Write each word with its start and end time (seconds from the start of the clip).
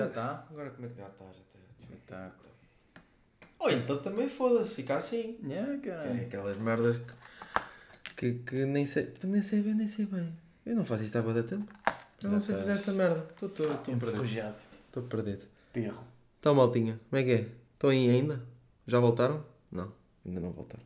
Já 0.00 0.08
está? 0.08 0.46
Agora 0.50 0.70
como 0.70 0.86
é 0.86 0.88
que 0.90 0.96
já 0.96 1.06
está? 1.08 1.24
Já 1.24 1.30
está. 1.30 1.58
Espetáculo. 1.80 2.50
Ou 3.58 3.70
então 3.70 4.02
também 4.02 4.28
foda-se, 4.28 4.74
fica 4.76 4.96
assim. 4.96 5.38
Yeah, 5.44 5.74
É 5.74 5.78
caralho. 5.78 6.22
aquelas 6.22 6.56
merdas 6.56 6.96
que, 6.96 8.14
que, 8.16 8.32
que 8.44 8.64
nem 8.64 8.86
sei. 8.86 9.12
Nem 9.22 9.42
sei 9.42 9.62
bem, 9.62 9.74
nem 9.74 9.86
sei 9.86 10.06
bem. 10.06 10.32
Eu 10.64 10.76
não 10.76 10.84
faço 10.84 11.04
isto 11.04 11.16
há 11.16 11.22
muito 11.22 11.42
tempo. 11.42 11.72
Eu 12.22 12.30
não 12.30 12.40
sei 12.40 12.54
fazer 12.56 12.72
esta 12.72 12.92
merda. 12.92 13.26
Estou 13.30 13.48
perdido. 13.48 13.90
Enferrujado. 13.90 14.56
Estou 14.86 15.02
perdido. 15.04 15.42
Perro. 15.72 16.04
Então, 16.38 16.54
maltinha, 16.54 16.98
como 17.08 17.20
é 17.20 17.24
que 17.24 17.32
é? 17.32 17.48
Estão 17.74 17.90
aí 17.90 18.08
ainda? 18.10 18.42
Já 18.86 18.98
voltaram? 18.98 19.44
Não, 19.70 19.92
ainda 20.24 20.40
não 20.40 20.50
voltaram. 20.52 20.82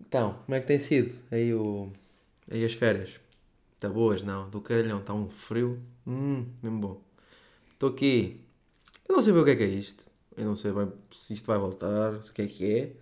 Então, 0.00 0.34
como 0.44 0.54
é 0.56 0.60
que 0.60 0.66
tem 0.66 0.78
sido 0.78 1.14
aí, 1.30 1.54
o... 1.54 1.92
aí 2.50 2.64
as 2.64 2.74
férias? 2.74 3.10
Está 3.74 3.88
boas? 3.88 4.22
Não, 4.22 4.50
do 4.50 4.60
caralhão, 4.60 5.00
está 5.00 5.14
um 5.14 5.28
frio. 5.28 5.80
Hum, 6.06 6.46
mesmo 6.62 6.80
bom. 6.80 7.00
Estou 7.80 7.88
aqui. 7.88 8.44
Eu 9.08 9.16
não 9.16 9.22
sei 9.22 9.32
bem 9.32 9.40
o 9.40 9.44
que 9.46 9.52
é 9.52 9.56
que 9.56 9.62
é 9.62 9.66
isto. 9.66 10.04
Eu 10.36 10.44
não 10.44 10.54
sei 10.54 10.70
bem 10.70 10.92
se 11.16 11.32
isto 11.32 11.46
vai 11.46 11.56
voltar, 11.56 12.22
se 12.22 12.30
o 12.30 12.34
que 12.34 12.42
é 12.42 12.46
que 12.46 12.74
é. 12.74 12.92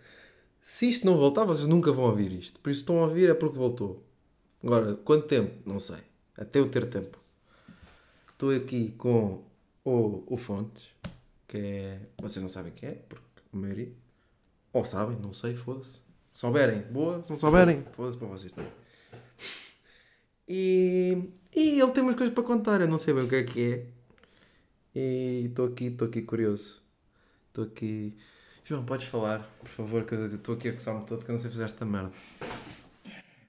Se 0.63 0.89
isto 0.89 1.05
não 1.05 1.17
voltar, 1.17 1.43
vocês 1.43 1.67
nunca 1.67 1.91
vão 1.91 2.05
ouvir 2.05 2.31
isto. 2.31 2.61
Por 2.61 2.71
isso 2.71 2.83
estão 2.83 3.01
a 3.01 3.09
ouvir 3.09 3.29
é 3.29 3.35
porque 3.35 3.59
voltou. 3.59 4.07
Agora, 4.63 4.95
quanto 4.95 5.27
tempo? 5.27 5.53
Não 5.69 5.81
sei. 5.81 5.99
Até 6.37 6.61
eu 6.61 6.69
ter 6.69 6.89
tempo. 6.89 7.19
Estou 8.31 8.55
aqui 8.55 8.95
com 8.97 9.43
o, 9.85 10.23
o 10.29 10.37
Fontes, 10.37 10.85
que 11.49 11.59
é. 11.59 12.01
Vocês 12.23 12.41
não 12.41 12.48
sabem 12.48 12.70
quem 12.70 12.91
é, 12.91 12.92
porque 12.92 13.25
a 13.53 13.57
maioria. 13.57 13.91
Ou 14.73 14.85
sabem, 14.85 15.19
não 15.19 15.33
sei, 15.33 15.57
foda-se. 15.57 15.95
Se 16.33 16.41
souberem, 16.41 16.83
boa. 16.83 17.25
Se 17.25 17.31
não 17.31 17.39
souberem, 17.39 17.85
foda-se 17.95 18.17
para 18.17 18.29
vocês 18.29 18.53
também. 18.53 18.70
E, 20.47 21.31
e 21.53 21.81
ele 21.81 21.91
tem 21.91 22.05
umas 22.05 22.15
coisas 22.15 22.33
para 22.33 22.45
contar, 22.45 22.81
eu 22.81 22.87
não 22.87 22.97
sei 22.97 23.13
bem 23.13 23.25
o 23.25 23.29
que 23.29 23.35
é 23.35 23.42
que 23.42 23.73
é. 23.73 23.98
E 25.01 25.45
estou 25.47 25.67
aqui, 25.67 25.85
estou 25.85 26.09
aqui 26.09 26.23
curioso. 26.23 26.83
Estou 27.47 27.67
aqui. 27.67 28.19
João, 28.65 28.85
podes 28.85 29.07
falar, 29.07 29.49
por 29.61 29.69
favor, 29.69 30.05
que 30.05 30.13
eu 30.13 30.27
estou 30.27 30.57
aqui 30.57 30.69
a 30.69 30.73
coçar-me 30.73 31.07
todo 31.07 31.25
que 31.25 31.31
eu 31.31 31.35
não 31.35 31.39
sei 31.39 31.53
fazer 31.53 31.63
esta 31.63 31.85
merda. 31.85 32.11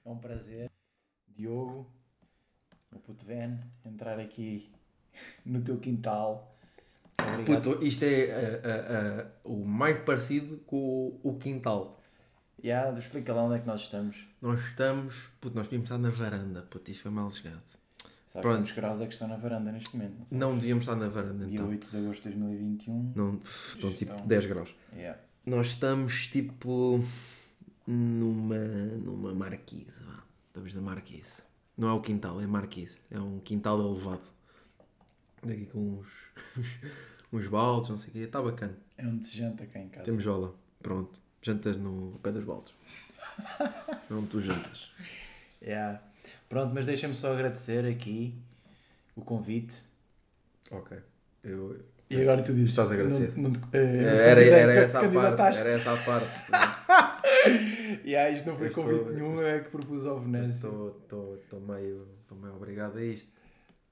É 0.04 0.08
um 0.08 0.16
prazer, 0.16 0.70
Diogo, 1.36 1.90
o 2.92 3.00
puto 3.00 3.26
Ven, 3.26 3.58
entrar 3.84 4.20
aqui 4.20 4.70
no 5.44 5.60
teu 5.60 5.76
quintal. 5.78 6.56
Obrigado. 7.18 7.72
Puto, 7.72 7.84
isto 7.84 8.04
é 8.04 8.30
ah, 8.30 8.60
ah, 8.64 9.22
ah, 9.24 9.30
o 9.42 9.64
mais 9.64 9.98
parecido 10.04 10.58
com 10.58 10.76
o, 10.76 11.30
o 11.30 11.36
quintal. 11.36 12.00
Yeah, 12.62 12.96
explica 12.96 13.34
lá 13.34 13.42
onde 13.42 13.56
é 13.56 13.58
que 13.58 13.66
nós 13.66 13.80
estamos. 13.80 14.24
Nós 14.40 14.60
estamos. 14.60 15.28
Puto, 15.40 15.56
nós 15.56 15.64
devíamos 15.64 15.90
estar 15.90 15.98
na 15.98 16.10
varanda. 16.10 16.62
Puto, 16.62 16.92
isto 16.92 17.02
foi 17.02 17.10
mal 17.10 17.28
chegado. 17.28 17.79
Sabes 18.30 18.42
Pronto. 18.42 18.58
quantos 18.60 18.72
graus 18.76 19.00
é 19.00 19.06
que 19.08 19.12
estão 19.12 19.26
na 19.26 19.36
varanda 19.36 19.72
neste 19.72 19.96
momento? 19.96 20.14
Não. 20.30 20.50
Não 20.52 20.58
devíamos 20.58 20.84
estar 20.84 20.94
na 20.94 21.08
varanda 21.08 21.46
Dia 21.46 21.54
então. 21.56 21.68
8 21.68 21.90
de 21.90 21.96
agosto 21.96 22.22
de 22.30 22.36
2021. 22.36 23.12
Não, 23.16 23.40
estão 23.74 23.92
tipo 23.92 24.12
Estão. 24.12 24.26
10 24.28 24.46
graus. 24.46 24.74
Yeah. 24.94 25.20
Nós 25.44 25.66
estamos 25.66 26.28
tipo 26.28 27.04
numa, 27.84 28.56
numa 28.56 29.34
marquise. 29.34 29.96
vá. 30.04 30.22
Estamos 30.46 30.72
na 30.74 30.80
marquise. 30.80 31.42
Não 31.76 31.88
é 31.88 31.92
o 31.92 32.00
quintal, 32.00 32.40
é 32.40 32.46
marquise. 32.46 32.98
É 33.10 33.18
um 33.18 33.40
quintal 33.40 33.80
elevado. 33.80 34.22
Aqui 35.42 35.66
com 35.66 35.98
uns, 35.98 36.06
uns 37.32 37.48
baldes, 37.48 37.88
não 37.90 37.98
sei 37.98 38.10
o 38.10 38.12
quê. 38.12 38.18
Está 38.20 38.40
bacana. 38.40 38.78
É 38.96 39.04
onde 39.08 39.26
se 39.26 39.38
janta 39.38 39.66
cá 39.66 39.80
em 39.80 39.88
casa. 39.88 40.04
Temos 40.04 40.22
jola. 40.22 40.54
Pronto. 40.80 41.18
Jantas 41.42 41.76
no 41.76 42.16
pé 42.22 42.30
dos 42.30 42.44
baldes. 42.44 42.74
não 44.08 44.24
tu 44.24 44.40
jantas. 44.40 44.92
Yeah. 45.60 46.00
Pronto, 46.50 46.74
mas 46.74 46.84
deixa-me 46.84 47.14
só 47.14 47.32
agradecer 47.32 47.86
aqui 47.86 48.34
o 49.16 49.22
convite. 49.22 49.82
Ok. 50.72 50.98
Eu, 51.44 51.80
E 52.10 52.20
agora 52.20 52.42
tu 52.42 52.52
dizes. 52.52 52.70
Estás 52.70 52.90
a 52.90 52.94
agradecer. 52.94 53.32
Não, 53.38 53.50
não, 53.50 53.60
eh, 53.72 54.28
era, 54.30 54.44
era 54.44 54.72
essa 54.74 54.98
a 54.98 55.08
parte. 55.36 55.58
Era 55.60 55.68
essa 55.70 55.92
a 55.92 55.96
parte. 56.04 56.50
E 58.04 58.16
aí, 58.16 58.34
isto 58.34 58.46
não 58.48 58.56
foi 58.56 58.66
estou- 58.68 58.82
convite 58.84 59.10
nenhum, 59.14 59.40
é 59.40 59.60
que 59.60 59.70
propus 59.70 60.04
ao 60.06 60.20
Venâncio. 60.20 60.50
Estou 60.50 60.88
estou- 60.98 61.34
estou 61.36 61.60
meio, 61.60 62.08
estou 62.22 62.36
meio 62.36 62.54
obrigado 62.56 62.98
a 62.98 63.04
isto. 63.04 63.30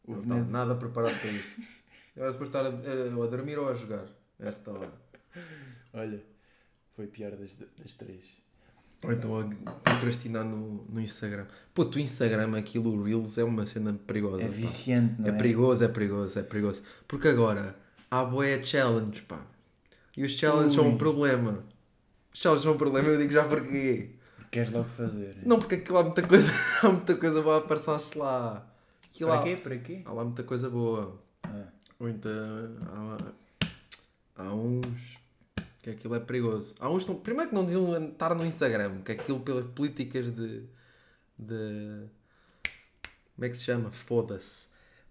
O 0.05 0.17
não 0.17 0.41
estava 0.41 0.51
nada 0.51 0.75
preparado 0.75 1.19
para 1.21 1.31
isto. 1.31 1.61
Eu 2.17 2.23
era 2.25 2.33
depois 2.33 2.49
estar 2.49 2.65
a, 2.67 2.69
a- 2.71 3.25
a 3.25 3.27
dormir 3.29 3.57
ou 3.59 3.69
a 3.69 3.75
jogar. 3.75 4.07
Esta 4.41 4.71
hora. 4.73 4.93
Olha, 5.95 6.21
foi 6.97 7.07
pior 7.07 7.31
das, 7.37 7.55
das 7.55 7.95
três. 7.95 8.25
Ou 9.03 9.13
então 9.13 9.39
a 9.41 9.81
procrastinar 9.91 10.45
no, 10.45 10.85
no 10.89 11.01
Instagram. 11.01 11.47
Puto, 11.73 11.99
o 11.99 12.01
Instagram, 12.01 12.57
aquilo, 12.59 12.91
o 12.93 13.03
Reels, 13.05 13.39
é 13.39 13.45
uma 13.45 13.65
cena 13.67 13.93
perigosa. 14.07 14.43
É 14.43 14.47
pá. 14.47 14.53
viciante, 14.53 15.15
não 15.21 15.27
É 15.27 15.31
é? 15.31 15.33
perigoso, 15.33 15.85
é 15.85 15.89
perigoso, 15.89 16.39
é 16.39 16.43
perigoso. 16.43 16.83
Porque 17.07 17.29
agora 17.29 17.77
há 18.11 18.25
boé 18.25 18.63
challenge, 18.63 19.23
pá. 19.23 19.41
E 20.17 20.25
os 20.25 20.33
challenges 20.33 20.75
são 20.75 20.89
um 20.89 20.97
problema. 20.99 21.65
Os 22.35 22.41
challenges 22.41 22.65
são 22.65 22.75
um 22.75 22.77
problema, 22.79 23.09
eu 23.09 23.19
digo 23.19 23.33
já 23.33 23.45
porquê. 23.45 24.11
Queres 24.51 24.73
logo 24.73 24.89
fazer? 24.89 25.37
Não, 25.45 25.59
porque 25.61 25.77
aquilo 25.77 25.99
há 25.99 26.03
muita 26.05 26.27
coisa, 26.27 26.51
há 26.83 26.89
muita 26.89 27.15
coisa 27.17 27.41
boa 27.43 27.57
a 27.57 27.59
aparecer 27.59 28.19
lá. 28.19 28.67
Aquilo 29.15 29.31
Para 29.31 29.41
há- 29.41 29.43
quê? 29.45 29.57
Para 29.57 29.77
quê? 29.79 30.03
Há 30.05 30.13
lá 30.13 30.25
muita 30.25 30.43
coisa 30.43 30.69
boa. 30.69 31.21
Ah, 31.45 31.67
Muita. 32.01 32.31
Há, 32.93 33.17
há 34.43 34.55
uns. 34.55 35.18
Que 35.93 35.99
aquilo 35.99 36.15
é 36.15 36.21
perigoso. 36.21 36.75
Há 36.79 36.91
uns 36.91 37.07
não, 37.07 37.17
primeiro 37.17 37.49
que 37.51 37.55
não 37.55 37.65
deviam 37.65 38.09
estar 38.11 38.35
no 38.35 38.45
Instagram, 38.45 39.03
que 39.03 39.13
aquilo 39.13 39.41
pelas 39.41 39.65
políticas 39.67 40.27
de. 40.35 40.63
de. 41.39 42.07
Como 43.35 43.45
é 43.45 43.49
que 43.49 43.57
se 43.57 43.65
chama? 43.65 43.91
Foda-se. 43.93 44.67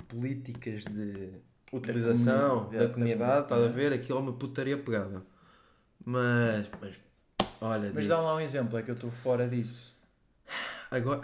Políticas 0.07 0.83
de 0.85 1.31
utilização 1.71 2.69
da 2.69 2.79
da 2.79 2.89
comunidade, 2.89 3.43
estás 3.43 3.61
a 3.61 3.65
comunidade. 3.67 3.73
ver? 3.75 3.93
Aquilo 3.93 4.17
é 4.19 4.21
uma 4.21 4.33
putaria 4.33 4.77
pegada. 4.77 5.23
Mas. 6.05 6.67
mas 6.79 6.95
olha, 7.59 7.91
Mas 7.94 8.07
dá 8.07 8.19
lá 8.19 8.35
um 8.35 8.39
exemplo, 8.39 8.77
é 8.77 8.81
que 8.83 8.91
eu 8.91 8.95
estou 8.95 9.11
fora 9.11 9.47
disso. 9.47 9.95
agora. 10.91 11.21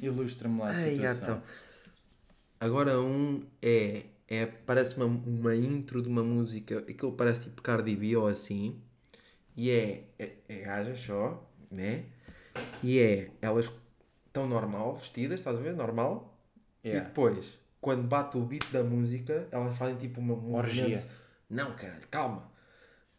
Ilustra-me 0.00 0.60
lá 0.60 0.68
a 0.68 0.70
Ai, 0.72 0.90
situação. 0.92 1.22
então. 1.36 1.42
Agora 2.60 3.00
um 3.00 3.44
é, 3.62 4.04
é 4.28 4.46
parece 4.46 4.96
uma, 4.96 5.06
uma 5.06 5.54
intro 5.56 6.02
de 6.02 6.08
uma 6.08 6.22
música, 6.24 6.78
aquilo 6.80 7.12
parece 7.12 7.44
tipo 7.44 7.62
Cardi 7.62 7.94
B 7.96 8.16
ou 8.16 8.26
assim, 8.26 8.80
e 9.56 9.70
é, 9.70 10.04
é, 10.18 10.32
é 10.48 10.56
gajas 10.60 11.00
só, 11.00 11.48
né? 11.70 12.04
E 12.82 12.98
é, 13.00 13.30
elas 13.40 13.70
estão 14.26 14.46
normal, 14.48 14.96
vestidas, 14.96 15.40
estás 15.40 15.56
a 15.56 15.60
ver? 15.60 15.74
Normal. 15.74 16.30
E 16.82 16.88
Yeah. 16.88 17.08
depois, 17.08 17.46
quando 17.80 18.06
bate 18.06 18.36
o 18.36 18.44
beat 18.44 18.70
da 18.72 18.82
música, 18.84 19.48
elas 19.50 19.76
fazem 19.76 19.96
tipo 19.96 20.20
uma, 20.20 20.34
um 20.34 20.40
movimento. 20.52 21.06
Não, 21.48 21.74
caralho, 21.76 22.06
calma. 22.10 22.50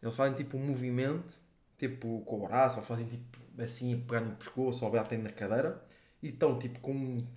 Eles 0.01 0.15
fazem 0.15 0.35
tipo 0.35 0.57
um 0.57 0.67
movimento, 0.67 1.35
tipo 1.77 2.21
com 2.25 2.43
o 2.43 2.47
braço, 2.47 2.77
ou 2.79 2.83
fazem 2.85 3.07
tipo 3.07 3.39
assim, 3.57 3.93
a 3.95 3.97
pegar 3.97 4.21
no 4.21 4.35
pescoço, 4.35 4.85
ou 4.85 4.91
batem 4.91 5.17
na 5.19 5.31
cadeira, 5.31 5.83
e 6.21 6.29
estão 6.29 6.59
tipo 6.59 6.79
com 6.79 6.93
um. 6.93 7.27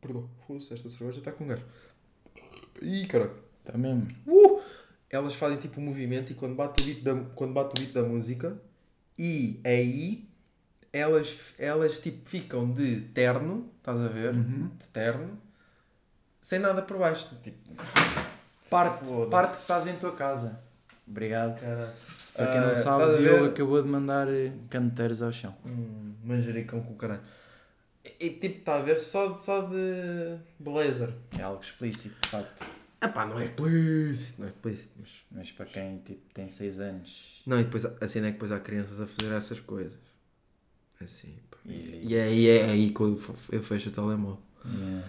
Perdão, 0.00 0.28
fosse 0.46 0.72
esta 0.74 0.88
cerveja 0.88 1.18
está 1.18 1.32
com 1.32 1.46
gás. 1.46 1.60
Ih, 2.82 3.06
caralho. 3.06 3.32
Está 3.64 3.76
mesmo? 3.78 4.06
Uh! 4.26 4.60
Elas 5.10 5.34
fazem 5.34 5.58
tipo 5.58 5.80
um 5.80 5.84
movimento 5.84 6.32
e 6.32 6.34
quando 6.34 6.54
bate 6.56 6.82
o 6.82 6.84
beat 6.84 7.02
da, 7.02 7.14
quando 7.34 7.52
bate 7.54 7.70
o 7.70 7.80
beat 7.80 7.92
da 7.92 8.02
música, 8.02 8.56
e 9.18 9.60
aí 9.64 10.28
elas, 10.92 11.36
elas 11.58 11.98
tipo 12.00 12.28
ficam 12.28 12.70
de 12.72 13.00
terno, 13.14 13.70
estás 13.78 14.00
a 14.00 14.08
ver? 14.08 14.34
Uhum. 14.34 14.70
De 14.78 14.86
terno, 14.88 15.38
sem 16.40 16.58
nada 16.58 16.82
por 16.82 16.98
baixo. 16.98 17.34
Tipo, 17.42 17.58
Parte, 18.68 19.08
parte 19.30 19.52
que 19.52 19.60
estás 19.60 19.86
em 19.86 19.94
tua 19.96 20.16
casa. 20.16 20.58
Obrigado. 21.06 21.60
Para 21.60 22.46
quem 22.48 22.58
Ah, 22.58 22.66
não 22.66 22.74
sabe, 22.74 23.02
estás 23.02 23.10
a 23.10 23.14
o 23.14 23.18
Diogo 23.22 23.44
ver? 23.44 23.50
acabou 23.50 23.82
de 23.82 23.88
mandar 23.88 24.26
caneteiros 24.68 25.22
ao 25.22 25.30
chão. 25.30 25.54
Hum, 25.64 26.14
manjericão 26.24 26.80
com 26.82 26.92
o 26.92 26.96
caralho. 26.96 27.20
E, 28.20 28.30
tipo, 28.30 28.58
está 28.58 28.76
a 28.76 28.82
ver 28.82 29.00
só, 29.00 29.36
só 29.38 29.62
de 29.62 30.36
blazer. 30.58 31.12
É 31.38 31.42
algo 31.42 31.62
explícito, 31.62 32.14
de 32.22 32.28
facto. 32.28 32.64
Ah 33.00 33.08
pá, 33.08 33.26
não 33.26 33.38
é 33.38 33.44
explícito, 33.44 34.40
não 34.40 34.46
é 34.48 34.50
explícito, 34.50 34.92
mas... 34.98 35.10
Mas 35.30 35.52
para 35.52 35.66
quem 35.66 35.98
tipo, 35.98 36.22
tem 36.32 36.48
6 36.48 36.80
anos 36.80 37.42
Não, 37.46 37.60
e 37.60 37.64
depois, 37.64 37.84
a 37.84 38.08
cena 38.08 38.28
é 38.28 38.30
que 38.30 38.34
depois 38.34 38.50
há 38.52 38.58
crianças 38.60 38.98
a 39.00 39.06
fazer 39.06 39.32
essas 39.34 39.60
coisas. 39.60 39.98
Assim, 41.02 41.36
pá. 41.50 41.58
E- 41.66 42.02
E 42.08 42.14
é, 42.14 42.32
e 42.32 42.48
é 42.48 42.64
aí 42.70 42.90
que 42.94 43.00
eu, 43.00 43.62
fecho 43.62 43.88
o 43.90 43.92
telemóvel. 43.92 44.38
Yeah. 44.64 45.06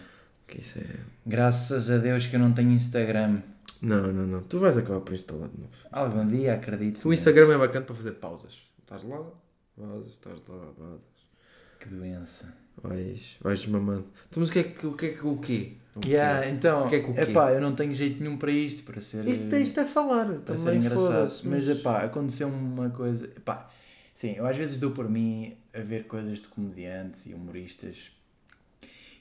Que 0.48 0.59
isso 0.59 0.80
é... 0.80 1.00
Graças 1.25 1.89
a 1.89 1.98
Deus 1.98 2.27
que 2.27 2.36
eu 2.36 2.39
não 2.39 2.53
tenho 2.53 2.71
Instagram. 2.71 3.41
Não, 3.81 4.12
não, 4.12 4.27
não. 4.27 4.44
Tu 4.44 4.59
vais 4.59 4.77
acabar 4.77 5.00
por 5.01 5.13
instalar 5.13 5.48
de 5.50 5.57
novo. 5.59 5.71
Algum 5.91 6.27
dia 6.27 6.53
acredito. 6.56 7.07
O 7.07 7.13
Instagram 7.13 7.53
é 7.53 7.57
bacana 7.57 7.86
para 7.86 7.95
fazer 7.95 8.12
pausas. 8.13 8.62
Estás 8.81 9.03
lá, 9.03 9.21
vazas, 9.77 10.12
estás 10.12 10.39
lá, 10.48 10.71
vazas. 10.77 11.00
Que 11.80 11.88
doença. 11.89 12.53
Vais, 12.88 13.38
vais 13.42 13.60
desmamando. 13.62 14.06
Então, 14.30 14.42
mas 14.42 14.50
o 14.50 14.52
que 14.52 14.60
é 14.60 14.64
que 14.64 14.86
o 14.88 14.94
que? 14.94 15.06
É 15.06 15.10
que, 15.10 15.26
o 15.28 15.38
quê? 15.38 15.72
O 15.96 16.00
quê? 16.02 16.10
Yeah, 16.10 16.50
então, 16.50 16.86
O 16.86 16.90
que 16.90 16.96
é 16.96 17.00
que 17.00 17.10
o 17.10 17.14
quê? 17.14 17.22
epá, 17.22 17.52
eu 17.54 17.62
não 17.62 17.74
tenho 17.74 17.94
jeito 17.96 18.22
nenhum 18.22 18.38
para 18.38 18.52
isto, 18.52 18.84
para 18.92 19.00
ser, 19.02 19.26
Isto 19.28 19.48
tens 19.50 19.72
de 19.74 19.80
a 19.80 19.86
falar. 19.86 20.26
para 20.26 20.56
ser 20.58 20.64
Também 20.66 20.80
engraçado. 20.80 21.08
foda-se, 21.08 21.48
Mas, 21.48 21.68
epá, 21.70 22.04
aconteceu 22.04 22.48
uma 22.50 22.90
coisa. 22.90 23.26
Epá, 23.26 23.70
sim, 24.14 24.34
eu 24.36 24.46
às 24.46 24.58
vezes 24.58 24.78
dou 24.78 24.92
por 24.92 25.10
mim 25.10 25.56
a 25.74 25.80
ver 25.80 26.04
coisas 26.06 26.42
de 26.42 26.48
comediantes 26.50 27.26
e 27.28 27.34
humoristas 27.34 28.12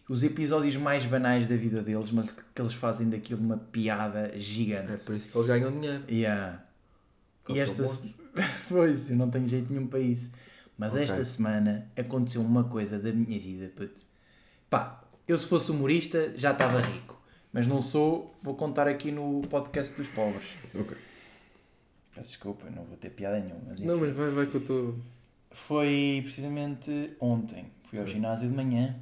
os 0.09 0.23
episódios 0.23 0.77
mais 0.77 1.07
banais 1.07 1.47
da 1.47 1.57
vida 1.57 1.81
deles, 1.81 2.11
mas 2.11 2.31
que 2.31 2.61
eles 2.61 2.75
fazem 2.75 3.09
daquilo 3.09 3.41
uma 3.41 3.57
piada 3.57 4.31
É 4.35 4.39
gigante. 4.39 5.03
por 5.05 5.15
isso 5.17 5.27
que 5.29 5.37
eles 5.39 5.47
ganham 5.47 5.73
dinheiro. 5.73 6.03
Yeah. 6.11 6.63
E 7.49 7.53
eles 7.53 7.71
esta 7.71 7.85
são 7.85 7.95
se- 8.03 8.15
Pois, 8.69 9.11
eu 9.11 9.17
não 9.17 9.31
tenho 9.31 9.47
jeito 9.47 9.73
nenhum 9.73 9.87
para 9.87 10.01
isso. 10.01 10.31
Mas 10.77 10.91
Ok. 10.93 11.03
esta 11.05 11.25
semana 11.25 11.87
aconteceu 11.97 12.43
uma 12.43 12.65
coisa 12.65 12.99
da 12.99 13.13
minha 13.13 13.39
vida, 13.39 13.71
puto. 13.75 14.03
Pá, 14.69 15.03
eu 15.29 15.39
se 15.39 15.47
fosse 15.49 15.71
humorista 15.71 16.33
já 16.37 16.53
estava 16.53 16.81
rico. 16.81 17.21
Mas 17.53 17.67
não 17.69 17.81
sou, 17.81 18.35
vou 18.43 18.55
contar 18.57 18.89
aqui 18.89 19.13
no 19.13 19.41
podcast 19.49 19.95
dos 19.95 20.09
pobres. 20.09 20.49
Ok. 20.75 20.97
Peço 22.15 22.31
desculpa, 22.33 22.69
não 22.71 22.83
vou 22.85 22.97
ter 22.97 23.11
piada 23.11 23.39
nenhuma. 23.39 23.61
Mas 23.69 23.81
Não, 23.81 23.97
mas 23.99 24.15
vai, 24.15 24.29
vai 24.31 24.47
que 24.47 24.57
eu 24.57 24.61
estou. 24.61 24.97
Foi 25.53 26.21
precisamente 26.25 27.13
ontem. 27.21 27.67
Fui 27.85 27.99
ao 28.01 28.07
Sim. 28.07 28.15
ginásio 28.15 28.49
de 28.49 28.55
manhã. 28.55 28.97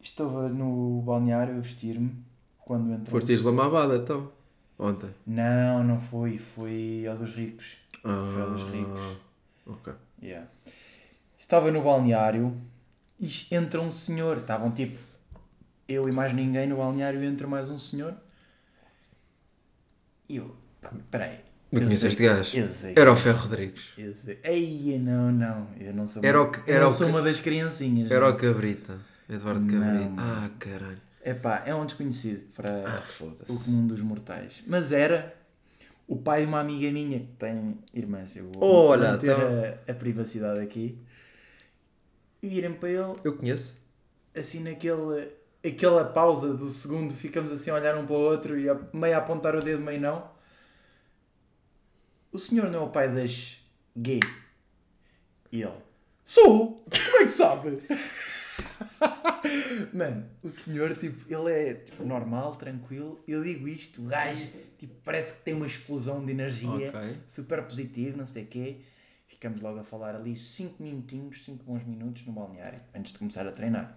Estava 0.00 0.48
no 0.48 1.02
balneário 1.02 1.56
a 1.56 1.60
vestir-me. 1.60 2.12
Quando 2.60 2.92
entrou. 2.92 3.20
Foste 3.20 3.32
ir 3.32 3.42
lamabada 3.44 3.96
então? 3.96 4.30
Ontem. 4.78 5.10
Não, 5.26 5.82
não 5.82 5.98
foi. 6.00 6.38
Foi 6.38 7.04
ao 7.08 7.16
dos 7.16 7.34
ricos. 7.34 7.76
Ah, 8.04 8.30
Foi 8.32 8.42
ao 8.42 8.50
dos 8.52 8.62
ricos. 8.72 9.00
Ok. 9.66 9.92
Yeah. 10.22 10.46
Estava 11.38 11.70
no 11.70 11.82
balneário 11.82 12.56
e 13.18 13.28
entra 13.50 13.80
um 13.80 13.90
senhor. 13.90 14.38
Estavam 14.38 14.70
tipo 14.70 14.98
eu 15.88 16.08
e 16.08 16.12
mais 16.12 16.32
ninguém 16.32 16.66
no 16.68 16.76
balneário 16.76 17.22
entra 17.24 17.46
mais 17.46 17.68
um 17.68 17.78
senhor. 17.78 18.14
E 20.28 20.36
eu, 20.36 20.54
peraí. 21.10 21.40
Conheço 21.72 22.00
sei- 22.00 22.08
este 22.10 22.22
gajo. 22.24 22.56
Eu 22.56 22.70
sei. 22.70 22.94
Era 22.96 23.12
o 23.12 23.16
Ferro 23.16 23.42
Rodrigues. 23.42 23.84
Eu 23.96 24.14
sei. 24.14 24.38
Ei, 24.42 24.98
não, 24.98 25.30
não. 25.30 25.68
Eu 25.78 25.94
não 25.94 26.06
sou, 26.06 26.24
Era 26.24 26.42
uma, 26.42 26.50
o 26.50 26.62
era 26.66 26.80
não 26.80 26.88
o 26.88 26.90
sou 26.92 27.06
que- 27.06 27.12
uma 27.12 27.22
das 27.22 27.38
criancinhas. 27.40 28.10
Era 28.10 28.28
não. 28.28 28.34
o 28.34 28.36
Cabrita. 28.38 29.00
Eduardo 29.28 29.60
Não, 29.60 29.80
Cabrita. 29.80 30.10
mano. 30.10 30.16
Ah, 30.20 30.50
caralho. 30.58 31.00
Epá, 31.24 31.62
é 31.66 31.74
um 31.74 31.84
desconhecido 31.86 32.42
para 32.54 32.70
Ah, 32.98 33.02
o 33.48 33.56
comum 33.56 33.86
dos 33.86 34.00
mortais. 34.00 34.62
Mas 34.66 34.90
era 34.90 35.34
o 36.10 36.16
pai 36.16 36.40
de 36.40 36.46
uma 36.48 36.58
amiga 36.60 36.90
minha 36.90 37.20
que 37.20 37.26
tem 37.38 37.78
irmãs. 37.94 38.34
Eu 38.34 38.50
vou 38.52 38.64
Olha, 38.88 39.12
manter 39.12 39.30
então- 39.30 39.80
a, 39.88 39.92
a 39.92 39.94
privacidade 39.94 40.60
aqui. 40.60 40.98
E 42.42 42.48
virem 42.48 42.72
para 42.72 42.88
ele, 42.88 43.14
Eu 43.22 43.36
conheço. 43.36 43.76
assim 44.34 44.60
naquele, 44.64 45.28
aquela 45.64 46.04
pausa 46.04 46.52
do 46.54 46.66
segundo, 46.66 47.14
ficamos 47.14 47.52
assim 47.52 47.70
a 47.70 47.74
olhar 47.74 47.96
um 47.96 48.06
para 48.06 48.14
o 48.16 48.18
outro 48.18 48.58
e 48.58 48.68
a, 48.68 48.76
meio 48.92 49.14
a 49.14 49.18
apontar 49.18 49.54
o 49.54 49.60
dedo, 49.60 49.80
meio 49.82 50.00
não. 50.00 50.28
O 52.32 52.38
senhor 52.38 52.70
não 52.70 52.80
é 52.80 52.84
o 52.84 52.88
pai 52.90 53.08
das 53.12 53.58
gay? 53.96 54.20
E 55.52 55.62
ele, 55.62 55.72
sou! 56.24 56.84
Como 56.90 57.16
é 57.22 57.24
que 57.24 57.30
sabe? 57.30 57.78
Mano, 59.92 60.24
o 60.42 60.48
senhor, 60.48 60.96
tipo, 60.96 61.32
ele 61.32 61.52
é 61.52 61.74
tipo, 61.74 62.04
normal, 62.04 62.54
tranquilo. 62.56 63.22
Eu 63.26 63.42
digo 63.42 63.66
isto, 63.66 64.02
o 64.02 64.04
gajo, 64.06 64.46
tipo, 64.78 64.94
parece 65.04 65.34
que 65.34 65.42
tem 65.42 65.54
uma 65.54 65.66
explosão 65.66 66.24
de 66.24 66.30
energia, 66.30 66.88
Ok. 66.88 67.16
super 67.26 67.62
positivo, 67.62 68.18
não 68.18 68.26
sei 68.26 68.44
o 68.44 68.46
quê. 68.46 68.76
Ficamos 69.26 69.60
logo 69.60 69.78
a 69.78 69.84
falar 69.84 70.14
ali 70.14 70.36
5 70.36 70.82
minutinhos, 70.82 71.44
5 71.44 71.64
bons 71.64 71.84
minutos 71.84 72.26
no 72.26 72.32
balneário, 72.32 72.80
antes 72.94 73.12
de 73.12 73.18
começar 73.18 73.46
a 73.46 73.52
treinar. 73.52 73.96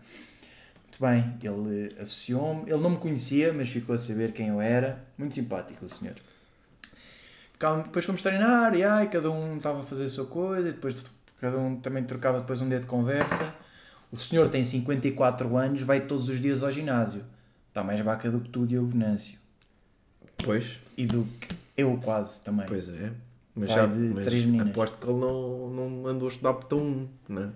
Muito 0.84 1.02
bem, 1.02 1.38
ele 1.42 1.94
associou-me, 2.00 2.70
ele 2.72 2.80
não 2.80 2.92
me 2.92 2.98
conhecia, 2.98 3.52
mas 3.52 3.70
ficou 3.70 3.96
a 3.96 3.98
saber 3.98 4.32
quem 4.32 4.50
eu 4.50 4.62
era. 4.62 5.04
Muito 5.18 5.34
simpático 5.36 5.86
o 5.86 5.90
senhor. 5.90 6.16
Depois 7.84 8.06
fomos 8.06 8.22
treinar, 8.22 8.76
e 8.76 8.84
ai, 8.84 9.10
cada 9.10 9.32
um 9.32 9.58
estava 9.58 9.80
a 9.80 9.84
fazer 9.84 10.04
a 10.04 10.10
sua 10.10 10.26
coisa, 10.28 10.72
depois 10.72 11.04
cada 11.40 11.58
um 11.58 11.78
também 11.78 12.04
trocava 12.04 12.40
depois 12.40 12.62
um 12.62 12.70
dia 12.70 12.80
de 12.80 12.86
conversa. 12.86 13.54
O 14.14 14.18
senhor 14.18 14.48
tem 14.48 14.64
54 14.64 15.58
anos, 15.58 15.82
vai 15.82 16.00
todos 16.02 16.30
os 16.30 16.40
dias 16.40 16.62
ao 16.62 16.72
ginásio. 16.72 17.26
Está 17.70 17.84
mais 17.84 18.00
baca 18.02 18.30
do 18.30 18.40
que 18.40 18.50
tu, 18.50 18.68
Diogo 18.68 18.90
Venâncio. 18.90 19.40
Pois. 20.38 20.78
E 20.96 21.08
do 21.08 21.24
que 21.42 21.48
eu 21.76 21.98
quase 21.98 22.40
também. 22.44 22.68
Pois 22.68 22.88
é. 22.90 23.12
Mas 23.56 23.70
Pai 23.70 23.76
já 23.78 23.86
de 23.88 23.98
mas 23.98 24.26
três 24.26 24.46
meninas. 24.46 24.68
aposto 24.70 24.98
que 25.00 25.08
ele 25.12 25.20
não, 25.20 25.70
não 25.72 26.08
andou 26.08 26.28
a 26.28 26.32
estudar 26.32 26.54
para 26.54 26.78
um, 26.78 27.08
não 27.28 27.42
é? 27.44 27.50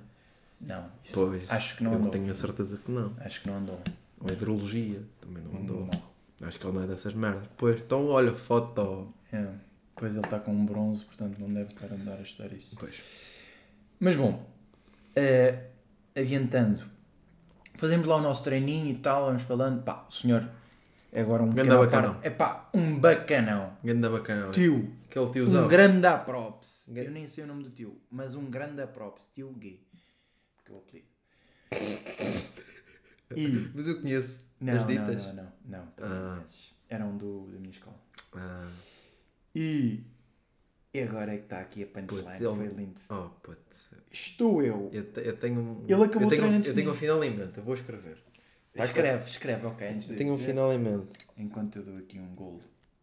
Não, 0.59 0.85
isso 1.03 1.13
Pois. 1.13 1.51
acho 1.51 1.77
que 1.77 1.83
não 1.83 1.91
eu 1.93 1.99
andou. 1.99 2.09
tenho 2.11 2.31
a 2.31 2.33
certeza 2.33 2.77
que 2.83 2.89
não. 2.91 3.13
Acho 3.19 3.41
que 3.41 3.47
não 3.47 3.57
andou. 3.57 3.79
Ou 4.19 4.31
hidrologia. 4.31 5.03
Também 5.21 5.43
não 5.43 5.59
andou. 5.61 5.85
Não. 5.85 6.47
Acho 6.47 6.59
que 6.59 6.65
ele 6.65 6.75
não 6.75 6.83
é 6.83 6.87
dessas 6.87 7.13
merdas. 7.13 7.43
Pois. 7.55 7.77
Então 7.77 8.07
olha, 8.07 8.33
foto. 8.33 9.13
É. 9.31 9.47
Depois 9.95 10.15
ele 10.15 10.25
está 10.25 10.39
com 10.39 10.51
um 10.51 10.65
bronze, 10.65 11.05
portanto 11.05 11.37
não 11.39 11.53
deve 11.53 11.71
estar 11.71 11.91
a 11.91 11.95
andar 11.95 12.17
a 12.17 12.21
estudar 12.21 12.51
isso. 12.53 12.75
Pois. 12.79 12.95
Mas 13.99 14.15
bom, 14.15 14.43
eh, 15.15 15.59
adiantando, 16.17 16.83
fazemos 17.75 18.05
lá 18.07 18.15
o 18.17 18.21
nosso 18.21 18.43
treininho 18.43 18.89
e 18.91 18.97
tal, 18.97 19.25
vamos 19.27 19.43
falando. 19.43 19.83
Pá, 19.83 20.05
o 20.09 20.11
senhor 20.11 20.49
é 21.11 21.21
agora 21.21 21.43
um 21.43 21.51
à 21.51 21.53
bacanão. 21.77 22.19
É 22.21 22.29
pá, 22.29 22.69
um 22.73 22.99
bacanão. 22.99 23.77
Ganda 23.83 24.09
bacana. 24.09 24.51
Tio, 24.51 24.93
Aquele 25.09 25.29
tiozão. 25.31 25.65
um 25.65 25.67
grande 25.67 26.07
props. 26.25 26.87
Eu 26.93 27.11
nem 27.11 27.27
sei 27.27 27.43
o 27.43 27.47
nome 27.47 27.63
do 27.63 27.69
tio, 27.69 27.99
mas 28.11 28.35
um 28.35 28.45
grande 28.49 28.85
props. 28.87 29.29
Tio 29.33 29.51
gay. 29.53 29.81
Que 30.65 30.71
eu 30.71 30.77
apelido. 30.77 31.07
E. 33.35 33.69
Mas 33.75 33.85
eu 33.87 33.99
conheço 33.99 34.47
Não, 34.59 34.73
as 34.73 34.79
não, 34.79 34.87
ditas. 34.87 35.25
não, 35.27 35.33
não, 35.33 35.51
não, 35.65 35.85
também 35.87 36.17
Ah. 36.17 36.21
não 36.29 36.35
conheces. 36.37 36.71
Eram 36.89 37.17
do, 37.17 37.47
da 37.51 37.57
minha 37.59 37.71
escola. 37.71 37.97
Ah, 38.33 38.65
E. 39.53 40.01
E 40.93 41.01
agora 41.01 41.33
é 41.33 41.37
que 41.37 41.43
está 41.43 41.59
aqui 41.59 41.83
a 41.83 41.87
punchline. 41.87 42.37
Foi 42.37 42.67
lindo. 42.67 42.99
oh, 43.11 43.29
putz. 43.41 43.91
Estou 44.11 44.63
eu. 44.63 44.89
Eu, 44.91 45.11
te- 45.11 45.19
eu 45.27 45.37
tenho 45.37 45.59
um. 45.59 45.83
Ele 45.87 46.03
acabou 46.03 46.21
eu 46.21 46.27
o 46.27 46.29
tenho, 46.29 46.41
treino 46.43 46.57
um- 46.57 46.63
Eu 46.67 46.75
tenho 46.75 46.91
um 46.91 46.93
final 46.93 47.23
em 47.23 47.31
mente. 47.31 47.57
Eu 47.57 47.63
vou 47.63 47.73
escrever. 47.73 48.17
Vai 48.75 48.85
Escreve, 48.87 49.25
escreve, 49.29 49.65
ok. 49.65 49.87
Antes 49.87 50.07
de 50.07 50.13
Eu 50.13 50.17
tenho 50.17 50.33
um 50.33 50.37
dizer. 50.37 50.49
final 50.49 50.73
em 50.73 50.77
mente. 50.79 51.07
Enquanto 51.37 51.75
eu 51.77 51.83
dou 51.83 51.97
aqui 51.97 52.19
um 52.19 52.33
golo 52.35 52.59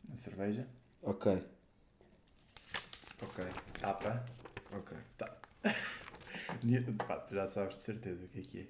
na 0.09 0.17
cerveja. 0.17 0.67
Ok. 1.03 1.43
Ok. 3.23 3.45
Tapa. 3.81 4.25
Ok. 4.73 4.97
Pá, 7.07 7.17
tu 7.17 7.35
já 7.35 7.47
sabes 7.47 7.77
de 7.77 7.83
certeza 7.83 8.25
o 8.25 8.29
que 8.29 8.39
é 8.39 8.43
que 8.43 8.61
é. 8.61 8.67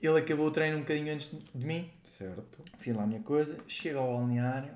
Ele 0.00 0.18
acabou 0.18 0.46
o 0.46 0.50
treino 0.50 0.76
um 0.76 0.80
bocadinho 0.80 1.12
antes 1.12 1.30
de 1.54 1.66
mim. 1.66 1.90
Certo. 2.04 2.62
Fiz 2.78 2.94
lá 2.94 3.02
a 3.02 3.06
minha 3.06 3.22
coisa. 3.22 3.56
Chega 3.66 3.98
ao 3.98 4.12
balneário. 4.16 4.72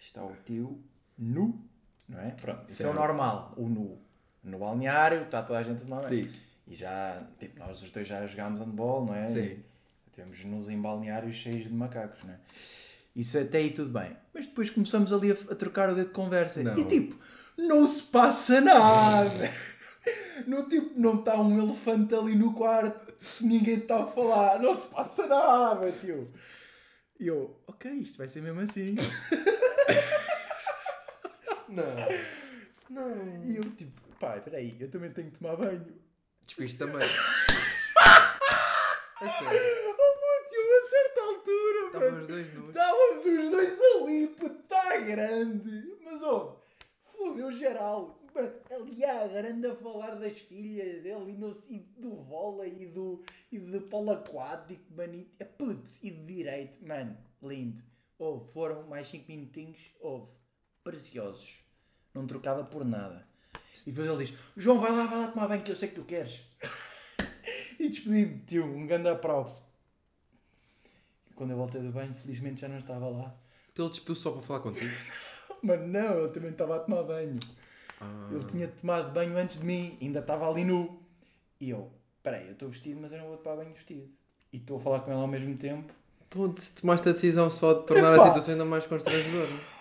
Está 0.00 0.24
o 0.24 0.34
tio 0.44 0.82
nu. 1.18 1.67
Não 2.08 2.20
é? 2.20 2.30
Pronto. 2.30 2.70
Isso 2.70 2.84
é 2.84 2.88
o 2.88 2.94
normal. 2.94 3.52
O 3.56 3.68
nu. 3.68 3.98
No 4.42 4.58
balneário 4.58 5.22
está 5.22 5.42
toda 5.42 5.58
a 5.58 5.62
gente 5.62 5.84
de. 5.84 6.06
Sim. 6.06 6.30
E 6.66 6.74
já, 6.74 7.22
tipo, 7.38 7.58
nós 7.58 7.82
os 7.82 7.90
dois 7.90 8.06
já 8.06 8.26
jogámos 8.26 8.60
handball, 8.60 9.04
não 9.04 9.14
é? 9.14 9.28
Sim. 9.28 9.62
Temos 10.12 10.44
nos 10.44 10.68
em 10.68 10.80
balneários 10.80 11.36
cheios 11.36 11.64
de 11.64 11.72
macacos, 11.72 12.24
não 12.24 12.32
é? 12.32 12.38
Isso 13.14 13.38
até 13.38 13.58
aí 13.58 13.70
tudo 13.70 13.90
bem. 13.90 14.16
Mas 14.32 14.46
depois 14.46 14.70
começamos 14.70 15.12
ali 15.12 15.32
a, 15.32 15.34
a 15.34 15.54
trocar 15.54 15.90
o 15.90 15.94
dedo 15.94 16.08
de 16.08 16.14
conversa. 16.14 16.62
Não. 16.62 16.78
E 16.78 16.84
tipo, 16.84 17.16
não 17.56 17.86
se 17.86 18.02
passa 18.04 18.60
nada. 18.60 19.52
não, 20.46 20.68
tipo, 20.68 20.98
não 20.98 21.18
está 21.18 21.40
um 21.40 21.58
elefante 21.58 22.14
ali 22.14 22.34
no 22.34 22.52
quarto. 22.54 23.12
Ninguém 23.40 23.78
está 23.78 24.02
a 24.02 24.06
falar. 24.06 24.60
Não 24.60 24.74
se 24.74 24.86
passa 24.86 25.26
nada, 25.26 25.90
tio. 25.92 26.30
E 27.18 27.26
eu, 27.26 27.60
ok, 27.66 27.90
isto 27.92 28.18
vai 28.18 28.28
ser 28.28 28.40
mesmo 28.42 28.60
assim. 28.60 28.94
Não. 31.78 33.06
Não. 33.06 33.44
E 33.44 33.56
eu 33.56 33.62
tipo, 33.74 34.00
pá, 34.18 34.40
peraí, 34.40 34.76
eu 34.80 34.90
também 34.90 35.10
tenho 35.12 35.30
que 35.30 35.38
tomar 35.38 35.56
banho. 35.56 35.84
Despiste 36.46 36.78
também. 36.78 36.98
É 39.20 39.28
sério. 39.28 39.96
Oh, 39.98 40.48
tio, 40.48 40.60
a 40.76 40.88
certa 40.90 41.20
altura, 41.22 41.86
Estavam 41.86 42.10
mano. 42.10 42.20
os 42.20 42.26
dois 42.28 42.54
nus. 42.54 42.68
Estávamos 42.68 43.26
os 43.26 43.50
dois 43.50 43.80
ali, 43.80 44.24
está 44.24 44.96
grande. 44.98 45.96
Mas, 46.04 46.22
ó, 46.22 46.60
fodeu 47.16 47.50
geral. 47.50 48.16
Mano, 48.32 48.52
ali 48.70 49.04
há 49.04 49.24
a 49.24 49.26
grande 49.26 49.66
a 49.66 49.74
falar 49.74 50.14
das 50.14 50.38
filhas, 50.38 51.04
ali 51.04 51.32
no, 51.32 51.50
e 51.68 51.80
do 51.96 52.14
vôlei 52.22 52.76
e 52.82 52.86
do, 52.86 53.24
e 53.50 53.58
do 53.58 53.80
polo 53.82 54.12
aquático, 54.12 54.84
manito. 54.94 55.34
É 55.40 55.44
putz, 55.44 55.98
e 56.00 56.12
de 56.12 56.24
direito, 56.24 56.86
mano, 56.86 57.16
lindo. 57.42 57.82
Houve, 58.20 58.52
foram 58.52 58.84
mais 58.86 59.08
5 59.08 59.24
minutinhos, 59.28 59.80
houve, 59.98 60.30
preciosos. 60.84 61.56
Não 62.18 62.26
trocava 62.26 62.64
por 62.64 62.84
nada. 62.84 63.24
E 63.86 63.90
depois 63.90 64.08
ele 64.08 64.24
diz: 64.24 64.36
João, 64.56 64.80
vai 64.80 64.90
lá, 64.90 65.06
vai 65.06 65.18
lá 65.20 65.28
tomar 65.28 65.46
banho 65.46 65.62
que 65.62 65.70
eu 65.70 65.76
sei 65.76 65.88
que 65.88 65.94
tu 65.94 66.02
queres. 66.02 66.40
e 67.78 67.88
despedi-me, 67.88 68.40
tio, 68.40 68.64
um 68.64 68.86
grande 68.86 69.14
props. 69.20 69.62
E 71.30 71.34
quando 71.34 71.52
eu 71.52 71.56
voltei 71.56 71.80
do 71.80 71.92
banho, 71.92 72.12
felizmente 72.14 72.60
já 72.60 72.68
não 72.68 72.78
estava 72.78 73.08
lá. 73.08 73.32
Então 73.72 73.86
ele 73.86 73.94
despiu 73.94 74.16
só 74.16 74.32
para 74.32 74.42
falar 74.42 74.60
contigo. 74.60 74.90
Mas 75.62 75.80
não, 75.80 76.18
ele 76.18 76.28
também 76.28 76.50
estava 76.50 76.76
a 76.76 76.80
tomar 76.80 77.04
banho. 77.04 77.38
Ah. 78.00 78.28
Ele 78.32 78.44
tinha 78.44 78.68
tomado 78.68 79.12
banho 79.12 79.36
antes 79.38 79.58
de 79.58 79.64
mim, 79.64 79.96
ainda 80.00 80.18
estava 80.18 80.48
ali 80.48 80.64
nu. 80.64 81.00
E 81.60 81.70
eu, 81.70 81.90
peraí, 82.22 82.46
eu 82.46 82.52
estou 82.52 82.68
vestido, 82.68 83.00
mas 83.00 83.10
eu 83.10 83.18
não 83.18 83.28
vou 83.28 83.36
tomar 83.36 83.56
banho 83.56 83.72
vestido. 83.72 84.08
E 84.52 84.56
estou 84.56 84.78
a 84.78 84.80
falar 84.80 85.00
com 85.00 85.10
ele 85.10 85.20
ao 85.20 85.26
mesmo 85.26 85.56
tempo. 85.56 85.92
Então 86.28 86.54
tomaste 86.80 87.08
a 87.08 87.12
decisão 87.12 87.48
só 87.48 87.74
de 87.74 87.86
tornar 87.86 88.12
a 88.12 88.20
situação 88.20 88.52
ainda 88.52 88.64
mais 88.64 88.86
constrangedora. 88.86 89.77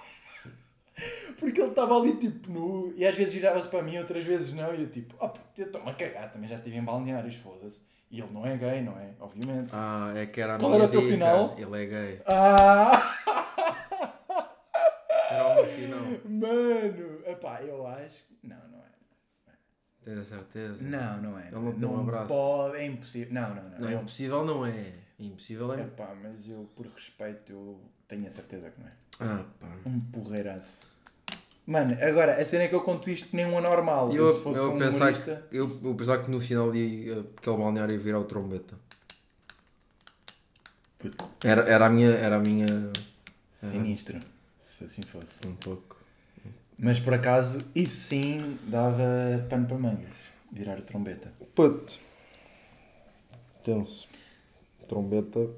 Porque 1.40 1.62
ele 1.62 1.70
estava 1.70 1.96
ali 1.96 2.16
tipo 2.18 2.52
nu, 2.52 2.92
e 2.96 3.06
às 3.06 3.16
vezes 3.16 3.34
virava-se 3.34 3.68
para 3.68 3.84
mim, 3.84 3.98
outras 4.00 4.26
vezes 4.26 4.54
não. 4.54 4.74
E 4.74 4.82
eu 4.82 4.90
tipo, 4.90 5.16
oh, 5.20 5.26
eu 5.58 5.66
estou-me 5.66 5.90
a 5.90 5.94
cagar, 5.94 6.32
também 6.32 6.50
já 6.50 6.56
estive 6.56 6.78
em 6.78 6.84
balneários, 6.84 7.36
foda-se. 7.36 7.82
E 8.10 8.20
ele 8.22 8.32
não 8.32 8.46
é 8.46 8.56
gay, 8.58 8.82
não 8.82 8.98
é? 8.98 9.10
Obviamente. 9.20 9.70
Ah, 9.74 10.14
é 10.16 10.26
que 10.26 10.40
era 10.42 10.56
a 10.56 10.58
Qual 10.60 10.72
minha 10.72 10.84
era 10.84 10.88
o 10.88 10.92
teu 10.92 11.02
dica. 11.02 11.14
final? 11.14 11.56
Ele 11.58 11.84
é 11.84 11.86
gay. 11.86 12.22
Ah! 12.26 13.14
Era 15.30 15.48
o 15.48 15.56
meu 15.56 15.66
final. 15.66 16.00
Mano! 16.26 17.20
Epá, 17.26 17.62
eu 17.62 17.86
acho. 17.86 18.26
que- 18.28 18.48
Não, 18.48 18.56
não 18.72 18.80
é. 18.80 19.52
Tens 20.04 20.20
a 20.20 20.24
certeza? 20.26 20.86
Não, 20.88 21.22
não 21.22 21.38
é. 21.40 21.48
Ele 21.48 21.56
não 21.60 21.72
deu 21.74 21.92
um 21.92 22.00
abraço. 22.00 22.28
Pode, 22.30 22.78
é 22.78 22.86
impossível. 22.86 23.34
Não, 23.34 23.54
não, 23.54 23.64
não. 23.70 23.80
Não, 23.80 23.90
é 23.90 23.94
impossível 23.96 24.46
não 24.46 24.66
é. 24.66 24.94
Impossível 25.20 25.74
é. 25.74 25.82
Epá, 25.82 26.16
mas 26.22 26.48
eu, 26.48 26.70
por 26.76 26.86
respeito, 26.88 27.52
eu 27.52 27.80
tenho 28.08 28.28
a 28.28 28.30
certeza 28.30 28.70
que 28.70 28.80
não 28.80 28.88
é. 28.88 28.92
Ah, 29.20 29.46
pá. 29.60 29.68
Um 29.86 30.00
porreiraço. 30.00 30.82
Mano, 31.66 31.98
agora, 32.02 32.40
a 32.40 32.46
cena 32.46 32.64
é 32.64 32.68
que 32.68 32.76
eu 32.76 32.82
conto 32.82 33.10
isto 33.10 33.28
que 33.28 33.36
nem 33.36 33.46
um 33.46 33.58
anormal. 33.58 34.14
Eu, 34.14 34.34
se 34.34 34.42
fosse 34.42 34.60
eu, 34.60 34.74
um 34.74 34.80
pensar 34.80 35.12
que, 35.12 35.20
humorista... 35.20 35.48
eu, 35.52 35.70
eu 35.84 35.96
pensar 35.96 36.24
que 36.24 36.32
no 36.32 36.40
final 36.40 36.74
ia, 36.74 37.26
aquele 37.36 37.58
balneário 37.58 37.94
ia 37.94 38.00
virar 38.00 38.20
o 38.20 38.24
trombeta. 38.24 38.76
Era, 41.44 41.62
era 41.64 41.86
a 41.88 41.90
minha. 41.90 42.10
Era 42.10 42.38
a 42.38 42.40
minha. 42.40 42.68
Sinistro, 43.54 44.20
se 44.60 44.84
assim 44.84 45.02
fosse. 45.02 45.46
Um 45.48 45.56
pouco. 45.56 45.98
Mas 46.78 47.00
por 47.00 47.14
acaso, 47.14 47.60
isso 47.74 48.08
sim 48.10 48.60
dava 48.64 49.04
pano 49.50 49.68
para 49.68 49.78
mangas. 49.78 50.16
Virar 50.52 50.78
o 50.78 50.84
trombeta. 50.84 51.34
Puto. 51.56 51.96
Tenso. 53.64 54.08
Trombeta. 54.88 55.50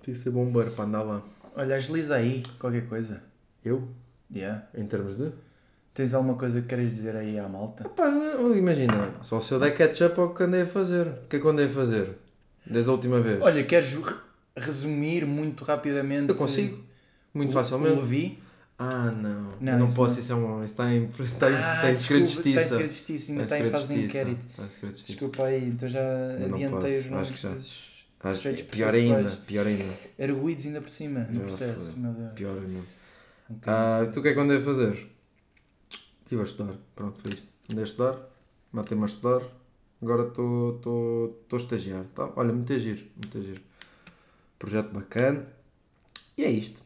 Podia 0.00 0.14
ser 0.16 0.30
bombeiro 0.30 0.70
para 0.72 0.84
andar 0.84 1.02
lá. 1.02 1.22
Olha, 1.54 1.76
agiliza 1.76 2.16
aí 2.16 2.42
qualquer 2.58 2.86
coisa. 2.88 3.22
Eu? 3.64 3.86
Yeah. 4.34 4.66
Em 4.74 4.86
termos 4.86 5.16
de? 5.16 5.30
Tens 5.94 6.14
alguma 6.14 6.34
coisa 6.36 6.60
que 6.62 6.68
queres 6.68 6.90
dizer 6.96 7.14
aí 7.14 7.38
à 7.38 7.48
malta? 7.48 7.84
Imagina. 8.56 9.10
Só 9.22 9.40
se 9.40 9.52
eu 9.52 9.60
der 9.60 9.72
catch-up 9.76 10.18
ao 10.18 10.34
que 10.34 10.42
andei 10.42 10.62
a 10.62 10.66
fazer. 10.66 11.06
O 11.06 11.28
que 11.28 11.36
é 11.36 11.38
que 11.40 11.46
andei 11.46 11.66
a 11.66 11.68
fazer? 11.68 12.16
Desde 12.64 12.88
a 12.88 12.92
última 12.92 13.20
vez. 13.20 13.40
Olha, 13.42 13.62
queres 13.64 13.92
re- 13.94 14.14
resumir 14.56 15.26
muito 15.26 15.64
rapidamente? 15.64 16.30
eu 16.30 16.34
consigo. 16.34 16.82
Muito 17.34 17.50
o- 17.50 17.52
facilmente. 17.52 17.98
O 17.98 18.00
Levi? 18.00 18.38
Ah, 18.78 19.10
não. 19.10 19.52
Não, 19.60 19.78
não 19.80 19.86
isso 19.86 19.94
posso, 19.96 20.14
não. 20.14 20.20
isso 20.22 20.32
é 20.32 20.34
um. 20.36 20.64
Isso 20.64 20.72
está 20.72 20.92
em, 20.94 21.04
está 21.20 21.50
em, 21.50 21.54
Ah, 21.54 21.74
está 21.74 21.90
em 21.92 21.96
segredo 21.96 22.22
de 22.22 22.28
desculpa, 22.28 22.48
Está 22.48 22.60
em 22.60 22.64
justiça. 22.64 22.68
segredo 22.68 22.88
de 22.88 22.94
justiça, 22.96 23.32
ainda 23.32 23.44
está 23.44 23.56
em 23.56 23.58
segredo 23.64 23.72
fase 23.80 23.88
de 23.94 24.00
justiça. 24.02 24.18
inquérito. 24.22 24.46
Está 24.50 24.62
em 24.62 24.68
segredo 24.70 24.92
de 24.92 24.98
justiça. 24.98 25.12
Desculpa 25.12 25.44
aí, 25.44 25.68
então 25.68 25.88
já 25.88 26.00
Eu 26.00 26.48
não 26.48 26.54
adiantei 26.56 26.98
os 27.00 27.06
posso, 27.06 27.10
nomes 27.46 27.91
acho 28.22 28.42
que 28.42 28.54
que 28.54 28.62
pior 28.64 28.94
ainda, 28.94 29.30
pior 29.46 29.66
ainda. 29.66 29.84
Arguídos 30.20 30.66
ainda 30.66 30.80
por 30.80 30.90
cima, 30.90 31.20
no 31.30 31.40
processo. 31.40 31.98
Meu 31.98 32.12
Deus. 32.12 32.32
Pior 32.34 32.58
ainda. 32.58 32.80
Ah, 33.66 33.98
assim. 34.00 34.12
tu 34.12 34.20
o 34.20 34.22
que 34.22 34.28
é 34.28 34.34
que 34.34 34.40
andei 34.40 34.58
a 34.58 34.62
fazer? 34.62 35.10
Estive 36.22 36.40
a 36.40 36.44
estudar. 36.44 36.74
Pronto, 36.94 37.20
foi 37.20 37.32
isto. 37.32 37.48
Andei 37.70 37.84
a 37.84 37.86
estudar, 37.86 38.16
matei-me 38.72 39.02
a 39.02 39.06
estudar. 39.06 39.42
Agora 40.00 40.28
estou 40.28 41.46
a 41.52 41.56
estagiar. 41.56 42.04
Tá? 42.14 42.32
Olha, 42.36 42.52
muito 42.52 42.76
giro, 42.78 43.04
muito 43.16 43.42
giro. 43.42 43.60
Projeto 44.58 44.90
bacana. 44.92 45.46
E 46.36 46.44
é 46.44 46.50
isto. 46.50 46.82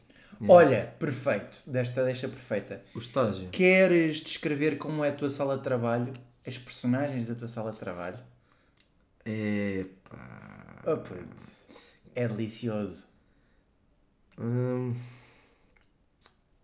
Olha, 0.48 0.94
perfeito. 0.98 1.58
Desta 1.66 2.04
deixa 2.04 2.28
perfeita. 2.28 2.82
O 2.94 2.98
estágio. 2.98 3.48
Queres 3.50 4.20
descrever 4.20 4.76
como 4.76 5.04
é 5.04 5.08
a 5.08 5.12
tua 5.12 5.30
sala 5.30 5.56
de 5.56 5.62
trabalho? 5.62 6.12
As 6.46 6.58
personagens 6.58 7.26
da 7.26 7.34
tua 7.34 7.48
sala 7.48 7.70
de 7.72 7.78
trabalho? 7.78 8.18
Epá. 9.24 10.55
Oh. 10.86 10.96
É 12.14 12.28
delicioso. 12.28 13.04
Hum, 14.38 14.94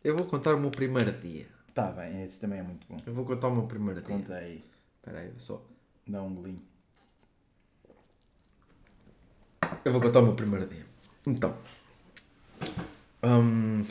eu 0.04 0.16
vou 0.16 0.26
contar 0.26 0.54
o 0.54 0.60
meu 0.60 0.70
primeiro 0.70 1.10
dia. 1.12 1.48
Tá 1.74 1.90
bem, 1.90 2.22
esse 2.22 2.38
também 2.38 2.60
é 2.60 2.62
muito 2.62 2.86
bom. 2.88 2.98
Eu 3.04 3.12
vou 3.14 3.24
contar 3.24 3.48
o 3.48 3.54
meu 3.54 3.66
primeiro 3.66 4.00
dia. 4.00 4.08
Conta 4.16 4.34
aí. 4.34 4.64
Espera 4.96 5.18
aí, 5.18 5.32
só. 5.38 5.66
Dá 6.06 6.22
um 6.22 6.34
golinho. 6.34 6.62
Eu 9.84 9.92
vou 9.92 10.00
contar 10.00 10.20
o 10.20 10.26
meu 10.26 10.34
primeiro 10.36 10.66
dia. 10.66 10.86
Então. 11.26 11.56
hum, 13.24 13.84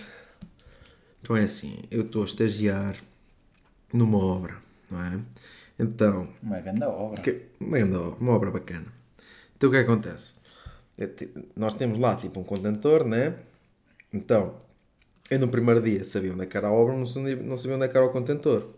então 1.21 1.35
é 1.35 1.43
assim, 1.43 1.83
eu 1.91 2.03
estou 2.03 2.21
a 2.21 2.25
estagiar 2.25 2.95
numa 3.93 4.17
obra, 4.17 4.57
não 4.89 5.01
é? 5.03 5.19
Então, 5.77 6.29
Uma 6.41 6.59
grande 6.61 6.83
obra. 6.83 7.21
que, 7.21 7.47
uma, 7.59 7.77
grande 7.77 7.95
obra, 7.95 8.19
uma 8.19 8.31
obra 8.33 8.51
bacana. 8.51 9.00
Então 9.61 9.69
o 9.69 9.73
que 9.73 9.77
acontece? 9.77 10.33
É 10.97 11.07
Nós 11.55 11.75
temos 11.75 11.99
lá 11.99 12.15
tipo 12.15 12.39
um 12.39 12.43
contentor, 12.43 13.05
né? 13.05 13.37
Então, 14.11 14.55
eu 15.29 15.37
no 15.37 15.47
primeiro 15.49 15.79
dia 15.79 16.03
sabia 16.03 16.33
onde 16.33 16.41
é 16.41 16.45
que 16.47 16.57
era 16.57 16.69
a 16.69 16.71
obra, 16.71 16.97
não 16.97 17.05
sabia, 17.05 17.35
não 17.35 17.55
sabia 17.55 17.75
onde 17.75 17.85
é 17.85 17.87
que 17.87 17.95
era 17.95 18.03
o 18.03 18.09
contentor. 18.09 18.73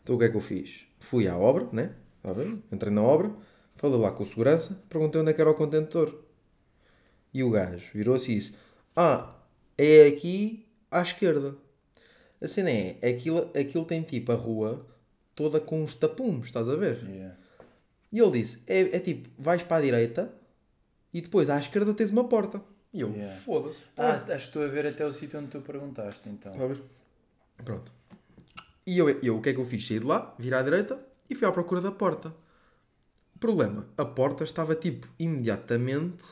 Então 0.00 0.14
o 0.14 0.18
que 0.20 0.26
é 0.26 0.28
que 0.28 0.36
eu 0.36 0.40
fiz? 0.40 0.82
Fui 1.00 1.26
à 1.26 1.36
obra, 1.36 1.66
né? 1.72 1.90
Ver? 2.22 2.58
Entrei 2.70 2.92
na 2.92 3.02
obra, 3.02 3.32
falei 3.74 3.98
lá 3.98 4.12
com 4.12 4.22
o 4.22 4.26
segurança, 4.26 4.80
perguntei 4.88 5.20
onde 5.20 5.32
é 5.32 5.34
que 5.34 5.40
era 5.40 5.50
o 5.50 5.54
contentor. 5.54 6.22
E 7.34 7.42
o 7.42 7.50
gajo 7.50 7.90
virou-se 7.92 8.30
e 8.30 8.36
disse: 8.36 8.54
Ah, 8.94 9.34
é 9.76 10.06
aqui 10.06 10.64
à 10.92 11.02
esquerda. 11.02 11.56
A 12.40 12.46
cena 12.46 12.70
é, 12.70 12.98
aquilo, 13.02 13.50
aquilo 13.58 13.84
tem 13.84 14.00
tipo 14.02 14.30
a 14.30 14.36
rua 14.36 14.86
toda 15.34 15.58
com 15.58 15.82
uns 15.82 15.96
tapumes, 15.96 16.46
estás 16.46 16.68
a 16.68 16.76
ver? 16.76 17.02
Yeah. 17.02 17.36
E 18.12 18.18
ele 18.20 18.30
disse: 18.32 18.62
é, 18.66 18.96
é 18.96 19.00
tipo, 19.00 19.28
vais 19.38 19.62
para 19.62 19.76
a 19.78 19.80
direita 19.80 20.32
e 21.12 21.20
depois 21.20 21.48
à 21.50 21.58
esquerda 21.58 21.94
tens 21.94 22.10
uma 22.10 22.24
porta. 22.28 22.62
E 22.92 23.00
eu, 23.02 23.10
Yeah. 23.12 23.40
foda-se. 23.42 23.78
Ah, 23.96 24.14
acho 24.16 24.24
que 24.26 24.32
estou 24.34 24.64
a 24.64 24.66
ver 24.66 24.86
até 24.86 25.06
o 25.06 25.12
sítio 25.12 25.38
onde 25.38 25.48
tu 25.48 25.60
perguntaste, 25.60 26.28
então. 26.28 26.52
Ver? 26.68 26.82
Pronto. 27.64 27.92
E 28.86 28.98
eu, 28.98 29.08
eu, 29.22 29.36
o 29.38 29.42
que 29.42 29.50
é 29.50 29.52
que 29.52 29.60
eu 29.60 29.64
fiz? 29.64 29.86
Saí 29.86 30.00
de 30.00 30.06
lá, 30.06 30.34
virei 30.38 30.58
à 30.58 30.62
direita 30.62 30.98
e 31.28 31.34
fui 31.34 31.46
à 31.46 31.52
procura 31.52 31.80
da 31.80 31.92
porta. 31.92 32.34
Problema, 33.38 33.86
a 33.96 34.04
porta 34.04 34.42
estava 34.44 34.74
tipo 34.74 35.08
imediatamente 35.18 36.24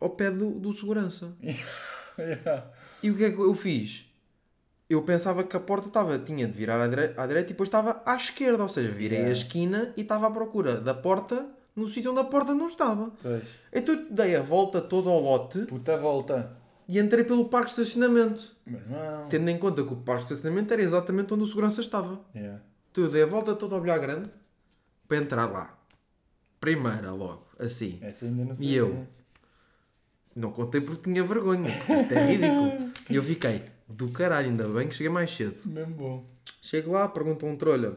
ao 0.00 0.10
pé 0.10 0.30
do, 0.30 0.58
do 0.58 0.72
segurança. 0.72 1.34
Yeah. 2.18 2.70
E 3.02 3.10
o 3.10 3.16
que 3.16 3.24
é 3.24 3.30
que 3.30 3.38
eu 3.38 3.54
fiz? 3.54 4.04
Eu 4.92 5.02
pensava 5.02 5.42
que 5.44 5.56
a 5.56 5.60
porta 5.60 5.88
estava, 5.88 6.18
tinha 6.18 6.46
de 6.46 6.52
virar 6.52 6.80
à 6.82 6.86
direita, 6.86 7.22
à 7.22 7.26
direita 7.26 7.48
e 7.50 7.52
depois 7.54 7.68
estava 7.68 8.02
à 8.04 8.14
esquerda, 8.14 8.62
ou 8.62 8.68
seja, 8.68 8.90
virei 8.90 9.18
Yeah. 9.18 9.30
a 9.30 9.32
esquina 9.32 9.92
e 9.96 10.02
estava 10.02 10.26
à 10.26 10.30
procura 10.30 10.80
da 10.80 10.92
porta 10.92 11.46
no 11.74 11.88
sítio 11.88 12.10
onde 12.10 12.20
a 12.20 12.24
porta 12.24 12.54
não 12.54 12.66
estava. 12.68 13.10
Pois. 13.22 13.42
Então 13.72 14.06
dei 14.10 14.36
a 14.36 14.42
volta 14.42 14.80
toda 14.82 15.08
ao 15.08 15.18
lote 15.20 15.60
Puta 15.66 15.96
volta. 15.96 16.56
e 16.86 16.98
entrei 16.98 17.24
pelo 17.24 17.46
parque 17.46 17.74
de 17.74 17.80
estacionamento. 17.80 18.54
Tendo 19.30 19.48
em 19.48 19.58
conta 19.58 19.82
que 19.82 19.92
o 19.92 19.96
parque 19.96 20.26
de 20.26 20.32
estacionamento 20.34 20.72
era 20.72 20.82
exatamente 20.82 21.32
onde 21.32 21.44
o 21.44 21.46
segurança 21.46 21.80
estava. 21.80 22.20
Yeah. 22.34 22.60
Então 22.90 23.04
eu 23.04 23.10
dei 23.10 23.22
a 23.22 23.26
volta 23.26 23.54
toda 23.54 23.74
ao 23.74 23.80
bilhar 23.80 23.98
grande 23.98 24.28
para 25.08 25.16
entrar 25.16 25.46
lá. 25.50 25.78
Primeira 26.60 27.12
logo, 27.12 27.46
assim. 27.58 27.98
Essa 28.02 28.26
ainda 28.26 28.44
não 28.44 28.54
sei. 28.54 28.66
E 28.66 28.74
eu? 28.74 29.06
Não 30.36 30.52
contei 30.52 30.80
porque 30.80 31.02
tinha 31.10 31.24
vergonha. 31.24 31.70
Isto 31.70 32.12
é 32.14 32.26
ridículo. 32.26 32.92
E 33.10 33.16
eu 33.16 33.22
fiquei 33.22 33.62
do 33.88 34.08
caralho, 34.10 34.48
ainda 34.48 34.68
bem 34.68 34.88
que 34.88 34.94
cheguei 34.94 35.10
mais 35.10 35.30
cedo. 35.30 35.56
Mesmo 35.66 35.94
bom. 35.94 36.26
Chego 36.60 36.92
lá, 36.92 37.08
pergunto 37.08 37.46
a 37.46 37.48
um 37.48 37.56
trolha: 37.56 37.96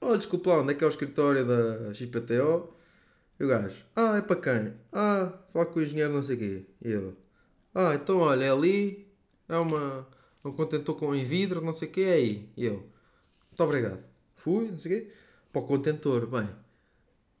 Olha, 0.00 0.18
desculpa 0.18 0.50
lá, 0.50 0.60
onde 0.60 0.72
é 0.72 0.74
que 0.74 0.84
é 0.84 0.86
o 0.86 0.90
escritório 0.90 1.46
da 1.46 1.94
XPTO? 1.94 2.74
E 3.38 3.44
o 3.44 3.48
gajo: 3.48 3.76
Ah, 3.94 4.16
é 4.16 4.22
para 4.22 4.40
quem? 4.40 4.72
Ah, 4.92 5.32
falar 5.52 5.66
com 5.66 5.78
o 5.78 5.82
engenheiro, 5.82 6.12
não 6.12 6.22
sei 6.22 6.36
o 6.36 6.38
quê. 6.38 6.66
E 6.82 6.90
eu: 6.90 7.16
Ah, 7.74 7.94
então 7.94 8.18
olha, 8.18 8.44
é 8.44 8.50
ali, 8.50 9.06
é 9.48 9.56
uma, 9.56 10.06
um 10.44 10.52
contentor 10.52 10.96
com 10.96 11.14
em 11.14 11.24
vidro, 11.24 11.60
não 11.60 11.72
sei 11.72 11.88
o 11.88 11.90
quê, 11.90 12.00
é 12.02 12.12
aí. 12.14 12.50
E 12.56 12.64
eu: 12.64 12.74
Muito 12.74 13.62
obrigado. 13.62 14.02
Fui, 14.34 14.70
não 14.70 14.78
sei 14.78 14.92
o 14.92 15.00
quê, 15.00 15.12
para 15.52 15.62
o 15.62 15.66
contentor. 15.66 16.26
Bem, 16.26 16.48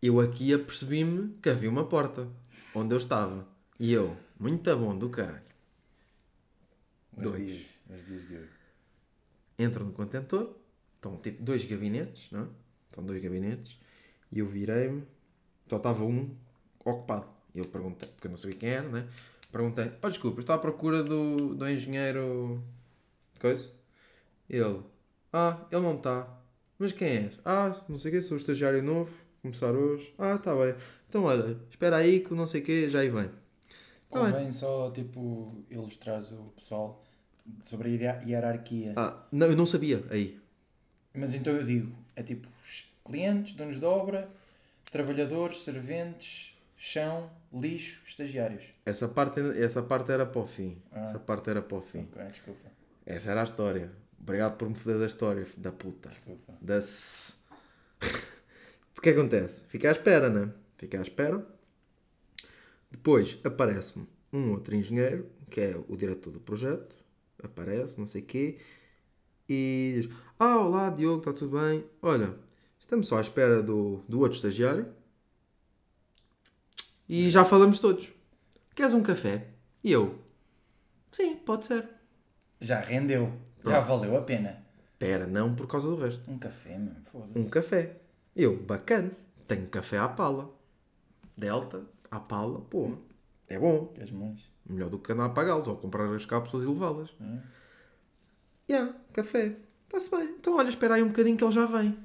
eu 0.02 0.20
aqui 0.20 0.52
apercebi-me 0.52 1.34
que 1.42 1.48
havia 1.48 1.70
uma 1.70 1.84
porta 1.84 2.28
onde 2.74 2.94
eu 2.94 2.98
estava. 2.98 3.46
E 3.78 3.92
eu: 3.92 4.16
Muito 4.38 4.76
bom 4.76 4.96
do 4.96 5.08
caralho. 5.08 5.55
Dois. 7.16 7.44
dias. 7.44 7.66
Os 7.88 8.06
dias 8.06 8.28
de 8.28 8.36
hoje. 8.36 8.50
entro 9.58 9.84
no 9.84 9.92
contentor, 9.92 10.54
estão 10.96 11.16
tipo 11.16 11.42
dois 11.42 11.64
gabinetes, 11.64 12.28
não 12.30 12.42
é? 12.42 12.46
Estão 12.90 13.04
dois 13.04 13.22
gabinetes, 13.22 13.78
e 14.30 14.38
eu 14.38 14.46
virei-me, 14.46 15.02
só 15.68 15.76
estava 15.76 16.04
um 16.04 16.34
ocupado. 16.84 17.26
E 17.54 17.58
eu 17.58 17.64
perguntei, 17.64 18.08
porque 18.10 18.26
eu 18.26 18.30
não 18.30 18.38
sabia 18.38 18.56
quem 18.56 18.68
era, 18.70 18.88
né? 18.88 19.08
Perguntei, 19.50 19.92
oh 20.02 20.10
desculpa, 20.10 20.40
estou 20.40 20.54
à 20.54 20.58
procura 20.58 21.02
do, 21.02 21.54
do 21.54 21.68
engenheiro. 21.68 22.62
coisa? 23.40 23.70
Ele, 24.48 24.82
ah, 25.32 25.66
ele 25.70 25.80
não 25.80 25.96
está. 25.96 26.28
Mas 26.78 26.92
quem 26.92 27.08
é? 27.08 27.32
Ah, 27.44 27.82
não 27.88 27.96
sei 27.96 28.10
o 28.10 28.14
quê, 28.14 28.20
sou 28.20 28.36
estagiário 28.36 28.82
novo, 28.82 29.12
começar 29.40 29.72
hoje. 29.72 30.14
Ah, 30.18 30.34
está 30.34 30.54
bem. 30.54 30.74
Então 31.08 31.24
olha, 31.24 31.58
espera 31.70 31.96
aí 31.96 32.20
que 32.20 32.32
o 32.32 32.36
não 32.36 32.46
sei 32.46 32.60
o 32.60 32.64
quê 32.64 32.90
já 32.90 33.00
aí 33.00 33.08
vem. 33.08 33.30
Tá 34.10 34.22
bem. 34.22 34.32
Convém 34.32 34.52
só, 34.52 34.90
tipo, 34.90 35.64
ilustrar 35.70 36.22
o 36.34 36.52
pessoal 36.56 37.05
sobre 37.62 37.88
a 37.88 37.92
hierar- 37.92 38.28
hierarquia. 38.28 38.92
Ah, 38.96 39.24
não, 39.32 39.46
eu 39.48 39.56
não 39.56 39.66
sabia 39.66 40.04
aí. 40.10 40.38
Mas 41.14 41.32
então 41.34 41.54
eu 41.54 41.64
digo, 41.64 41.92
é 42.14 42.22
tipo, 42.22 42.46
clientes, 43.04 43.54
donos 43.54 43.78
de 43.78 43.84
obra, 43.84 44.28
trabalhadores, 44.90 45.60
serventes, 45.60 46.56
chão, 46.76 47.30
lixo, 47.52 48.02
estagiários. 48.06 48.64
Essa 48.84 49.08
parte, 49.08 49.40
essa 49.58 49.82
parte 49.82 50.10
era 50.12 50.26
para 50.26 50.40
o 50.40 50.46
fim. 50.46 50.76
Ah. 50.92 51.06
Essa 51.06 51.18
parte 51.18 51.48
era 51.50 51.62
para 51.62 51.78
o 51.78 51.80
fim. 51.80 52.08
Ok, 52.12 52.24
desculpa. 52.26 52.70
Essa 53.04 53.30
era 53.30 53.40
a 53.40 53.44
história. 53.44 53.90
Obrigado 54.20 54.56
por 54.56 54.68
me 54.68 54.74
foder 54.74 54.98
da 54.98 55.06
história, 55.06 55.46
da 55.56 55.70
puta. 55.72 56.08
Desculpa. 56.08 56.54
Da 56.60 56.76
s. 56.76 57.36
o 58.96 59.00
que 59.00 59.10
acontece? 59.10 59.62
Fica 59.68 59.88
à 59.88 59.92
espera, 59.92 60.28
né? 60.28 60.52
Fiquei 60.76 60.98
à 60.98 61.02
espera. 61.02 61.46
Depois 62.90 63.38
aparece-me 63.44 64.06
um 64.32 64.50
outro 64.50 64.74
engenheiro, 64.74 65.30
que 65.50 65.60
é 65.60 65.76
o 65.88 65.96
diretor 65.96 66.30
do 66.30 66.40
projeto, 66.40 66.96
aparece, 67.42 67.98
não 67.98 68.06
sei 68.06 68.22
o 68.22 68.26
quê, 68.26 68.58
e 69.48 70.02
diz: 70.02 70.16
Ah, 70.38 70.58
olá 70.58 70.90
Diogo, 70.90 71.18
está 71.18 71.32
tudo 71.32 71.58
bem? 71.58 71.84
Olha, 72.02 72.34
estamos 72.78 73.06
só 73.06 73.18
à 73.18 73.20
espera 73.20 73.62
do, 73.62 74.02
do 74.08 74.20
outro 74.20 74.36
estagiário 74.36 74.86
e 77.08 77.30
já 77.30 77.44
falamos 77.44 77.78
todos. 77.78 78.08
Queres 78.74 78.92
um 78.92 79.02
café? 79.02 79.48
E 79.82 79.92
eu: 79.92 80.18
Sim, 81.12 81.36
pode 81.36 81.66
ser. 81.66 81.88
Já 82.60 82.80
rendeu. 82.80 83.32
Já 83.64 83.80
valeu 83.80 84.16
a 84.16 84.22
pena. 84.22 84.64
Pera, 84.98 85.26
não 85.26 85.54
por 85.54 85.66
causa 85.66 85.88
do 85.88 85.96
resto. 85.96 86.30
Um 86.30 86.38
café, 86.38 86.78
mano. 86.78 86.96
Foda-se. 87.12 87.38
Um 87.38 87.48
café. 87.48 87.96
Eu, 88.34 88.56
bacana, 88.56 89.10
tenho 89.46 89.66
café 89.68 89.98
à 89.98 90.08
pala. 90.08 90.50
Delta, 91.36 91.82
à 92.10 92.18
pala, 92.18 92.60
pô, 92.62 92.96
é 93.48 93.58
bom. 93.58 93.86
Queres 93.86 94.12
mais? 94.12 94.40
Melhor 94.68 94.90
do 94.90 94.98
que 94.98 95.12
andar 95.12 95.26
a 95.26 95.30
pagá-los 95.30 95.66
ou 95.68 95.76
comprar 95.76 96.12
as 96.14 96.26
cápsulas 96.26 96.64
e 96.64 96.68
levá-las. 96.68 97.10
Yeah, 98.68 98.94
café. 99.12 99.56
Está-se 99.84 100.10
bem. 100.10 100.34
Então 100.40 100.56
olha, 100.56 100.68
espera 100.68 100.94
aí 100.94 101.02
um 101.02 101.08
bocadinho 101.08 101.36
que 101.36 101.44
ele 101.44 101.52
já 101.52 101.66
vem. 101.66 101.96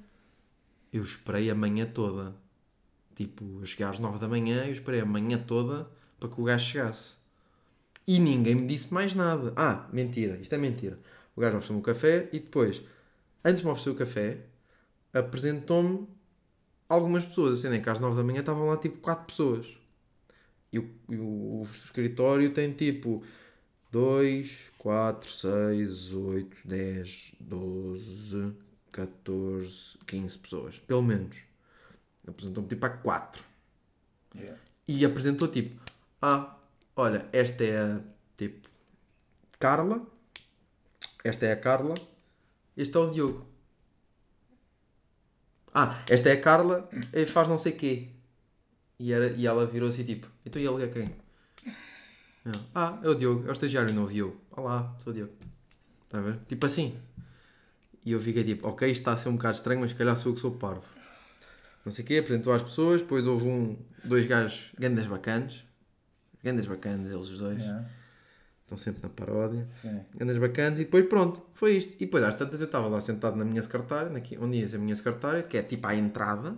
Eu 0.94 1.04
esperei 1.04 1.50
a 1.50 1.56
manhã 1.56 1.86
toda. 1.86 2.36
Tipo, 3.16 3.60
eu 3.62 3.66
cheguei 3.66 3.86
às 3.86 4.00
nove 4.00 4.20
da 4.20 4.28
manhã 4.28 4.66
e 4.66 4.68
eu 4.68 4.74
esperei 4.74 5.02
a 5.02 5.06
manhã 5.06 5.38
toda 5.38 5.90
para 6.20 6.30
que 6.30 6.40
o 6.40 6.44
gajo 6.44 6.66
chegasse. 6.66 7.14
E 8.08 8.20
ninguém 8.20 8.56
me 8.56 8.68
disse 8.68 8.94
mais 8.94 9.16
nada. 9.16 9.54
Ah, 9.56 9.88
mentira. 9.92 10.38
Isto 10.38 10.54
é 10.54 10.58
mentira. 10.58 11.00
O 11.36 11.42
gajo 11.42 11.58
ofereceu-me 11.58 11.82
o 11.82 11.84
café 11.84 12.30
e 12.32 12.40
depois, 12.40 12.84
antes 13.44 13.62
de 13.62 13.66
me 13.66 13.72
oferecer 13.72 13.90
o 13.90 13.96
café, 13.96 14.46
apresentou-me 15.14 16.08
algumas 16.88 17.24
pessoas. 17.24 17.60
Assim, 17.60 17.70
nem 17.70 17.82
que 17.82 17.90
às 17.90 18.00
nove 18.00 18.18
da 18.18 18.24
manhã 18.24 18.42
estavam 18.42 18.68
lá 18.68 18.78
tipo 18.78 19.00
quatro 19.00 19.26
pessoas. 19.26 19.81
E 20.72 20.80
o, 20.80 20.90
e 21.10 21.18
o 21.18 21.64
escritório 21.64 22.54
tem 22.54 22.72
tipo 22.72 23.24
2, 23.92 24.72
4, 24.78 25.30
6, 25.30 26.14
8, 26.14 26.58
10, 26.66 27.36
12, 27.40 28.54
14, 28.92 29.98
15 30.08 30.38
pessoas. 30.38 30.80
Pelo 30.80 31.02
menos. 31.02 31.36
Apresentou-me 32.26 32.70
tipo 32.70 32.86
a 32.86 32.90
4. 32.90 33.44
Yeah. 34.36 34.58
E 34.88 35.06
apresentou 35.06 35.48
tipo: 35.48 35.82
Ah, 36.22 36.58
olha, 36.96 37.28
esta 37.34 37.64
é 37.64 37.78
a 37.78 38.00
tipo 38.38 38.70
Carla. 39.60 40.06
Esta 41.24 41.48
é 41.48 41.52
a 41.52 41.58
Carla. 41.58 41.94
Este 42.78 42.96
é 42.96 43.00
o 43.00 43.12
Diogo. 43.12 43.46
Ah, 45.74 46.04
esta 46.10 46.30
é 46.30 46.34
a 46.34 46.42
Carla 46.42 46.90
e 47.14 47.26
faz 47.26 47.48
não 47.48 47.58
sei 47.58 47.74
quê. 47.74 48.10
E, 49.02 49.12
era, 49.12 49.32
e 49.32 49.48
ela 49.48 49.66
virou-se 49.66 50.04
tipo: 50.04 50.28
Então 50.46 50.62
ele 50.62 50.84
é 50.84 50.88
quem? 50.88 51.10
Eu, 52.46 52.52
ah, 52.76 53.00
é 53.02 53.10
o 53.10 53.16
Diogo, 53.16 53.48
é 53.48 53.50
o 53.50 53.52
estagiário 53.52 53.92
novo. 53.96 54.12
E 54.12 54.20
eu: 54.20 54.40
Olá, 54.52 54.96
sou 55.00 55.12
o 55.12 55.16
Diogo. 55.16 55.34
Está 56.06 56.20
a 56.20 56.22
ver? 56.22 56.38
Tipo 56.48 56.68
assim. 56.68 56.96
E 58.06 58.12
eu 58.12 58.22
fiquei 58.22 58.44
tipo: 58.44 58.68
Ok, 58.68 58.88
isto 58.88 59.02
está 59.02 59.14
a 59.14 59.18
ser 59.18 59.30
um 59.30 59.38
bocado 59.38 59.56
estranho, 59.56 59.82
mas 59.82 59.90
se 59.90 59.96
calhar 59.96 60.16
sou 60.16 60.32
eu 60.32 60.36
que 60.36 60.42
sou 60.42 60.52
parvo. 60.52 60.84
Não 61.84 61.92
sei 61.92 62.06
o 62.06 62.08
quê, 62.08 62.18
apresentou 62.18 62.54
às 62.54 62.62
pessoas. 62.62 63.02
Depois 63.02 63.26
houve 63.26 63.48
um, 63.48 63.76
dois 64.04 64.28
gajos 64.28 64.72
grandes 64.78 65.08
bacanas. 65.08 65.64
Grandes 66.44 66.68
bacanas, 66.68 67.12
eles 67.12 67.28
os 67.28 67.40
dois. 67.40 67.58
Yeah. 67.58 67.90
Estão 68.62 68.78
sempre 68.78 69.02
na 69.02 69.10
paródia. 69.10 69.66
Sim. 69.66 70.00
Grandes 70.14 70.38
bacanas 70.38 70.80
e 70.80 70.84
depois 70.84 71.08
pronto, 71.08 71.42
foi 71.56 71.76
isto. 71.78 71.96
E 71.96 72.06
depois 72.06 72.24
às 72.24 72.36
tantas 72.36 72.62
eu 72.62 72.68
estava 72.68 72.88
lá 72.88 73.02
sentado 73.02 73.36
na 73.36 73.44
minha 73.44 73.64
secretária, 73.64 74.12
onde 74.40 74.58
ia 74.58 74.70
ser 74.70 74.76
a 74.76 74.80
minha 74.80 74.96
secretária, 74.96 75.42
que 75.42 75.58
é 75.58 75.64
tipo 75.64 75.88
à 75.88 75.96
entrada. 75.96 76.56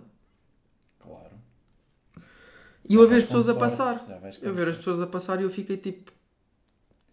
E 2.88 2.94
eu 2.94 3.02
a 3.02 3.04
Já 3.04 3.10
ver 3.10 3.18
as 3.18 3.24
pessoas 3.24 3.48
a 3.48 3.54
passar. 3.54 4.06
já 4.06 4.30
Eu 4.42 4.50
a 4.50 4.52
ver 4.52 4.68
as 4.68 4.76
pessoas 4.76 5.00
a 5.00 5.06
passar 5.06 5.40
e 5.40 5.44
eu 5.44 5.50
fiquei 5.50 5.76
tipo, 5.76 6.12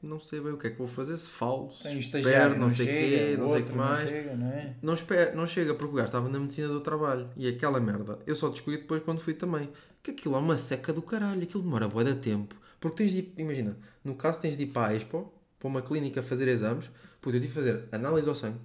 não 0.01 0.19
sei 0.19 0.41
bem 0.41 0.51
o 0.51 0.57
que 0.57 0.67
é 0.67 0.69
que 0.71 0.77
vou 0.77 0.87
fazer, 0.87 1.17
se 1.17 1.29
falo, 1.29 1.71
se 1.71 1.77
espero, 1.77 1.99
estagiário, 1.99 2.59
não, 2.59 2.71
sei 2.71 2.85
o 2.85 2.89
quê, 2.89 3.35
não 3.37 3.49
sei 3.49 3.61
o 3.61 3.65
que 3.65 3.73
mais. 3.73 4.01
Não 4.01 4.09
chega, 4.09 4.35
não 4.35 4.47
é? 4.47 4.75
Não, 4.81 4.93
espera, 4.93 5.35
não 5.35 5.47
chega 5.47 5.75
porque 5.75 5.93
o 5.93 5.95
gajo 5.95 6.07
estava 6.07 6.27
na 6.27 6.39
medicina 6.39 6.67
do 6.67 6.81
trabalho 6.81 7.29
e 7.37 7.47
aquela 7.47 7.79
merda 7.79 8.19
eu 8.25 8.35
só 8.35 8.49
descobri 8.49 8.79
depois 8.79 9.03
quando 9.03 9.19
fui 9.19 9.33
também. 9.33 9.69
Que 10.01 10.11
aquilo 10.11 10.35
é 10.35 10.39
uma 10.39 10.57
seca 10.57 10.91
do 10.91 11.01
caralho, 11.01 11.43
aquilo 11.43 11.61
demora 11.61 11.87
bué 11.87 12.03
de 12.03 12.15
tempo. 12.15 12.55
Porque 12.79 12.97
tens 12.97 13.11
de 13.11 13.19
ir, 13.19 13.33
imagina, 13.37 13.77
no 14.03 14.15
caso 14.15 14.39
tens 14.39 14.57
de 14.57 14.63
ir 14.63 14.67
para 14.67 14.87
a 14.87 14.95
Expo, 14.95 15.31
para 15.59 15.67
uma 15.67 15.83
clínica 15.83 16.23
fazer 16.23 16.47
exames. 16.47 16.89
Puta, 17.21 17.37
eu 17.37 17.41
tive 17.41 17.53
de 17.53 17.53
fazer 17.53 17.87
análise 17.91 18.27
ao 18.27 18.33
sangue, 18.33 18.57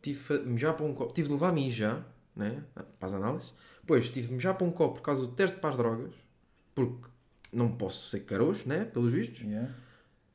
tive 0.00 0.38
de 0.38 0.48
mijar 0.48 0.74
para 0.74 0.86
um 0.86 0.94
copo, 0.94 1.12
tive 1.12 1.26
de 1.26 1.34
levar 1.34 1.52
mijar, 1.52 2.06
né, 2.36 2.62
para 2.72 2.86
as 3.00 3.12
análises. 3.12 3.52
Depois 3.80 4.08
tive 4.08 4.28
de 4.28 4.34
mijar 4.34 4.54
para 4.54 4.64
um 4.64 4.70
copo 4.70 4.96
por 4.96 5.02
causa 5.02 5.22
do 5.22 5.28
teste 5.28 5.56
para 5.56 5.70
as 5.70 5.76
drogas, 5.76 6.14
porque 6.76 7.08
não 7.52 7.72
posso 7.76 8.10
ser 8.10 8.20
caroço, 8.20 8.68
né, 8.68 8.84
pelos 8.84 9.10
vistos, 9.12 9.40
Yeah. 9.40 9.72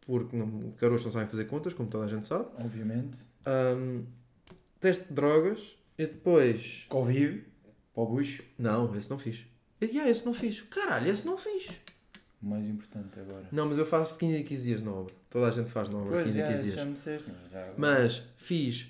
porque 0.02 0.36
não, 0.36 0.60
caroços 0.74 1.06
não 1.06 1.12
sabem 1.14 1.30
fazer 1.30 1.46
contas, 1.46 1.74
como 1.74 1.88
toda 1.90 2.04
a 2.06 2.08
gente 2.10 2.28
sabe. 2.28 2.48
Obviamente. 2.58 3.20
Ahm, 3.46 4.04
teste 4.80 5.06
de 5.08 5.14
drogas 5.14 5.60
e 5.98 6.06
depois. 6.08 6.86
Covid. 6.90 7.46
Para 7.94 8.04
o 8.04 8.06
bucho. 8.08 8.44
Não, 8.58 8.94
esse 8.98 9.10
não 9.10 9.20
fiz. 9.20 9.46
E, 9.80 9.86
yeah, 9.86 10.10
esse 10.10 10.26
não 10.26 10.34
fiz. 10.34 10.62
Caralho, 10.62 11.10
esse 11.10 11.26
não 11.26 11.38
fiz. 11.38 11.68
O 12.42 12.46
mais 12.48 12.68
importante 12.68 13.20
agora. 13.20 13.48
Não, 13.52 13.68
mas 13.68 13.78
eu 13.78 13.86
faço 13.86 14.14
de 14.14 14.20
15 14.20 14.38
em 14.38 14.44
15 14.44 14.64
dias 14.64 14.82
na 14.82 14.92
obra. 14.92 15.14
Toda 15.30 15.48
a 15.48 15.52
gente 15.52 15.70
faz 15.70 15.90
na 15.90 15.98
obra, 16.00 16.12
Pois 16.12 16.26
15 16.26 16.40
em 16.40 16.42
é, 16.42 16.48
15 16.48 16.60
isso 16.62 16.70
já 16.70 16.76
dias. 16.76 16.88
me 16.88 16.94
disseste, 16.96 17.30
mas 17.32 17.52
já. 17.52 17.74
Mas 17.78 18.24
fiz. 18.38 18.88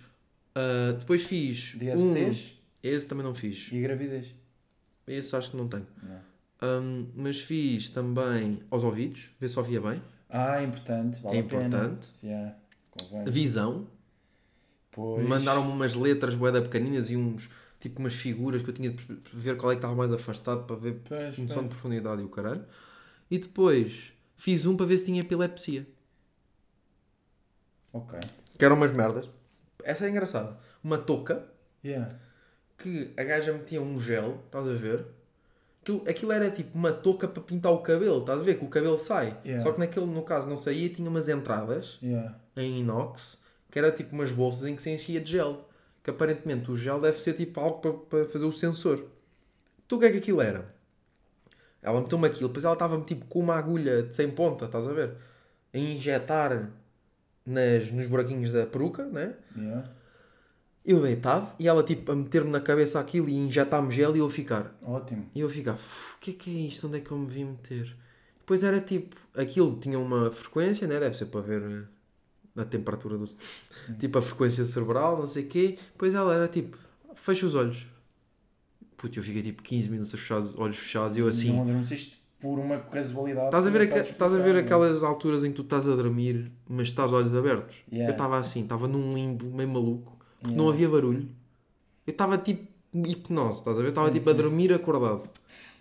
ah, 0.55 0.93
depois 0.97 1.23
fiz. 1.25 1.75
DSTs 1.75 2.53
Um, 2.53 2.57
esse 2.83 3.07
também 3.07 3.25
não 3.25 3.35
fiz. 3.35 3.67
e 3.71 3.81
gravidez. 3.81 4.33
Esse 5.07 5.35
acho 5.35 5.51
que 5.51 5.57
não 5.57 5.67
tenho. 5.67 5.85
Não. 6.01 6.30
Ahm, 6.61 7.07
mas 7.15 7.39
fiz 7.39 7.89
também 7.89 8.61
aos 8.69 8.83
ouvidos, 8.83 9.31
ver 9.39 9.49
se 9.49 9.57
ouvia 9.57 9.81
bem. 9.81 10.01
Ah, 10.29 10.61
importante. 10.61 11.21
Vale 11.21 11.37
É 11.37 11.39
importante. 11.39 12.07
Convém. 12.91 13.25
Visão. 13.25 13.87
Pois. 14.91 15.25
Mandaram-me 15.25 15.71
umas 15.71 15.95
letras 15.95 16.35
boeda 16.35 16.61
pequeninas 16.61 17.09
e 17.09 17.17
uns. 17.17 17.49
Tipo 17.79 17.99
umas 17.99 18.13
figuras 18.13 18.61
que 18.61 18.69
eu 18.69 18.73
tinha 18.73 18.91
de 18.91 19.03
ver 19.33 19.57
qual 19.57 19.71
é 19.71 19.75
que 19.75 19.79
estava 19.79 19.95
mais 19.95 20.13
afastado 20.13 20.65
para 20.65 20.75
ver 20.75 21.01
Pois, 21.07 21.35
noção 21.37 21.55
pois. 21.57 21.63
de 21.63 21.69
profundidade 21.69 22.21
e 22.21 22.25
o 22.25 22.29
caralho. 22.29 22.63
E 23.29 23.39
depois 23.39 24.13
fiz 24.35 24.67
um 24.67 24.77
para 24.77 24.85
ver 24.85 24.99
se 24.99 25.05
tinha 25.05 25.21
epilepsia. 25.21 25.87
Ok. 27.91 28.19
Que 28.57 28.63
eram 28.65 28.75
umas 28.75 28.91
merdas. 28.91 29.29
Essa 29.83 30.05
é 30.05 30.09
engraçada. 30.09 30.57
Uma 30.83 30.97
touca 30.99 31.47
Yeah. 31.83 32.15
que 32.77 33.11
a 33.17 33.23
gaja 33.23 33.51
metia 33.53 33.81
um 33.81 33.99
gel, 33.99 34.39
estás 34.45 34.67
a 34.67 34.73
ver? 34.73 35.03
Aquilo, 35.81 36.03
aquilo 36.07 36.31
era 36.31 36.51
tipo 36.51 36.77
uma 36.77 36.91
touca 36.91 37.27
para 37.27 37.41
pintar 37.41 37.71
o 37.71 37.79
cabelo, 37.79 38.19
estás 38.19 38.39
a 38.39 38.43
ver? 38.43 38.57
Que 38.59 38.65
o 38.65 38.69
cabelo 38.69 38.99
sai. 38.99 39.35
Yeah. 39.43 39.63
Só 39.63 39.71
que 39.71 39.79
naquele, 39.79 40.05
no 40.05 40.21
caso, 40.21 40.47
não 40.47 40.55
saía, 40.57 40.87
tinha 40.89 41.09
umas 41.09 41.27
entradas 41.27 41.97
Yeah. 42.01 42.35
em 42.55 42.79
inox 42.81 43.39
que 43.71 43.79
era 43.79 43.89
tipo 43.91 44.13
umas 44.13 44.31
bolsas 44.31 44.67
em 44.67 44.75
que 44.75 44.81
se 44.81 44.89
enchia 44.89 45.19
de 45.21 45.31
gel. 45.31 45.67
Que 46.03 46.09
aparentemente 46.09 46.69
o 46.69 46.75
gel 46.75 46.99
deve 46.99 47.19
ser 47.19 47.33
tipo 47.33 47.59
algo 47.59 47.79
para, 47.79 47.93
para 47.93 48.25
fazer 48.25 48.45
o 48.45 48.51
sensor. 48.51 49.05
Então 49.85 49.97
o 49.97 50.01
que 50.01 50.07
é 50.07 50.11
que 50.11 50.17
aquilo 50.17 50.41
era? 50.41 50.73
Ela 51.81 51.99
meteu-me 52.01 52.27
aquilo, 52.27 52.49
depois 52.49 52.63
ela 52.65 52.73
estava 52.73 52.99
tipo 53.01 53.25
com 53.25 53.39
uma 53.39 53.55
agulha 53.55 54.03
de 54.03 54.13
100 54.13 54.31
ponta, 54.31 54.65
estás 54.65 54.87
a 54.87 54.91
ver? 54.93 55.15
A 55.73 55.77
injetar 55.77 56.69
nas, 57.45 57.89
nos 57.91 58.05
buraquinhos 58.07 58.51
da 58.51 58.65
peruca, 58.65 59.05
né? 59.05 59.33
Yeah. 59.57 59.89
Eu 60.85 61.01
deitado 61.01 61.51
e 61.59 61.67
ela 61.67 61.83
tipo 61.83 62.11
a 62.11 62.15
meter-me 62.15 62.49
na 62.49 62.59
cabeça 62.59 62.99
aquilo 62.99 63.29
e 63.29 63.35
injetar-me 63.35 63.91
gel 63.91 64.15
e 64.15 64.19
eu 64.19 64.25
a 64.25 64.29
ficar. 64.29 64.75
Ótimo. 64.83 65.25
E 65.35 65.39
eu 65.41 65.47
a 65.47 65.49
ficar, 65.49 65.73
"Uf, 65.75 66.15
o 66.15 66.19
que 66.19 66.31
é 66.31 66.33
que 66.33 66.49
é 66.49 66.67
isto? 66.67 66.87
Onde 66.87 66.97
é 66.97 67.01
que 67.01 67.11
eu 67.11 67.17
me 67.17 67.27
vim 67.27 67.45
meter? 67.45 67.95
Depois 68.39 68.63
era 68.63 68.81
tipo, 68.81 69.15
aquilo 69.35 69.77
tinha 69.79 69.99
uma 69.99 70.31
frequência, 70.31 70.87
né? 70.87 70.99
Deve 70.99 71.15
ser 71.15 71.27
para 71.27 71.41
ver 71.41 71.61
eh, 71.61 72.61
a 72.61 72.65
temperatura 72.65 73.17
do. 73.17 73.29
Tipo 73.99 74.17
a 74.17 74.21
frequência 74.21 74.65
cerebral, 74.65 75.17
não 75.17 75.27
sei 75.27 75.43
o 75.43 75.47
quê. 75.47 75.77
Depois 75.93 76.13
ela 76.15 76.33
era 76.33 76.47
tipo, 76.47 76.77
fecha 77.15 77.45
os 77.45 77.53
olhos. 77.55 77.85
Puto, 78.97 79.19
eu 79.19 79.23
fiquei 79.23 79.41
tipo 79.43 79.61
15 79.61 79.89
minutos 79.89 80.13
a 80.13 80.17
fechar 80.17 80.39
os 80.39 80.57
olhos 80.57 80.77
fechados 80.77 81.15
e 81.15 81.19
eu 81.19 81.27
assim. 81.27 81.53
Não 81.53 81.61
adormeceste 81.61 82.21
por 82.39 82.57
uma 82.57 82.79
casualidade. 82.79 83.45
Estás 83.47 83.67
a, 83.67 83.69
ver 83.69 83.87
sabes 83.87 84.09
estás 84.09 84.33
a 84.33 84.37
ver 84.37 84.55
explicar, 84.55 84.65
aquelas 84.65 85.03
alturas 85.03 85.43
em 85.43 85.51
que 85.51 85.55
tu 85.55 85.61
estás 85.61 85.87
a 85.87 85.95
dormir, 85.95 86.51
mas 86.67 86.87
estás 86.87 87.13
olhos 87.13 87.33
abertos? 87.35 87.75
Yeah. 87.91 88.09
Eu 88.09 88.13
estava 88.13 88.37
assim, 88.37 88.63
estava 88.63 88.87
num 88.87 89.13
limbo 89.13 89.45
meio 89.45 89.69
maluco, 89.69 90.17
Yeah. 90.43 90.57
não 90.57 90.69
havia 90.69 90.89
barulho. 90.89 91.29
Eu 92.05 92.11
estava 92.11 92.37
tipo 92.37 92.67
hipnose, 92.93 93.59
estás 93.59 93.77
a 93.77 93.81
ver? 93.81 93.89
Estava 93.89 94.07
Sim, 94.07 94.17
tipo 94.17 94.29
a 94.29 94.33
sim, 94.33 94.37
dormir 94.41 94.73
acordado. 94.73 95.29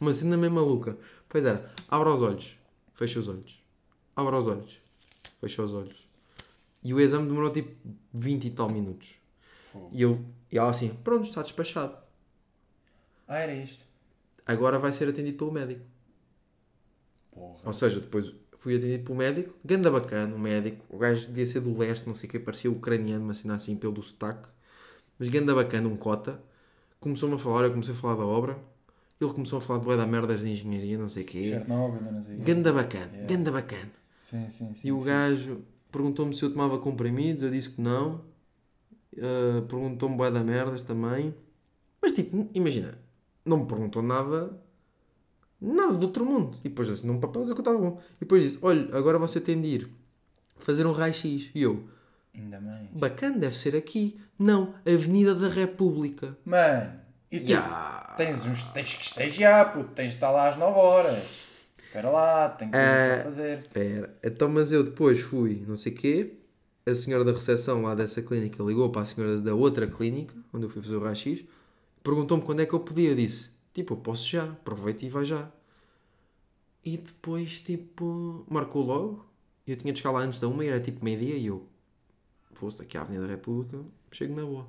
Uma 0.00 0.12
cena 0.12 0.36
meio 0.36 0.52
maluca. 0.52 0.96
Pois 1.28 1.44
era, 1.44 1.72
abre 1.88 2.08
os 2.08 2.22
olhos, 2.22 2.56
fecha 2.94 3.20
os 3.20 3.28
olhos. 3.28 3.60
Abre 4.14 4.34
os 4.36 4.46
olhos, 4.46 4.78
fecha 5.40 5.62
os 5.62 5.72
olhos. 5.72 6.08
E 6.82 6.94
o 6.94 7.00
exame 7.00 7.26
demorou 7.26 7.50
tipo 7.50 7.74
20 8.12 8.46
e 8.46 8.50
tal 8.50 8.70
minutos. 8.70 9.08
Fogo. 9.72 9.90
E 9.92 10.02
eu, 10.02 10.24
e 10.50 10.58
ela 10.58 10.70
assim, 10.70 10.88
pronto, 11.04 11.24
está 11.24 11.42
despachado. 11.42 11.96
Ah, 13.28 13.38
era 13.38 13.54
isto. 13.54 13.84
Agora 14.46 14.78
vai 14.78 14.92
ser 14.92 15.08
atendido 15.08 15.38
pelo 15.38 15.52
médico. 15.52 15.84
Porra. 17.30 17.58
Ou 17.64 17.72
seja, 17.72 18.00
depois 18.00 18.32
fui 18.60 18.76
atendido 18.76 19.04
pelo 19.04 19.18
médico, 19.18 19.54
ganda 19.64 19.90
bacana, 19.90 20.34
o 20.36 20.38
médico, 20.38 20.84
o 20.88 20.98
gajo 20.98 21.26
devia 21.28 21.46
ser 21.46 21.60
do 21.60 21.76
leste, 21.76 22.06
não 22.06 22.14
sei 22.14 22.28
o 22.28 22.32
que, 22.32 22.38
parecia 22.38 22.70
ucraniano, 22.70 23.24
mas 23.26 23.38
assim, 23.38 23.50
assim 23.50 23.76
pelo 23.76 24.02
sotaque, 24.02 24.48
mas 25.18 25.28
ganda 25.30 25.54
bacana, 25.54 25.88
um 25.88 25.96
cota, 25.96 26.40
começou-me 27.00 27.34
a 27.34 27.38
falar, 27.38 27.64
eu 27.64 27.70
comecei 27.70 27.94
a 27.94 27.96
falar 27.96 28.16
da 28.16 28.24
obra, 28.26 28.58
Ele 29.20 29.32
começou 29.32 29.58
a 29.58 29.60
falar 29.60 29.80
de 29.80 29.96
da 29.96 30.06
merdas 30.06 30.40
de 30.40 30.48
engenharia, 30.50 30.96
não 30.98 31.08
sei 31.08 31.24
o 31.24 31.26
quê. 31.26 31.44
Chernobyl, 31.44 32.00
não 32.12 32.22
sei 32.22 32.34
o 32.34 32.38
quê. 32.38 32.44
Ganda 32.44 32.72
bacana, 32.72 33.10
Yeah. 33.12 33.26
ganda 33.26 33.52
bacana. 33.52 33.90
Sim, 34.18 34.48
sim, 34.50 34.74
sim. 34.74 34.88
E 34.88 34.92
o 34.92 35.00
gajo 35.02 35.62
perguntou-me 35.90 36.34
se 36.34 36.42
eu 36.42 36.50
tomava 36.50 36.78
comprimidos, 36.78 37.42
eu 37.42 37.50
disse 37.50 37.70
que 37.70 37.82
não. 37.82 38.22
Uh, 39.12 39.62
perguntou-me 39.68 40.16
bué 40.16 40.30
da 40.30 40.42
merdas 40.42 40.82
também. 40.82 41.34
Mas 42.00 42.12
tipo, 42.12 42.48
imagina, 42.54 42.98
não 43.44 43.58
me 43.58 43.66
perguntou 43.66 44.02
nada, 44.02 44.58
nada 45.60 45.94
do 45.94 46.06
outro 46.06 46.24
mundo. 46.24 46.56
E 46.64 46.68
depois 46.68 46.88
assinou 46.88 47.16
um 47.16 47.20
papel 47.20 47.42
dizer 47.42 47.54
que 47.54 47.60
eu 47.60 47.62
estava 47.62 47.78
bom. 47.78 48.00
E 48.16 48.20
depois 48.20 48.42
disse, 48.42 48.58
olha, 48.62 48.88
agora 48.96 49.18
você 49.18 49.40
tem 49.40 49.60
de 49.60 49.68
ir 49.68 49.88
fazer 50.58 50.86
um 50.86 50.92
raio-x. 50.92 51.50
E 51.54 51.62
eu, 51.62 51.84
Ainda 52.34 52.60
mais. 52.60 52.88
bacana, 52.92 53.38
deve 53.38 53.56
ser 53.56 53.74
aqui. 53.76 54.18
Não, 54.38 54.74
Avenida 54.86 55.34
da 55.34 55.48
República. 55.48 56.36
Mano, 56.44 56.92
e 57.30 57.40
tu 57.40 57.50
Ya. 57.50 58.14
tens, 58.16 58.44
uns, 58.46 58.64
tens 58.64 58.94
que 58.94 59.04
estagiar, 59.04 59.72
puto, 59.72 59.90
tens 59.94 60.10
de 60.10 60.14
estar 60.16 60.30
lá 60.30 60.48
às 60.48 60.56
9 60.56 60.78
horas. 60.78 61.48
Espera 61.86 62.08
lá, 62.10 62.48
tenho 62.50 62.70
que 62.70 62.76
para 62.76 63.22
fazer. 63.24 63.58
Espera, 63.58 64.16
então 64.22 64.48
mas 64.48 64.70
eu 64.70 64.84
depois 64.84 65.20
fui, 65.20 65.64
não 65.66 65.74
sei 65.74 65.90
quê, 65.92 66.34
a 66.86 66.94
senhora 66.94 67.24
da 67.24 67.32
recepção 67.32 67.82
lá 67.82 67.94
dessa 67.96 68.22
clínica 68.22 68.62
ligou 68.62 68.88
para 68.90 69.02
a 69.02 69.04
senhora 69.04 69.36
da 69.40 69.54
outra 69.54 69.88
clínica, 69.88 70.34
onde 70.52 70.66
eu 70.66 70.70
fui 70.70 70.80
fazer 70.80 70.94
o 70.94 71.00
raio-x, 71.02 71.42
perguntou-me 72.02 72.44
quando 72.44 72.60
é 72.60 72.66
que 72.66 72.72
eu 72.72 72.80
podia, 72.80 73.10
eu 73.10 73.16
disse, 73.16 73.50
tipo, 73.72 73.94
eu 73.94 73.98
posso 73.98 74.26
já, 74.28 74.44
aproveita 74.44 75.04
e 75.04 75.08
vai 75.08 75.24
já. 75.24 75.48
E 76.84 76.96
depois, 76.96 77.60
tipo, 77.60 78.44
marcou 78.48 78.82
logo, 78.84 79.26
eu 79.66 79.76
tinha 79.76 79.92
de 79.92 79.98
chegar 80.00 80.12
lá 80.12 80.20
antes 80.20 80.40
da 80.40 80.48
uma, 80.48 80.64
era 80.64 80.80
tipo 80.80 81.04
meio-dia, 81.04 81.36
e 81.36 81.46
eu, 81.46 81.66
fosse 82.54 82.80
aqui 82.82 82.96
à 82.96 83.02
Avenida 83.02 83.24
da 83.26 83.30
República, 83.30 83.78
chego 84.10 84.34
na 84.34 84.42
boa. 84.42 84.66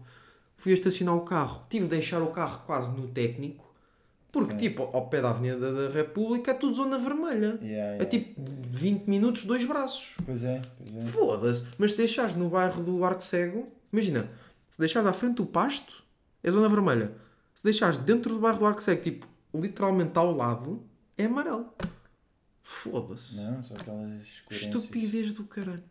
Fui 0.58 0.72
a 0.72 0.76
estacionar 0.76 1.16
o 1.16 1.22
carro, 1.22 1.66
tive 1.70 1.86
de 1.86 1.92
deixar 1.92 2.22
o 2.22 2.28
carro 2.32 2.64
quase 2.66 2.92
no 2.92 3.08
técnico, 3.08 3.66
porque, 4.32 4.52
Sim. 4.54 4.58
tipo, 4.60 4.84
ao 4.94 5.08
pé 5.10 5.22
da 5.22 5.32
Avenida 5.32 5.74
da 5.74 5.94
República 5.94 6.52
é 6.52 6.54
tudo 6.54 6.76
zona 6.76 6.98
vermelha. 6.98 7.58
Ya, 7.62 7.96
É 7.96 7.98
ya. 8.00 8.06
tipo 8.06 8.42
20 8.70 9.08
minutos, 9.08 9.44
dois 9.46 9.66
braços. 9.66 10.14
Pois 10.26 10.44
é, 10.44 10.62
pois 10.78 10.96
é. 11.04 11.08
Foda-se. 11.08 11.64
Mas 11.78 11.92
se 11.92 11.98
deixares 11.98 12.36
no 12.36 12.50
bairro 12.50 12.82
do 12.84 13.04
Arco 13.04 13.22
Cego, 13.24 13.68
imagina, 13.92 14.30
se 14.70 14.80
deixares 14.80 15.08
à 15.08 15.12
frente 15.14 15.36
do 15.38 15.46
pasto, 15.46 16.02
é 16.44 16.50
zona 16.52 16.70
vermelha. 16.70 17.12
Se 17.56 17.64
deixares 17.64 17.98
dentro 17.98 18.34
do 18.34 18.40
bairro 18.40 18.60
do 18.60 18.66
Arco 18.66 18.82
Cego, 18.82 19.02
tipo, 19.02 19.28
literalmente 19.54 20.18
ao 20.18 20.32
lado, 20.36 20.84
é 21.18 21.26
amarelo. 21.26 21.74
Foda-se. 22.64 23.36
Não, 23.36 23.62
são 23.64 23.76
aquelas 23.78 24.28
coerências. 24.46 24.62
Estupidez 24.76 25.34
do 25.34 25.44
caralho. 25.44 25.84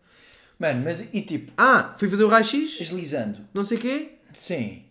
Mano, 0.59 0.83
mas 0.85 1.01
e 1.13 1.23
tipo, 1.23 1.53
Ah, 1.57 1.95
fui 1.99 2.09
fazer 2.09 2.25
o 2.25 2.29
raio-x, 2.29 2.79
deslizando. 2.79 3.39
não 3.55 3.65
sei 3.65 3.79
o 3.79 3.81
quê. 3.81 4.13
Sim. 4.35 4.85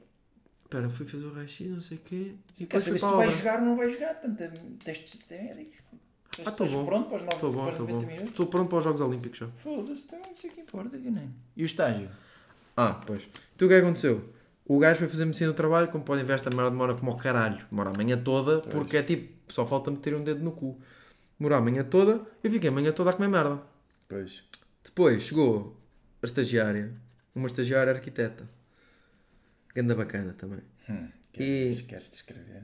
Espera, 0.63 0.89
fui 0.89 1.05
fazer 1.05 1.25
o 1.25 1.33
raio-x, 1.33 1.67
não 1.69 1.81
sei 1.81 1.97
o 1.97 2.01
quê. 2.01 2.33
E 2.59 2.65
saber 2.79 2.99
se 2.99 3.05
tu 3.05 3.17
vais 3.17 3.35
jogar 3.37 3.59
ou 3.59 3.65
não 3.65 3.75
vais 3.77 3.93
jogar? 3.93 4.13
Tanto 4.15 4.43
testes 4.83 5.19
de 5.27 5.35
médicos. 5.35 5.77
Ah, 6.45 6.49
Estás 6.49 6.71
bom. 6.71 6.85
pronto 6.85 7.07
para 7.09 7.15
os, 7.17 7.33
Estou 7.33 7.51
bom, 7.51 7.59
para 7.63 7.67
os 7.69 7.73
estou 7.73 7.87
90 7.87 7.99
bom. 8.05 8.07
minutos? 8.11 8.29
Estou 8.31 8.45
pronto 8.47 8.69
para 8.69 8.77
os 8.77 8.83
Jogos 8.83 9.01
Olímpicos 9.01 9.39
já. 9.39 9.47
Foda-se, 9.57 10.03
então 10.05 10.19
não 10.19 10.37
sei 10.37 10.49
o 10.49 10.53
que 10.53 10.61
importa, 10.61 10.97
que 10.97 11.09
nem. 11.09 11.29
E 11.57 11.63
o 11.63 11.65
estágio? 11.65 12.09
Ah, 12.77 12.93
pois. 13.05 13.23
Então 13.55 13.67
o 13.67 13.69
que 13.69 13.75
é 13.75 13.79
que 13.79 13.85
aconteceu? 13.85 14.29
O 14.69 14.77
gajo 14.77 14.99
foi 14.99 15.07
fazer 15.07 15.25
medicina 15.25 15.51
do 15.51 15.55
trabalho, 15.55 15.87
como 15.87 16.03
podem 16.03 16.23
ver, 16.23 16.33
esta 16.33 16.55
merda 16.55 16.69
demora 16.69 16.93
como 16.93 17.09
ao 17.11 17.17
caralho. 17.17 17.65
Demora 17.71 17.89
a 17.89 17.93
manhã 17.93 18.15
toda, 18.21 18.61
porque 18.61 18.97
é 18.97 19.01
tipo, 19.03 19.51
só 19.51 19.65
falta 19.65 19.89
meter 19.89 20.13
um 20.13 20.23
dedo 20.23 20.43
no 20.43 20.51
cu. 20.51 20.79
Demorou 21.39 21.57
a 21.57 21.61
manhã 21.61 21.83
toda, 21.83 22.21
eu 22.43 22.51
fiquei 22.51 22.69
a 22.69 22.71
manhã 22.71 22.91
toda 22.91 23.09
a 23.09 23.13
comer 23.13 23.29
merda. 23.29 23.59
Pois. 24.07 24.43
Depois 24.83 25.23
chegou 25.23 25.75
a 26.21 26.25
estagiária, 26.25 26.93
uma 27.33 27.47
estagiária 27.47 27.91
arquiteta. 27.93 28.47
Ganda 29.73 29.95
bacana 29.95 30.33
também. 30.33 30.59
Hum, 30.87 31.07
E- 31.33 31.37
queres, 31.37 31.81
queres 31.81 32.09
descrever? 32.11 32.63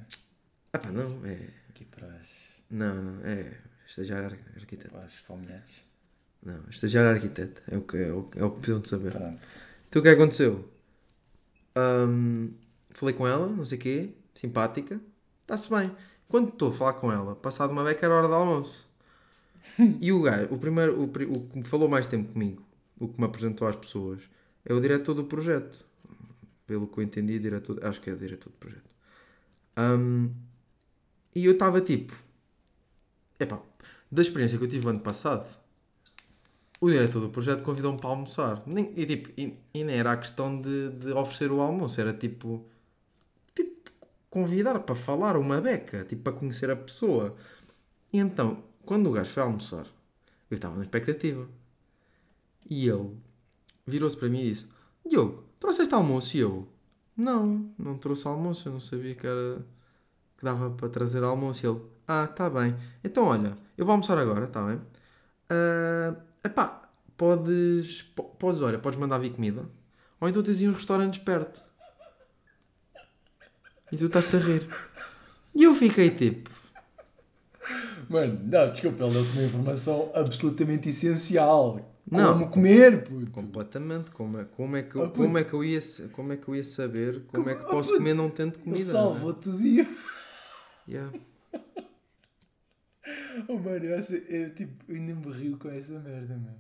Ah 0.74 0.78
pá, 0.80 0.92
não, 0.92 1.26
é. 1.26 1.40
Aqui 1.70 1.86
para 1.86 2.08
as, 2.08 2.28
Não, 2.70 3.02
não, 3.02 3.26
é. 3.26 3.52
Estagiária 3.88 4.28
ar- 4.28 4.38
arquiteta. 4.58 4.90
para 4.92 5.06
as 5.06 5.16
fomelhetes. 5.16 5.82
Não, 6.44 6.60
estagiária 6.70 7.12
arquiteta. 7.12 7.62
É 7.72 7.78
o 7.78 7.82
que, 7.82 7.98
é 7.98 8.12
o, 8.12 8.30
é 8.36 8.44
o 8.44 8.52
que 8.52 8.58
precisam 8.58 8.82
de 8.82 8.90
saber. 8.90 9.12
Pronto. 9.12 9.42
Então 9.90 10.00
o 10.00 10.04
que 10.04 10.10
é 10.10 10.16
que 10.16 10.22
aconteceu? 10.22 10.70
Ahm, 11.76 12.52
falei 12.92 13.14
com 13.14 13.28
ela, 13.28 13.48
não 13.48 13.66
sei 13.66 13.78
o 13.78 13.82
quê, 13.82 14.10
simpática, 14.34 15.00
está-se 15.42 15.70
bem. 15.70 15.92
Quando 16.28 16.50
estou 16.50 16.70
a 16.70 16.74
falar 16.74 16.94
com 16.94 17.12
ela, 17.12 17.36
passado 17.36 17.72
uma 17.72 17.84
beca 17.84 18.06
era 18.06 18.16
hora 18.16 18.28
de 18.28 18.34
almoço. 18.34 18.88
e 20.02 20.12
o 20.12 20.22
gajo, 20.22 20.54
o 20.54 20.58
primeiro, 20.58 21.00
o, 21.00 21.04
o 21.04 21.50
que 21.50 21.58
me 21.58 21.64
falou 21.64 21.90
mais 21.90 22.08
tempo 22.08 22.32
comigo, 22.34 22.64
o 23.00 23.08
que 23.08 23.20
me 23.20 23.26
apresentou 23.26 23.68
às 23.68 23.76
pessoas, 23.76 24.22
é 24.66 24.74
o 24.74 24.82
diretor 24.82 25.14
do 25.14 25.26
projeto. 25.26 25.86
Pelo 26.66 26.88
que 26.88 27.00
eu 27.00 27.04
entendi, 27.04 27.38
diretor, 27.40 27.84
acho 27.86 28.02
que 28.02 28.10
é 28.10 28.16
diretor 28.16 28.50
do 28.50 28.58
projeto. 28.58 28.90
Ahm, 29.76 30.30
e 31.36 31.46
eu 31.46 31.54
estava 31.54 31.82
tipo, 31.82 32.14
epá, 33.40 33.62
da 34.12 34.22
experiência 34.22 34.58
que 34.58 34.64
eu 34.64 34.68
tive 34.70 34.88
ano 34.88 35.00
passado, 35.00 35.48
o 36.86 36.92
diretor 36.92 37.20
do 37.20 37.30
projeto 37.30 37.64
convidou-me 37.64 37.98
para 38.00 38.10
almoçar. 38.10 38.62
Nem, 38.66 38.94
e, 38.96 39.06
tipo, 39.06 39.30
e, 39.40 39.58
e 39.74 39.84
nem 39.84 39.98
era 39.98 40.12
a 40.12 40.18
questão 40.18 40.62
de, 40.62 40.92
de 40.92 41.12
oferecer 41.12 41.52
o 41.52 41.60
almoço, 41.62 42.00
era 42.00 42.14
tipo, 42.14 42.66
tipo 43.56 43.92
convidar 44.30 44.80
para 44.80 44.96
falar 44.96 45.38
uma 45.38 45.60
beca, 45.62 46.06
tipo 46.06 46.24
para 46.24 46.34
conhecer 46.34 46.70
a 46.70 46.76
pessoa. 46.76 47.36
E 48.14 48.20
então, 48.20 48.64
quando 48.86 49.10
o 49.10 49.14
gajo 49.14 49.32
foi 49.32 49.44
almoçar, 49.44 49.88
eu 50.50 50.56
estava 50.56 50.76
na 50.78 50.84
expectativa. 50.84 51.48
E 52.70 52.88
ele 52.88 53.18
virou-se 53.86 54.18
para 54.18 54.30
mim 54.30 54.42
e 54.42 54.50
disse: 54.50 54.70
Diogo, 55.06 55.44
trouxeste 55.60 55.94
almoço? 55.94 56.38
E 56.38 56.42
eu: 56.42 56.68
Não, 57.18 57.72
não 57.78 57.98
trouxe 57.98 58.28
almoço, 58.28 58.68
eu 58.70 58.74
não 58.74 58.80
sabia 58.80 59.16
que 59.16 59.26
era 59.28 59.66
que 60.38 60.46
dava 60.46 60.70
para 60.72 60.90
trazer 60.90 61.24
almoço. 61.24 61.66
E 61.66 61.70
ele: 61.70 61.82
Ah, 62.08 62.28
tá 62.28 62.50
bem. 62.50 62.76
Então, 63.04 63.26
olha, 63.26 63.56
eu 63.78 63.86
vou 63.86 63.94
almoçar 63.94 64.18
agora, 64.18 64.48
tá 64.48 64.66
bem? 64.66 64.82
Ah, 65.50 66.16
epá, 66.46 66.90
podes, 67.18 68.02
po- 68.02 68.24
podes, 68.24 68.62
olha, 68.62 68.80
podes 68.80 69.00
mandar 69.00 69.18
vir 69.18 69.32
comida. 69.32 69.66
Ou 70.22 70.30
então 70.30 70.42
tens 70.44 70.60
aí 70.62 70.68
uns 70.70 70.78
restaurantes 70.78 71.20
perto. 71.20 71.62
E 73.92 73.98
tu 73.98 74.06
estás-te 74.06 74.36
a 74.36 74.40
rir. 74.40 74.68
E 75.54 75.64
eu 75.64 75.74
fiquei 75.76 76.10
tipo, 76.10 76.50
Mano, 78.10 78.40
não, 78.44 78.70
desculpa, 78.72 79.04
ele 79.04 79.14
deu-te 79.14 79.32
uma 79.34 79.44
informação 79.44 80.12
absolutamente 80.14 80.90
essencial. 80.90 81.92
Não. 82.10 82.34
Como 82.34 82.50
comer, 82.52 83.04
puto. 83.04 83.32
completamente, 83.32 84.12
como 84.12 84.38
é, 84.40 84.44
como 84.46 84.76
é, 84.78 84.84
que, 84.84 84.96
Ah, 85.00 85.02
eu, 85.02 85.08
puto. 85.10 85.22
como 85.24 85.38
é 85.40 85.44
que 85.44 85.54
eu 85.54 85.64
ia, 85.64 85.80
como 86.12 86.34
é 86.34 86.38
que 86.38 86.48
eu 86.48 86.56
ia 86.56 86.64
saber 86.64 87.24
como 87.28 87.50
é 87.50 87.56
que 87.56 87.62
Como- 87.64 87.72
posso 87.72 87.90
ah, 87.90 87.94
puto, 87.94 87.98
comer 87.98 88.14
não 88.14 88.30
tendo 88.30 88.60
comida? 88.60 88.92
salvou-te 88.92 89.50
o 89.50 89.58
dia. 89.58 89.88
Yeah. 90.88 91.12
Oh, 93.48 93.58
mano, 93.60 93.86
eu, 93.86 94.00
eu, 94.30 94.56
tipo, 94.56 94.92
ainda 94.92 95.14
me 95.16 95.32
rio 95.34 95.58
com 95.58 95.70
essa 95.70 96.00
merda, 96.00 96.36
meu. 96.38 96.54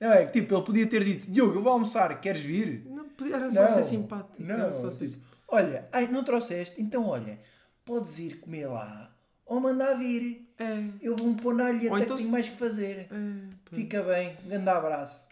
Não, 0.00 0.12
é 0.12 0.26
que 0.26 0.40
tipo, 0.40 0.54
ele 0.54 0.62
podia 0.64 0.86
ter 0.86 1.02
dito, 1.02 1.30
Diogo, 1.30 1.54
eu 1.56 1.62
vou 1.62 1.72
almoçar, 1.72 2.20
queres 2.20 2.42
vir? 2.42 2.84
Não, 2.86 3.06
era 3.34 3.50
só 3.50 3.68
ser 3.68 3.82
simpático. 3.82 4.34
Não, 4.42 4.54
era 4.54 4.72
só 4.72 4.90
ser 4.90 5.06
tipo, 5.08 5.24
olha, 5.48 5.88
ai, 5.92 6.06
não 6.08 6.22
trouxeste? 6.22 6.80
Então, 6.80 7.06
olha, 7.06 7.38
podes 7.84 8.18
ir 8.18 8.38
comer 8.38 8.66
lá 8.66 9.12
ou 9.44 9.58
mandar 9.60 9.94
vir. 9.94 10.46
É, 10.58 10.84
Eu 11.00 11.16
vou-me 11.16 11.34
pôr 11.40 11.54
na 11.54 11.66
alha 11.66 11.90
até 11.92 12.04
então 12.04 12.16
que 12.16 12.22
tenho 12.22 12.30
mais 12.30 12.48
que 12.48 12.56
fazer. 12.56 13.08
é, 13.10 13.48
pá. 13.64 13.74
Fica 13.76 14.02
bem, 14.02 14.36
grande 14.46 14.68
abraço. 14.68 15.28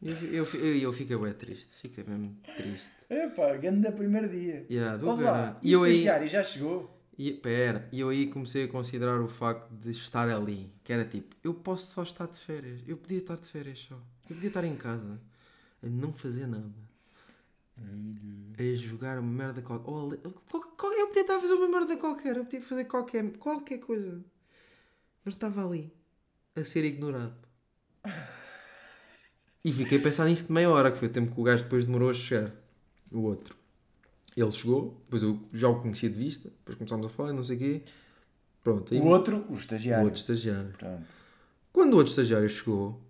Eu, 0.00 0.14
eu, 0.32 0.44
eu, 0.54 0.76
eu 0.78 0.92
fiquei 0.92 1.16
bem 1.16 1.32
triste, 1.32 1.68
fiquei 1.82 2.04
mesmo 2.04 2.36
triste. 2.56 2.90
Epá, 3.10 3.56
grande 3.56 3.90
primeiro 3.92 4.28
dia. 4.28 4.64
Yeah, 4.70 4.96
do 4.96 5.06
Vamos 5.06 5.24
caralho. 5.24 5.54
lá, 5.54 5.60
E 5.60 5.74
o 5.76 5.84
estagiário 5.84 6.28
já 6.28 6.44
chegou? 6.44 6.97
E, 7.18 7.32
pera, 7.32 7.88
e 7.90 7.98
eu 7.98 8.10
aí 8.10 8.28
comecei 8.28 8.64
a 8.64 8.68
considerar 8.68 9.20
o 9.20 9.26
facto 9.26 9.68
de 9.72 9.90
estar 9.90 10.30
ali, 10.30 10.72
que 10.84 10.92
era 10.92 11.04
tipo, 11.04 11.34
eu 11.42 11.52
posso 11.52 11.92
só 11.92 12.04
estar 12.04 12.28
de 12.28 12.38
férias, 12.38 12.80
eu 12.86 12.96
podia 12.96 13.18
estar 13.18 13.36
de 13.36 13.48
férias 13.48 13.80
só, 13.80 13.96
eu 14.30 14.36
podia 14.36 14.46
estar 14.46 14.62
em 14.62 14.76
casa, 14.76 15.20
a 15.82 15.86
não 15.88 16.12
fazer 16.12 16.46
nada, 16.46 16.70
a 17.76 18.76
jogar 18.76 19.18
uma 19.18 19.32
merda 19.32 19.60
qualquer, 19.60 19.90
ou 19.90 20.14
eu 20.14 21.08
podia 21.08 21.22
estar 21.22 21.36
a 21.36 21.40
fazer 21.40 21.54
uma 21.54 21.68
merda 21.68 21.96
qualquer, 21.96 22.36
eu 22.36 22.44
podia 22.44 22.62
fazer 22.62 22.84
qualquer, 22.84 23.36
qualquer 23.38 23.78
coisa, 23.78 24.24
mas 25.24 25.34
estava 25.34 25.66
ali, 25.66 25.92
a 26.54 26.62
ser 26.62 26.84
ignorado. 26.84 27.34
E 29.64 29.72
fiquei 29.72 29.98
a 29.98 30.02
pensar 30.02 30.24
nisto 30.26 30.52
meia 30.52 30.70
hora, 30.70 30.92
que 30.92 30.98
foi 30.98 31.08
o 31.08 31.12
tempo 31.12 31.34
que 31.34 31.40
o 31.40 31.42
gajo 31.42 31.64
depois 31.64 31.84
demorou 31.84 32.10
a 32.10 32.14
chegar, 32.14 32.52
o 33.10 33.22
outro. 33.22 33.57
Ele 34.40 34.52
chegou, 34.52 35.00
depois 35.04 35.22
eu 35.22 35.40
já 35.52 35.68
o 35.68 35.80
conheci 35.80 36.08
de 36.08 36.14
vista, 36.16 36.48
depois 36.48 36.76
começámos 36.78 37.06
a 37.06 37.08
falar, 37.08 37.32
não 37.32 37.42
sei 37.44 37.56
o 37.56 37.58
quê. 37.58 37.82
Pronto, 38.62 38.92
aí 38.94 39.00
O 39.00 39.06
outro, 39.06 39.44
o 39.48 39.52
o 39.52 39.54
estagiário. 39.54 40.04
outro 40.04 40.20
estagiário. 40.20 40.70
Pronto. 40.78 41.06
Quando 41.72 41.94
o 41.94 41.96
outro 41.96 42.10
estagiário 42.10 42.48
chegou, 42.48 43.00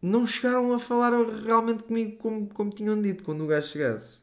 não 0.00 0.26
chegaram 0.26 0.72
a 0.72 0.78
falar 0.78 1.12
realmente 1.44 1.82
comigo 1.84 2.16
como, 2.16 2.46
como 2.48 2.70
tinham 2.70 3.00
dito 3.00 3.22
quando 3.24 3.44
o 3.44 3.46
gajo 3.46 3.68
chegasse. 3.68 4.18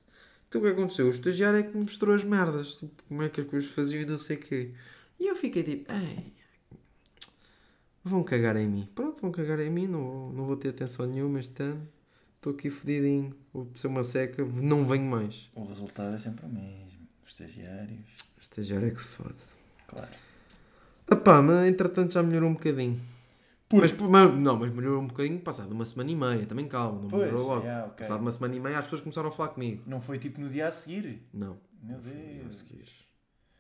Então 0.48 0.62
o 0.62 0.64
que 0.64 0.70
aconteceu? 0.72 1.06
O 1.08 1.12
estagiário 1.12 1.60
é 1.60 1.64
que 1.64 1.76
me 1.78 1.84
mostrou 1.84 2.16
as 2.16 2.24
merdas, 2.24 2.78
tipo, 2.78 3.04
como 3.08 3.22
é 3.24 3.30
que 3.30 3.42
as 3.42 3.48
coisas 3.48 3.70
faziam 3.70 4.02
e 4.02 4.06
não 4.06 4.18
sei 4.18 4.38
o 4.38 4.40
quê. 4.40 4.72
E 5.20 5.28
eu 5.28 5.36
fiquei 5.36 5.62
tipo, 5.64 5.92
ei, 5.92 6.34
vão 8.04 8.24
cagar 8.24 8.56
em 8.58 8.68
mim. 8.68 8.90
Pronto, 8.96 9.22
vão 9.22 9.32
cagar 9.32 9.60
em 9.60 9.70
mim, 9.70 9.88
não, 9.88 10.04
vou- 10.04 10.34
não 10.34 10.46
vou 10.46 10.58
ter 10.58 10.70
atenção 10.70 11.06
nenhuma 11.06 11.40
este 11.40 11.62
ano. 11.62 11.88
Estou 12.40 12.54
aqui 12.54 12.70
fodidinho, 12.70 13.36
vou 13.54 13.70
ser 13.76 13.88
uma 13.88 14.02
seca, 14.02 14.46
não 14.46 14.88
venho 14.88 15.04
mais. 15.06 15.50
O 15.56 15.66
resultado 15.66 16.16
é 16.16 16.20
sempre 16.20 16.46
o 16.46 16.50
mesmo. 16.50 17.06
Os 17.22 17.32
estagiários. 17.32 18.00
O 18.38 18.42
estagiário 18.42 18.88
é 18.88 18.92
que 18.92 19.02
se 19.02 19.08
fode. 19.10 19.36
Claro. 19.88 20.08
Epá, 21.12 21.42
mas 21.42 21.68
entretanto 21.68 22.14
já 22.14 22.24
melhorou 22.24 22.50
um 22.50 22.54
bocadinho. 22.54 23.00
Mas, 23.74 23.92
mas- 23.92 24.34
não, 24.36 24.56
mas 24.58 24.72
melhorou 24.74 25.02
um 25.02 25.08
bocadinho 25.08 25.40
passado 25.42 25.72
uma 25.74 25.86
semana 25.86 26.12
e 26.12 26.16
meia, 26.16 26.46
também 26.46 26.66
calma, 26.68 27.02
não 27.02 27.10
Pois, 27.10 27.26
melhorou 27.26 27.48
logo. 27.48 27.62
yeah, 27.64 27.86
ok. 27.88 27.98
Passado 27.98 28.22
uma 28.22 28.32
semana 28.32 28.56
e 28.56 28.60
meia 28.60 28.78
as 28.80 28.86
pessoas 28.86 29.02
começaram 29.02 29.28
a 29.28 29.32
falar 29.32 29.50
comigo. 29.50 29.84
Não 29.86 30.02
foi 30.02 30.18
tipo 30.18 30.40
no 30.40 30.50
dia 30.50 30.68
a 30.70 30.72
seguir? 30.72 31.22
Não. 31.34 31.58
Meu 31.84 31.98
A 31.98 32.00
Deus. 32.00 32.56
seguir. 32.56 32.86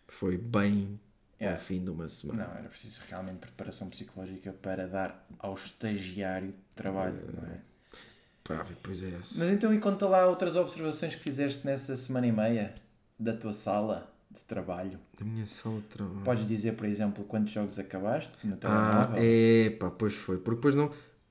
Foi 0.07 0.37
bem 0.37 0.99
Yeah. 1.41 1.57
ao 1.57 1.63
fim 1.65 1.81
de 1.83 1.89
uma 1.89 2.07
semana. 2.07 2.47
Não, 2.47 2.53
era 2.57 2.67
preciso 2.69 2.99
realmente 3.09 3.37
preparação 3.39 3.87
psicológica 3.89 4.51
para 4.51 4.87
dar 4.87 5.25
ao 5.37 5.53
estagiário 5.53 6.53
trabalho, 6.75 7.17
não 7.33 7.47
é? 7.47 7.61
Pá, 8.49 8.65
pois 8.81 9.03
é 9.03 9.09
esse. 9.19 9.37
Mas 9.39 9.49
então 9.51 9.71
e 9.73 9.79
conta 9.79 10.07
lá 10.07 10.25
outras 10.25 10.55
observações 10.55 11.15
que 11.15 11.21
fizeste 11.21 11.65
nessa 11.65 11.95
semana 11.95 12.25
e 12.27 12.31
meia 12.31 12.73
da 13.19 13.31
tua 13.33 13.53
sala 13.53 14.11
de 14.31 14.43
trabalho. 14.43 14.99
A 15.21 15.23
minha 15.23 15.45
sala 15.45 15.75
de 15.77 15.83
trabalho. 15.83 16.21
Podes 16.25 16.47
dizer, 16.47 16.73
por 16.75 16.85
exemplo, 16.87 17.23
quantos 17.25 17.53
jogos 17.53 17.77
acabaste 17.77 18.45
no 18.47 18.55
Ah, 18.55 18.57
telemóvel? 18.57 19.15
é 19.17 19.69
pá, 19.71 19.91
pois 19.91 20.13
foi. 20.15 20.37
Porque 20.37 20.55
depois 20.55 20.73
não. 20.75 20.89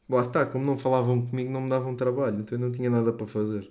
Lá 0.09 0.21
está, 0.21 0.47
como 0.47 0.65
não 0.65 0.79
falavam 0.79 1.27
comigo, 1.27 1.51
não 1.51 1.61
me 1.63 1.69
davam 1.69 1.95
trabalho, 1.95 2.41
então 2.41 2.57
eu 2.57 2.63
não 2.65 2.73
tinha 2.73 2.89
nada 2.89 3.13
para 3.13 3.27
fazer. 3.27 3.71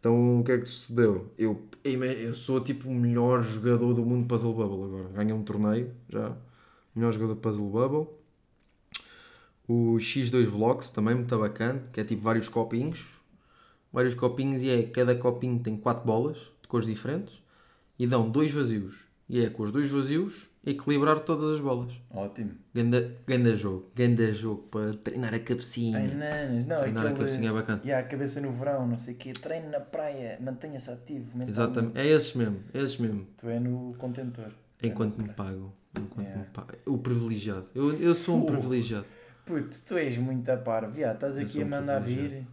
Então 0.00 0.40
o 0.40 0.44
que 0.44 0.52
é 0.52 0.58
que 0.58 0.66
sucedeu? 0.66 1.30
Eu, 1.38 1.62
eu 1.84 2.34
sou 2.34 2.60
tipo 2.62 2.88
o 2.88 2.94
melhor 2.94 3.42
jogador 3.42 3.92
do 3.94 4.04
mundo 4.04 4.26
Puzzle 4.26 4.54
Bubble 4.54 4.84
agora. 4.84 5.08
Ganhei 5.14 5.32
um 5.34 5.42
torneio 5.42 5.92
já. 6.08 6.34
Melhor 6.94 7.12
jogador 7.12 7.34
de 7.34 7.40
Puzzle 7.40 7.68
Bubble. 7.68 8.08
O 9.68 9.96
X2 9.98 10.50
Blocks 10.50 10.90
também, 10.90 11.14
muito 11.14 11.36
bacana, 11.38 11.82
que 11.92 12.00
é 12.00 12.04
tipo 12.04 12.22
vários 12.22 12.48
copinhos. 12.48 13.04
Vários 13.92 14.14
copinhos 14.14 14.62
e 14.62 14.70
é 14.70 14.82
cada 14.84 15.14
copinho 15.14 15.58
tem 15.60 15.76
quatro 15.76 16.04
bolas 16.06 16.38
de 16.62 16.68
cores 16.68 16.86
diferentes 16.86 17.34
e 17.98 18.06
dão 18.06 18.28
dois 18.30 18.52
vazios. 18.52 19.04
E 19.28 19.44
é 19.44 19.50
com 19.50 19.62
os 19.62 19.70
dois 19.72 19.90
vazios 19.90 20.48
equilibrar 20.64 21.20
todas 21.20 21.54
as 21.54 21.60
bolas. 21.60 21.92
Ótimo. 22.10 22.52
Ganda, 22.74 23.14
ganda 23.26 23.56
jogo, 23.56 23.90
ganda 23.94 24.32
jogo 24.32 24.62
para 24.70 24.94
treinar 24.94 25.34
a 25.34 25.38
cabecinha. 25.38 25.98
Ai, 25.98 26.06
nanas, 26.08 26.64
não, 26.66 26.80
Treinar 26.80 27.04
a 27.04 27.08
aquele... 27.10 27.18
cabecinha 27.26 27.50
é 27.50 27.52
bacana. 27.52 27.80
E 27.84 27.92
a 27.92 28.02
cabeça 28.02 28.40
no 28.40 28.52
verão, 28.52 28.86
não 28.86 28.96
sei 28.98 29.14
o 29.14 29.16
quê. 29.18 29.32
Treino 29.32 29.70
na 29.70 29.80
praia, 29.80 30.38
mantenha-se 30.40 30.90
ativo. 30.90 31.26
Exatamente, 31.46 31.98
é 31.98 32.06
esses 32.06 32.34
mesmo, 32.34 32.60
é 32.72 32.78
esses 32.82 32.96
mesmo. 32.98 33.26
Tu 33.36 33.48
é 33.48 33.60
no 33.60 33.94
contentor. 33.98 34.50
Enquanto 34.82 35.18
É 35.18 35.22
me 35.22 35.28
praia. 35.28 35.50
pagam. 35.52 35.72
Enquanto 35.98 36.26
Yeah. 36.26 36.40
me 36.42 36.46
pagam. 36.52 36.76
O 36.86 36.98
privilegiado. 36.98 37.66
Eu, 37.74 37.92
eu 38.00 38.14
sou 38.14 38.36
um 38.36 38.40
Fu. 38.46 38.46
privilegiado. 38.52 39.06
Puto, 39.48 39.76
tu 39.86 39.96
és 39.96 40.16
muito 40.18 40.48
a 40.50 40.56
par. 40.56 40.88
Viado, 40.90 41.14
estás 41.14 41.34
Eu 41.36 41.42
aqui 41.42 41.50
sou 41.52 41.62
a 41.62 41.64
um 41.64 41.68
mandar 41.68 42.00
vir. 42.00 42.46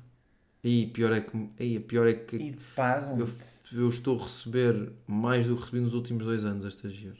E 0.63 0.87
pior 0.87 1.11
é 1.11 1.21
que, 1.21 1.49
e 1.59 1.79
pior 1.79 2.07
é 2.07 2.13
que 2.13 2.37
e 2.37 2.57
pagam-te. 2.75 3.59
eu, 3.71 3.81
eu 3.81 3.89
estou 3.89 4.19
a 4.19 4.23
receber 4.23 4.91
mais 5.05 5.45
do 5.45 5.55
que 5.55 5.61
recebi 5.61 5.79
nos 5.81 5.93
últimos 5.93 6.23
dois 6.25 6.43
anos 6.43 6.65
a 6.65 6.69
estagiar. 6.69 7.15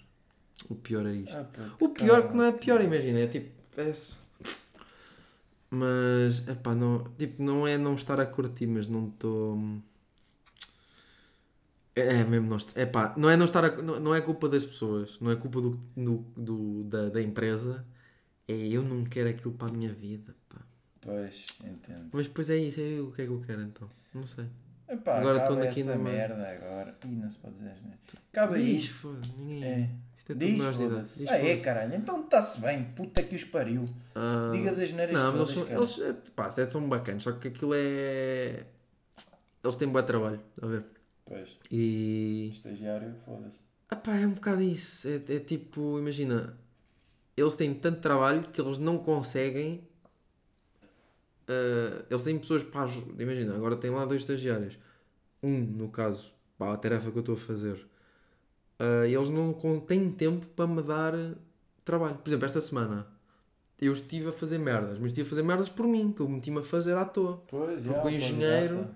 O 0.70 0.74
pior 0.76 1.06
é 1.06 1.14
isto. 1.14 1.36
Ah, 1.36 1.44
puto, 1.44 1.86
O 1.86 1.90
pior 1.90 2.28
que 2.28 2.34
não 2.36 2.44
é 2.44 2.48
cala-te. 2.48 2.66
pior, 2.66 2.82
imagina, 2.82 3.20
é 3.20 3.28
tipo. 3.28 3.52
É 3.78 3.94
só- 3.94 4.18
Mas, 5.70 6.48
epá, 6.48 6.74
não, 6.74 7.04
tipo, 7.18 7.44
não 7.44 7.68
é 7.68 7.78
não 7.78 7.96
estar 7.96 8.20
a 8.20 8.26
curtir, 8.26 8.66
mas 8.66 8.88
não 8.88 9.10
estou. 9.10 9.60
É 11.96 12.24
mesmo 12.24 12.50
não 12.50 12.58
estar. 12.58 12.80
Epá, 12.82 13.14
não 13.18 13.30
é 13.30 13.38
não 13.38 13.46
estar 13.46 13.64
a, 13.64 13.82
não, 13.82 14.00
não 14.00 14.16
é 14.16 14.22
culpa 14.22 14.50
das 14.50 14.66
pessoas, 14.66 15.18
não 15.22 15.32
é 15.32 15.36
culpa 15.36 15.62
do, 15.62 15.80
do, 15.96 16.26
do- 16.36 16.84
da, 16.86 17.10
da 17.10 17.22
empresa. 17.22 17.86
É 18.48 18.54
eu 18.54 18.84
não 18.84 19.04
quero 19.06 19.30
aquilo 19.30 19.54
para 19.54 19.68
a 19.70 19.72
minha 19.72 19.92
vida, 19.92 20.36
pá. 20.50 20.62
Pois, 21.02 21.46
entendo. 21.64 22.10
Mas 22.14 22.28
depois 22.28 22.50
é 22.50 22.58
isso, 22.58 22.80
é 22.80 23.00
o 23.02 23.12
que 23.12 23.22
é 23.22 23.26
que 23.26 23.32
eu 23.32 23.42
quero 23.46 23.62
então. 23.62 23.90
Não 24.14 24.26
sei. 24.26 24.46
Epá, 24.88 25.18
Agora 25.20 25.40
estou 25.40 25.60
aqui 25.62 25.84
numa- 25.84 25.96
merda 26.12 26.48
agora. 26.48 26.96
Ih, 27.06 27.08
não 27.16 27.30
se 27.30 27.40
pode 27.40 27.56
dizer, 27.56 27.74
né? 27.84 27.98
Acaba 28.32 28.56
Diz, 28.56 28.84
isso. 28.84 29.20
ninguém. 29.38 29.64
É. 29.64 29.90
Isto 30.16 30.32
é 30.32 30.36
tudo 30.36 30.46
Diz, 30.46 30.64
foda-se. 30.76 31.20
Diz, 31.20 31.28
Ah, 31.28 31.38
é, 31.38 31.58
caralho. 31.60 31.96
Então 31.96 32.24
está-se 32.24 32.62
bem. 32.62 32.84
Puta 32.96 33.24
que 33.24 33.36
os 33.36 33.44
pariu. 33.44 33.90
Ah, 34.14 34.52
Digas 34.54 34.78
as 34.78 34.92
neiras 34.92 35.16
Não, 35.16 35.36
mas 35.36 35.54
todas, 35.54 35.70
eles, 35.72 35.90
são, 35.90 36.06
eles, 36.06 36.18
é, 36.26 36.32
pá, 36.36 36.50
são 36.52 36.88
bacanas, 36.88 37.24
só 37.24 37.32
que 37.32 37.48
aquilo 37.48 37.72
é. 37.76 38.64
Eles 39.64 39.76
têm 39.76 39.88
bom 39.88 40.02
trabalho, 40.04 40.40
a 40.62 40.68
ver? 40.68 40.84
Pois, 41.26 41.50
E. 41.72 42.50
estagiário, 42.54 43.16
foda-se. 43.26 43.60
Ah 43.90 43.96
pá, 43.96 44.16
é 44.18 44.28
um 44.28 44.34
bocado 44.34 44.62
isso. 44.62 45.08
É, 45.08 45.16
é 45.36 45.40
tipo, 45.40 45.98
imagina, 45.98 46.56
eles 47.38 47.56
têm 47.56 47.74
tanto 47.74 48.00
trabalho 48.02 48.48
que 48.50 48.60
eles 48.62 48.80
não 48.80 48.98
conseguem. 48.98 49.82
ah, 51.48 52.06
eles 52.10 52.24
têm 52.24 52.38
pessoas 52.40 52.64
para 52.64 52.84
ajudar. 52.84 53.22
Imagina, 53.22 53.56
agora 53.56 53.76
tem 53.76 53.90
lá 53.92 54.06
dois 54.06 54.22
estagiários. 54.22 54.78
Um, 55.44 55.60
no 55.60 55.90
caso, 55.90 56.32
para 56.58 56.74
a 56.74 56.78
tarefa 56.78 57.12
que 57.12 57.18
eu 57.18 57.22
estou 57.22 57.36
a 57.36 57.38
fazer. 57.38 57.86
ah, 58.80 59.06
eles 59.08 59.30
não 59.30 59.54
têm 59.86 60.12
tempo 60.12 60.46
para 60.48 60.68
me 60.68 60.82
dar 60.82 61.14
trabalho. 61.84 62.16
Por 62.16 62.30
exemplo, 62.30 62.46
esta 62.46 62.62
semana 62.62 63.08
eu 63.80 63.92
estive 63.92 64.30
a 64.30 64.34
fazer 64.34 64.58
merdas, 64.58 64.98
mas 65.00 65.08
estive 65.08 65.28
a 65.28 65.30
fazer 65.30 65.44
merdas 65.44 65.70
por 65.70 65.86
mim, 65.86 66.12
que 66.12 66.22
eu 66.22 66.30
meti-me 66.30 66.60
a 66.60 66.64
fazer 66.64 66.96
à 66.96 67.04
toa. 67.06 67.44
Pois, 67.48 67.84
Porque 67.84 68.00
o 68.08 68.10
engenheiro- 68.10 68.88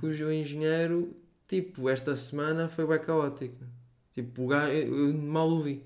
Cujo 0.00 0.30
engenheiro, 0.30 1.16
tipo, 1.46 1.88
esta 1.88 2.14
semana 2.14 2.68
foi 2.68 2.86
bem 2.86 2.98
caótico. 3.00 3.56
Tipo, 4.12 4.44
o 4.44 4.46
gajo, 4.48 4.72
eu, 4.72 5.08
eu 5.08 5.14
mal 5.14 5.48
o 5.48 5.62
vi. 5.62 5.82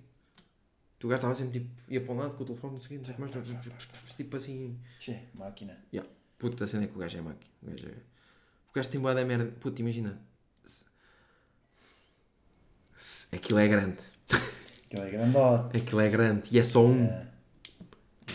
O 1.04 1.08
gajo 1.08 1.16
estava 1.18 1.34
sempre 1.34 1.60
tipo, 1.60 1.70
ia 1.88 2.00
para 2.00 2.12
um 2.14 2.16
lado 2.18 2.34
com 2.36 2.42
o 2.42 2.46
telefone, 2.46 2.74
não 2.74 2.80
sei 2.80 2.86
o 2.86 2.88
quê, 2.90 2.98
não 2.98 3.04
sei 3.04 3.12
o 3.14 3.16
que 3.16 3.20
mais, 3.70 4.14
tipo 4.16 4.36
assim. 4.36 4.78
Tchê, 4.98 5.18
máquina. 5.34 5.76
Puta, 6.38 6.64
a 6.64 6.66
cena 6.66 6.84
é 6.84 6.86
que 6.86 6.94
o 6.96 6.98
gajo 6.98 7.18
é 7.18 7.20
máquina. 7.20 7.50
O 7.62 7.66
gajo, 7.70 7.86
é... 7.88 7.90
o 7.90 8.72
gajo 8.74 8.88
tem 8.88 9.00
boa 9.00 9.14
da 9.14 9.24
merda. 9.24 9.46
Puta, 9.60 9.80
imagina. 9.80 10.20
Se... 10.64 10.84
se- 12.96 13.34
Aquilo 13.34 13.58
é 13.58 13.68
grande. 13.68 13.98
Aquilo 14.86 15.02
é 15.06 15.10
grandote. 15.10 15.76
Aquilo 15.78 16.00
é 16.00 16.08
grande. 16.08 16.48
E 16.52 16.58
é 16.58 16.64
só 16.64 16.84
um. 16.84 17.04
Yeah. 17.04 17.26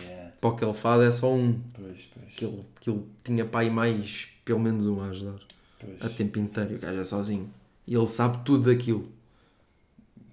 Yeah. 0.03 0.31
Para 0.41 0.49
o 0.49 0.55
que 0.55 0.65
ele 0.65 0.73
faz 0.73 1.01
é 1.01 1.11
só 1.11 1.33
um. 1.33 1.61
Pois, 1.73 2.03
pois. 2.13 2.27
Aquilo, 2.33 2.65
aquilo 2.75 3.09
tinha 3.23 3.49
aí 3.53 3.69
mais, 3.69 4.27
pelo 4.43 4.59
menos 4.59 4.85
um 4.85 5.01
a 5.01 5.09
ajudar. 5.09 5.39
pois. 5.79 6.01
A 6.01 6.09
tempo 6.09 6.39
inteiro. 6.39 6.75
O 6.75 6.79
gajo 6.79 6.99
é 6.99 7.03
sozinho. 7.03 7.53
E 7.85 7.95
ele 7.95 8.07
sabe 8.07 8.43
tudo 8.43 8.69
daquilo. 8.73 9.11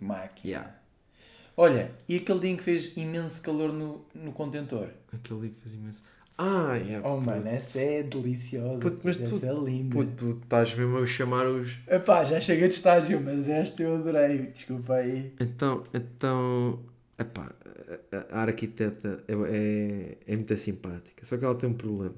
Máquina. 0.00 0.50
Yeah. 0.50 0.74
Olha, 1.56 1.92
e 2.08 2.16
aquele 2.16 2.40
dia 2.40 2.50
em 2.50 2.56
que 2.56 2.62
fez 2.62 2.96
imenso 2.96 3.40
calor 3.42 3.72
no, 3.72 4.04
no 4.14 4.32
contentor? 4.32 4.88
Aquele 5.12 5.40
dia 5.42 5.50
que 5.50 5.60
faz 5.60 5.74
imenso. 5.74 6.02
Ah, 6.36 6.76
é. 6.76 7.00
Oh, 7.04 7.20
mano, 7.20 7.46
essa 7.46 7.80
é 7.80 8.02
deliciosa. 8.02 8.80
Puto, 8.80 9.00
mas 9.04 9.16
tu- 9.16 9.22
essa 9.36 9.46
é 9.46 9.52
linda. 9.54 9.94
Puto, 9.96 10.34
tu 10.34 10.40
estás 10.42 10.74
mesmo 10.74 10.98
a 10.98 11.06
chamar 11.06 11.46
os. 11.46 11.78
Epá, 11.86 12.24
já 12.24 12.40
chega 12.40 12.66
de 12.66 12.74
estágio, 12.74 13.20
mas 13.20 13.48
esta 13.48 13.82
eu 13.84 13.94
adorei. 13.94 14.46
Desculpa 14.48 14.94
aí. 14.94 15.32
Então, 15.38 15.82
então. 15.94 16.80
Epá, 17.16 17.52
a- 18.10 18.38
a 18.38 18.42
arquiteta 18.42 19.22
é, 19.28 19.32
é, 19.32 20.32
é 20.32 20.36
muito 20.36 20.56
simpática, 20.56 21.24
só 21.24 21.36
que 21.36 21.44
ela 21.44 21.54
tem 21.54 21.68
um 21.70 21.74
problema. 21.74 22.16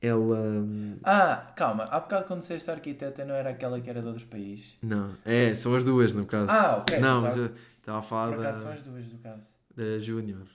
Ela. 0.00 0.66
Ah, 1.02 1.52
calma. 1.56 1.84
Há 1.84 2.00
bocado 2.00 2.26
quando 2.26 2.40
disseste 2.40 2.70
arquiteta 2.70 3.24
não 3.24 3.34
era 3.34 3.50
aquela 3.50 3.80
que 3.80 3.88
era 3.88 4.02
de 4.02 4.08
outro 4.08 4.26
país? 4.26 4.76
Não, 4.82 5.12
é, 5.24 5.54
são 5.54 5.74
as 5.74 5.84
duas 5.84 6.12
no 6.12 6.26
caso. 6.26 6.50
Ah, 6.50 6.78
ok. 6.78 6.98
não, 6.98 7.22
mas 7.22 7.36
eu 7.36 7.50
estava 7.84 7.98
a 7.98 8.02
falar 8.02 8.34
acaso 8.34 8.60
são 8.62 8.70
da, 8.70 8.76
as 8.76 8.82
duas 8.82 9.08
do 9.08 9.18
caso. 9.18 9.48
da 9.76 9.98
Júnior. 10.00 10.46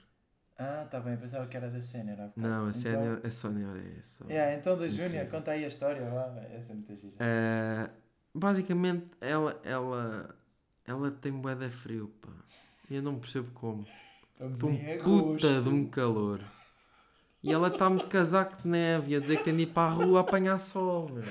Ah, 0.58 0.86
tá 0.90 1.00
bem. 1.00 1.16
Pensava 1.16 1.48
que 1.48 1.56
era 1.56 1.70
da 1.70 1.82
sénior. 1.82 2.18
Não, 2.36 2.50
a 2.66 2.70
Então- 2.70 2.74
sénior, 2.74 3.22
a 3.24 3.30
sénior 3.30 3.78
é 3.78 4.02
só. 4.04 4.26
Yeah, 4.26 4.56
então 4.58 4.78
da. 4.78 4.90
Júnior, 4.90 5.28
conta 5.28 5.52
aí 5.52 5.64
a 5.64 5.68
história. 5.68 6.02
Vá, 6.10 6.36
essa 6.54 6.74
é 6.74 6.76
muito 6.76 6.94
gira. 6.96 7.14
Eh, 7.20 7.90
basicamente, 8.34 9.06
ela, 9.22 9.58
ela, 9.64 10.36
ela 10.86 11.12
tem 11.12 11.32
bué 11.32 11.56
de 11.56 11.70
frio, 11.70 12.12
pá. 12.22 12.30
E 12.90 12.96
eu 12.96 13.02
não 13.02 13.20
percebo 13.20 13.50
como. 13.54 13.86
Estamos 14.34 14.62
um 14.64 14.78
puta 15.04 15.62
de 15.62 15.70
um 15.70 15.88
calor. 15.88 16.42
E 17.42 17.54
ela 17.54 17.70
está-me 17.70 18.00
de 18.00 18.08
casaco 18.08 18.62
de 18.62 18.68
neve 18.68 19.16
a 19.16 19.20
dizer 19.20 19.38
que 19.38 19.44
tem 19.46 19.56
de 19.56 19.64
ir 19.64 19.68
para 19.68 19.88
a 19.88 19.92
rua 19.94 20.20
a 20.20 20.22
apanhar 20.22 20.58
sol, 20.60 21.08
meu. 21.10 21.24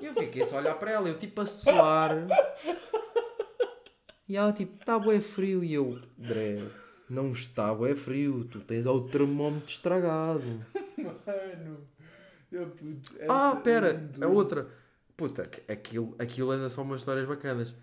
E 0.00 0.06
eu 0.06 0.12
fiquei 0.14 0.44
só 0.44 0.56
a 0.56 0.58
olhar 0.58 0.74
para 0.74 0.90
ela, 0.90 1.08
eu 1.08 1.16
tipo 1.16 1.40
a 1.40 1.46
suar. 1.46 2.10
E 4.28 4.36
ela 4.36 4.52
tipo, 4.52 4.74
está 4.80 4.98
bué 4.98 5.20
frio. 5.20 5.62
E 5.62 5.72
eu, 5.74 6.00
Dredd, 6.18 6.68
não 7.08 7.32
está 7.32 7.72
bué 7.74 7.94
frio, 7.94 8.44
tu 8.44 8.60
tens 8.60 8.86
o 8.86 9.00
termómetro 9.08 9.68
estragado. 9.68 10.42
Mano. 10.98 11.86
Eu, 12.50 12.70
puto, 12.70 13.16
Ah, 13.28 13.50
essa 13.52 13.56
pera, 13.60 13.90
é 13.90 13.92
lindo. 13.92 14.24
a 14.24 14.28
outra. 14.28 14.68
Puta, 15.16 15.48
aquilo, 15.68 16.14
aquilo 16.18 16.50
ainda 16.50 16.68
são 16.68 16.84
umas 16.84 17.00
histórias 17.00 17.26
bacanas. 17.26 17.74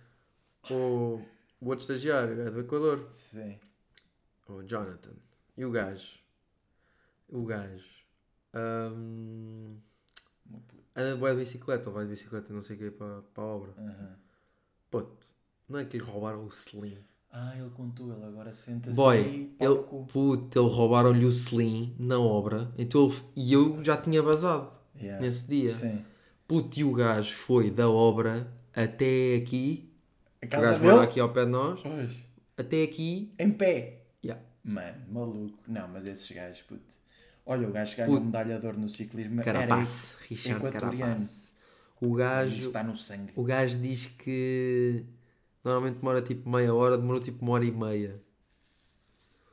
O, 0.70 1.20
o 1.60 1.68
outro 1.70 1.82
estagiário, 1.82 2.42
é 2.42 2.52
do 2.52 2.60
Equador. 2.60 3.08
Sim. 3.12 3.60
O 4.48 4.62
Jonathan. 4.64 5.14
E 5.58 5.66
o 5.66 5.72
gajo. 5.72 6.20
O 7.28 7.44
gajo. 7.46 7.86
hum, 8.54 9.78
anda 10.96 11.34
de 11.34 11.40
bicicleta, 11.40 11.90
ou 11.90 11.96
vai 11.96 12.06
de 12.06 12.12
bicicleta, 12.12 12.54
não 12.54 12.62
sei 12.62 12.76
o 12.76 12.80
que, 12.80 12.92
para, 12.92 13.22
para 13.34 13.44
a 13.44 13.48
obra. 13.48 13.74
Aham. 13.78 14.16
Puto, 14.92 15.28
não 15.68 15.80
é 15.80 15.86
que 15.86 15.98
lhe 15.98 16.04
roubaram 16.04 16.46
o 16.46 16.52
selim. 16.52 16.98
Ah, 17.32 17.54
ele 17.58 17.70
contou, 17.72 18.14
ele 18.14 18.24
agora 18.26 18.54
senta-se 18.54 18.96
Boy, 18.96 19.52
ele, 19.60 19.76
puto, 20.12 20.60
ele 20.60 20.70
roubaram-lhe 20.70 21.26
o 21.26 21.32
selim 21.32 21.96
na 21.98 22.20
obra. 22.20 22.72
Então 22.78 23.06
ele, 23.08 23.16
e 23.36 23.54
eu 23.54 23.84
já 23.84 23.98
tinha 23.98 24.22
vazado 24.22 24.82
Yeah. 24.96 25.20
nesse 25.20 25.48
dia. 25.48 25.70
Sim. 25.70 26.06
Puto, 26.48 26.80
e 26.80 26.84
o 26.84 26.92
gajo 26.94 27.34
foi 27.34 27.72
da 27.72 27.90
obra 27.90 28.48
até 28.76 29.36
aqui. 29.38 29.92
A 30.42 30.46
O 30.46 30.50
casa 30.50 30.72
gajo 30.74 30.84
mora 30.84 31.02
aqui 31.04 31.20
ao 31.20 31.30
pé 31.34 31.46
de 31.46 31.52
nós. 31.52 31.80
Pois. 31.82 32.24
até 32.56 32.84
aqui. 32.84 33.34
Em 33.40 33.50
pé. 33.52 34.04
Yeah. 34.24 34.40
Mano, 34.64 34.98
maluco. 35.10 35.58
Não, 35.68 35.88
mas 35.88 36.06
esses 36.06 36.30
gajos, 36.32 36.62
puto. 36.62 36.94
Olha, 37.46 37.68
o 37.68 37.72
gajo 37.72 37.98
ganhou 37.98 38.18
um 38.18 38.26
medalhador 38.26 38.78
no 38.78 38.88
ciclismo 38.88 39.42
Carapace. 39.44 40.16
Richard. 40.30 40.72
Carapace. 40.72 41.52
O 42.00 42.14
gajo. 42.14 42.62
está 42.62 42.84
no 42.84 42.96
sangue. 42.96 43.34
O 43.36 43.44
gajo 43.44 43.80
diz 43.80 44.06
que 44.06 45.04
normalmente 45.64 45.96
demora 45.96 46.22
tipo 46.22 46.50
meia 46.50 46.74
hora, 46.74 46.98
demorou 46.98 47.22
tipo 47.22 47.44
uma 47.44 47.54
hora 47.54 47.66
e 47.66 47.72
meia. 47.72 48.22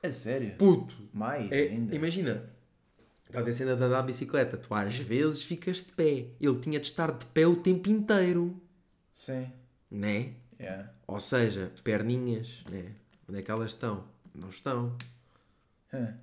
A 0.03 0.11
sério? 0.11 0.55
Puto! 0.57 0.95
Mais 1.13 1.51
É, 1.53 1.69
ainda. 1.69 1.95
imagina, 1.95 2.51
está 3.27 3.41
a 3.41 3.43
ver 3.43 3.51
a 3.51 3.53
cena 3.53 3.77
de 3.77 3.83
andar 3.83 3.99
a 3.99 4.03
bicicleta, 4.03 4.57
tu 4.57 4.73
às 4.75 4.97
vezes 4.97 5.43
ficas 5.43 5.79
de 5.79 5.93
pé. 5.93 6.27
Ele 6.41 6.59
tinha 6.61 6.81
de 6.81 6.87
estar 6.87 7.13
de 7.13 7.27
pé 7.27 7.47
o 7.47 7.57
tempo 7.57 7.89
inteiro, 7.91 8.61
Sim. 9.13 9.51
né? 9.91 10.33
Yeah. 10.59 10.91
Ou 11.07 11.21
seja, 11.21 11.73
perninhas, 11.85 12.63
né? 12.71 12.93
Onde 13.29 13.39
é 13.39 13.43
que 13.43 13.51
elas 13.51 13.73
estão? 13.73 14.05
Não 14.35 14.49
estão. 14.49 14.97
Hã. 15.93 16.15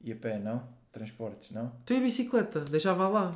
E 0.00 0.12
a 0.12 0.16
pé, 0.16 0.38
não? 0.38 0.68
Transportes, 0.92 1.50
não? 1.50 1.70
Tu 1.84 1.94
e 1.94 1.96
a 1.96 2.00
bicicleta, 2.00 2.60
deixava 2.60 3.08
lá. 3.08 3.32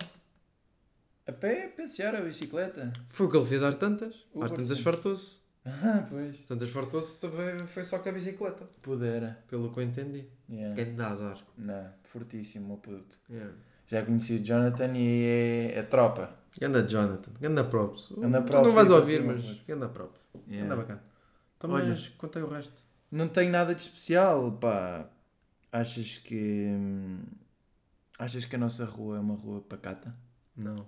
A 1.27 1.33
pé, 1.33 1.69
passear 1.69 2.15
a 2.17 2.21
bicicleta. 2.21 2.93
Foi 3.11 3.27
o 3.27 3.31
que 3.31 3.37
ele 3.37 3.47
fez 3.47 3.63
às 3.63 3.77
tantas. 3.77 4.15
Às 4.41 4.53
tantas 4.53 4.81
fartou-se. 4.81 5.37
Ah, 5.65 6.07
pois. 6.09 6.41
Às 6.41 6.49
tantas 6.49 6.71
fartou-se, 6.71 7.21
também 7.21 7.59
foi 7.67 7.85
só 7.85 7.99
com 7.99 8.09
a 8.09 8.13
bicicleta. 8.13 8.69
Pudera. 8.83 9.39
Pelo 9.49 9.73
que 9.73 9.79
eu 9.79 9.85
entendi. 9.85 10.27
Yeah. 10.51 10.75
Grande 10.75 11.03
azar. 11.03 11.39
Não, 11.57 11.89
fortíssimo 12.05 12.75
o 12.75 12.79
puto. 12.79 13.17
Yeah. 13.31 13.55
Já 13.87 14.05
conheci 14.05 14.35
o 14.35 14.43
Jonathan 14.45 14.93
e 14.97 15.71
é 15.75 15.79
a 15.81 15.85
tropa. 15.85 16.37
Ganda 16.61 16.83
Jonathan, 16.83 17.31
ganda 17.41 17.65
props. 17.65 18.13
Ganda 18.19 18.43
tu 18.43 18.47
props 18.51 18.67
não 18.67 18.75
vais 18.75 18.91
ouvir, 18.91 19.23
mas 19.23 19.65
ganda 19.67 19.89
props. 19.89 20.21
Yeah. 20.49 20.63
Ganda 20.69 20.77
bacana. 20.77 21.03
Então, 21.57 21.71
Olha. 21.71 21.89
mas 21.91 22.09
contei 22.09 22.43
o 22.43 22.49
resto. 22.49 22.83
Não 23.11 23.29
tenho 23.29 23.51
nada 23.53 23.75
de 23.75 23.81
especial, 23.83 24.51
pá. 24.53 25.09
Achas 25.71 26.19
que. 26.19 26.67
hum, 26.69 27.23
Achas 28.19 28.45
que 28.45 28.57
a 28.57 28.59
nossa 28.59 28.85
rua 28.85 29.17
é 29.17 29.21
uma 29.21 29.35
rua 29.35 29.61
pacata? 29.63 30.15
Não. 30.57 30.87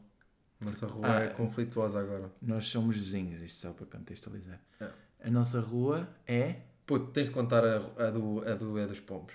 Nossa 0.60 0.86
rua 0.86 1.06
Ah, 1.06 1.20
é 1.24 1.28
conflituosa 1.28 2.00
agora. 2.00 2.30
Nós 2.40 2.66
somos 2.66 2.96
vizinhos, 2.96 3.42
isto 3.42 3.60
só 3.60 3.72
para 3.72 3.86
contextualizar. 3.86 4.60
Ah. 4.80 4.90
A 5.24 5.30
nossa 5.30 5.60
rua 5.60 6.08
é 6.26 6.56
Puto, 6.86 7.06
tens 7.12 7.28
de 7.28 7.34
contar 7.34 7.64
a, 7.64 7.76
a 8.06 8.10
do, 8.10 8.42
a 8.46 8.54
do, 8.54 8.78
a 8.78 8.86
dos 8.86 9.00
pombos. 9.00 9.34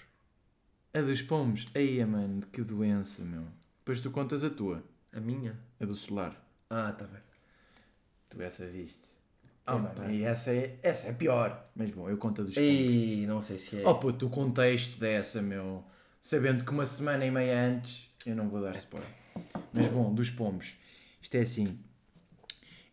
a 0.94 1.02
dos 1.02 1.22
pomos. 1.24 1.66
Aí, 1.74 2.04
mano, 2.06 2.42
que 2.52 2.62
doença, 2.62 3.24
meu. 3.24 3.44
Depois 3.80 4.00
tu 4.00 4.12
contas 4.12 4.44
a 4.44 4.50
tua, 4.52 4.84
A 5.12 5.20
minha? 5.20 5.60
a 5.80 5.86
do 5.86 5.96
solar. 5.96 6.40
Ah, 6.70 6.92
tá 6.92 7.06
bem. 7.06 7.22
Tu 8.30 8.40
essa 8.42 8.68
viste. 8.68 9.18
Epá. 9.66 9.78
mano, 9.80 10.12
e 10.12 10.24
essa 10.24 10.52
é, 10.52 10.78
essa 10.84 11.08
é 11.10 11.14
pior. 11.14 11.68
Mas 11.76 11.90
bom, 11.92 12.08
eu 12.10 12.18
conto 12.18 12.42
a 12.42 12.44
dos 12.46 12.54
pomos. 12.54 12.70
Ei, 12.70 13.26
não 13.26 13.42
sei 13.42 13.58
se 13.58 13.82
é. 13.82 13.88
Oh 13.88 13.96
puto, 13.96 14.28
o 14.28 14.30
contexto 14.30 15.00
dessa, 15.00 15.42
meu. 15.42 15.84
Sabendo 16.22 16.64
que 16.64 16.72
uma 16.72 16.86
semana 16.86 17.26
e 17.26 17.32
meia 17.32 17.66
antes, 17.68 18.08
eu 18.28 18.36
não 18.36 18.48
vou 18.50 18.62
dar 18.62 18.76
spoiler. 18.76 19.10
Mas 19.74 19.88
bom, 19.88 20.14
dos 20.14 20.30
pomos. 20.30 20.76
Isto 21.22 21.36
é 21.36 21.42
assim. 21.42 21.80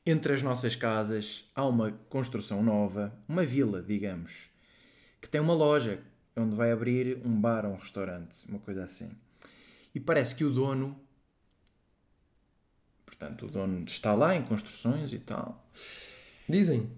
Entre 0.05 0.33
as 0.33 0.43
nossas 0.43 0.77
casas 0.77 1.45
há 1.55 1.65
uma 1.67 1.93
construção 2.09 2.63
nova, 2.63 3.17
uma 3.29 3.45
vila, 3.45 3.83
digamos, 3.83 4.49
que 5.21 5.29
tem 5.29 5.41
uma 5.41 5.55
loja 5.55 6.01
onde 6.37 6.55
vai 6.55 6.71
abrir 6.71 7.19
um 7.25 7.41
bar 7.41 7.65
ou 7.65 7.73
um 7.73 7.77
restaurante, 7.77 8.47
uma 8.49 8.59
coisa 8.59 8.85
assim. 8.85 9.11
E 9.95 9.99
parece 9.99 10.35
que 10.35 10.45
o 10.45 10.51
dono, 10.51 11.01
portanto, 13.05 13.47
o 13.47 13.51
dono 13.51 13.85
está 13.85 14.15
lá 14.15 14.37
em 14.37 14.43
construções 14.43 15.13
e 15.13 15.19
tal, 15.19 15.67
Dizem. 16.49 16.89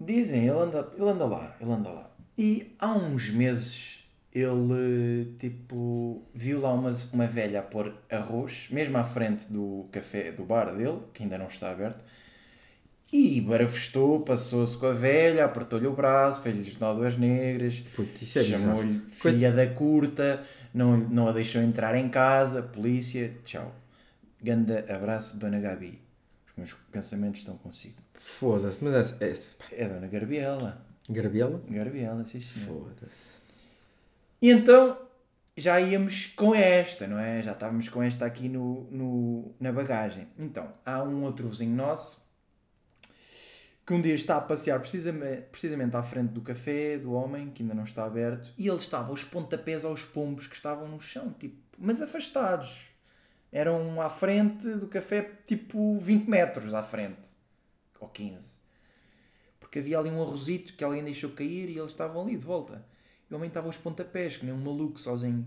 Dizem, 0.00 0.48
ele 0.48 0.58
anda, 0.58 0.92
ele 0.96 1.08
anda 1.08 1.26
lá, 1.26 1.56
ele 1.60 1.70
anda 1.72 1.90
lá. 1.90 2.10
E 2.36 2.74
há 2.78 2.92
uns 2.92 3.28
meses 3.28 4.03
ele, 4.34 5.36
tipo, 5.38 6.22
viu 6.34 6.60
lá 6.60 6.72
uma, 6.72 6.92
uma 7.12 7.26
velha 7.26 7.60
a 7.60 7.62
pôr 7.62 7.94
arroz, 8.10 8.66
mesmo 8.70 8.96
à 8.98 9.04
frente 9.04 9.44
do 9.50 9.86
café, 9.92 10.32
do 10.32 10.44
bar 10.44 10.74
dele, 10.74 11.02
que 11.12 11.22
ainda 11.22 11.38
não 11.38 11.46
está 11.46 11.70
aberto, 11.70 12.02
e 13.12 13.40
barafestou, 13.40 14.20
passou-se 14.22 14.76
com 14.76 14.86
a 14.86 14.92
velha, 14.92 15.44
apertou-lhe 15.44 15.86
o 15.86 15.92
braço, 15.92 16.42
fez-lhe 16.42 16.76
nódoas 16.80 17.16
negras, 17.16 17.84
é 17.96 18.42
chamou-lhe 18.42 19.00
filha 19.08 19.52
da 19.52 19.68
curta, 19.68 20.42
não, 20.74 20.96
não 20.96 21.28
a 21.28 21.32
deixou 21.32 21.62
entrar 21.62 21.94
em 21.94 22.08
casa, 22.08 22.60
polícia, 22.60 23.32
tchau. 23.44 23.72
Ganda 24.42 24.84
abraço, 24.92 25.36
Dona 25.36 25.60
Gabi. 25.60 26.00
Os 26.48 26.56
meus 26.56 26.72
pensamentos 26.90 27.38
estão 27.38 27.56
consigo. 27.56 27.94
Foda-se, 28.14 28.82
mas 28.82 29.22
é, 29.22 29.30
é 29.30 29.84
É 29.84 29.88
Dona 29.88 30.08
Garbiela. 30.08 30.84
Garbiela? 31.08 31.62
Garbiela, 31.68 32.24
sim 32.24 32.40
senhor. 32.40 32.66
Foda-se. 32.66 33.33
E 34.44 34.50
então 34.50 34.98
já 35.56 35.80
íamos 35.80 36.26
com 36.26 36.54
esta, 36.54 37.06
não 37.06 37.18
é? 37.18 37.40
Já 37.40 37.52
estávamos 37.52 37.88
com 37.88 38.02
esta 38.02 38.26
aqui 38.26 38.46
no, 38.46 38.82
no, 38.90 39.54
na 39.58 39.72
bagagem. 39.72 40.28
Então, 40.38 40.70
há 40.84 41.02
um 41.02 41.24
outro 41.24 41.48
vizinho 41.48 41.74
nosso 41.74 42.22
que 43.86 43.94
um 43.94 44.02
dia 44.02 44.14
está 44.14 44.36
a 44.36 44.42
passear 44.42 44.78
precisamente, 44.80 45.44
precisamente 45.50 45.96
à 45.96 46.02
frente 46.02 46.32
do 46.32 46.42
café 46.42 46.98
do 46.98 47.14
homem, 47.14 47.52
que 47.52 47.62
ainda 47.62 47.72
não 47.72 47.84
está 47.84 48.04
aberto, 48.04 48.52
e 48.58 48.68
ele 48.68 48.76
estava 48.76 49.08
aos 49.08 49.24
pontapés 49.24 49.82
aos 49.82 50.04
pombos 50.04 50.46
que 50.46 50.54
estavam 50.54 50.88
no 50.88 51.00
chão, 51.00 51.32
tipo, 51.32 51.56
mas 51.78 52.02
afastados. 52.02 52.90
Eram 53.50 54.02
à 54.02 54.10
frente 54.10 54.68
do 54.74 54.88
café, 54.88 55.22
tipo 55.46 55.98
20 55.98 56.28
metros 56.28 56.74
à 56.74 56.82
frente, 56.82 57.30
ou 57.98 58.10
15. 58.10 58.58
Porque 59.58 59.78
havia 59.78 59.98
ali 59.98 60.10
um 60.10 60.20
arrozito 60.20 60.74
que 60.74 60.84
alguém 60.84 61.02
deixou 61.02 61.30
cair 61.30 61.70
e 61.70 61.78
eles 61.78 61.92
estavam 61.92 62.20
ali 62.20 62.36
de 62.36 62.44
volta. 62.44 62.84
E 63.34 63.36
o 63.36 63.38
homem 63.38 63.48
estava 63.48 63.66
aos 63.66 63.76
pontapés, 63.76 64.36
que 64.36 64.46
nem 64.46 64.54
um 64.54 64.58
maluco 64.58 64.96
sozinho. 64.98 65.44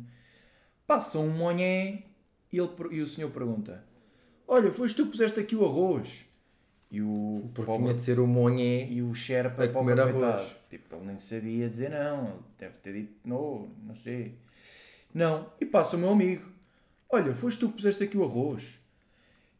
Passa 0.85 1.17
um 1.19 1.29
monhé 1.29 2.03
e, 2.51 2.57
ele, 2.59 2.69
e 2.91 2.99
o 3.01 3.07
senhor 3.07 3.31
pergunta: 3.31 3.81
Olha, 4.45 4.69
foste 4.73 4.97
tu 4.97 5.05
que 5.05 5.11
puseste 5.11 5.39
aqui 5.39 5.55
o 5.55 5.63
arroz? 5.65 6.25
E 6.91 7.01
o, 7.01 7.49
Porque 7.53 7.65
pobre- 7.65 7.83
tinha 7.83 7.93
de 7.93 8.03
ser 8.03 8.19
o 8.19 8.27
monhé. 8.27 8.85
e 8.89 9.01
o 9.01 9.13
Sherpa 9.15 9.63
a 9.63 9.69
comer 9.69 9.99
arroz. 10.01 10.51
Tipo, 10.69 10.95
ele 10.97 11.05
nem 11.05 11.17
sabia 11.17 11.69
dizer 11.69 11.89
não. 11.91 12.25
Ele 12.27 12.39
deve 12.57 12.77
ter 12.79 12.93
dito 12.93 13.13
não, 13.23 13.69
não 13.85 13.95
sei. 13.95 14.35
Não. 15.13 15.49
E 15.61 15.65
passa 15.65 15.95
o 15.95 15.99
meu 15.99 16.09
amigo. 16.09 16.45
Olha, 17.09 17.33
foste 17.33 17.59
tu 17.61 17.69
que 17.69 17.75
puseste 17.75 18.03
aqui 18.03 18.17
o 18.17 18.23
arroz? 18.25 18.77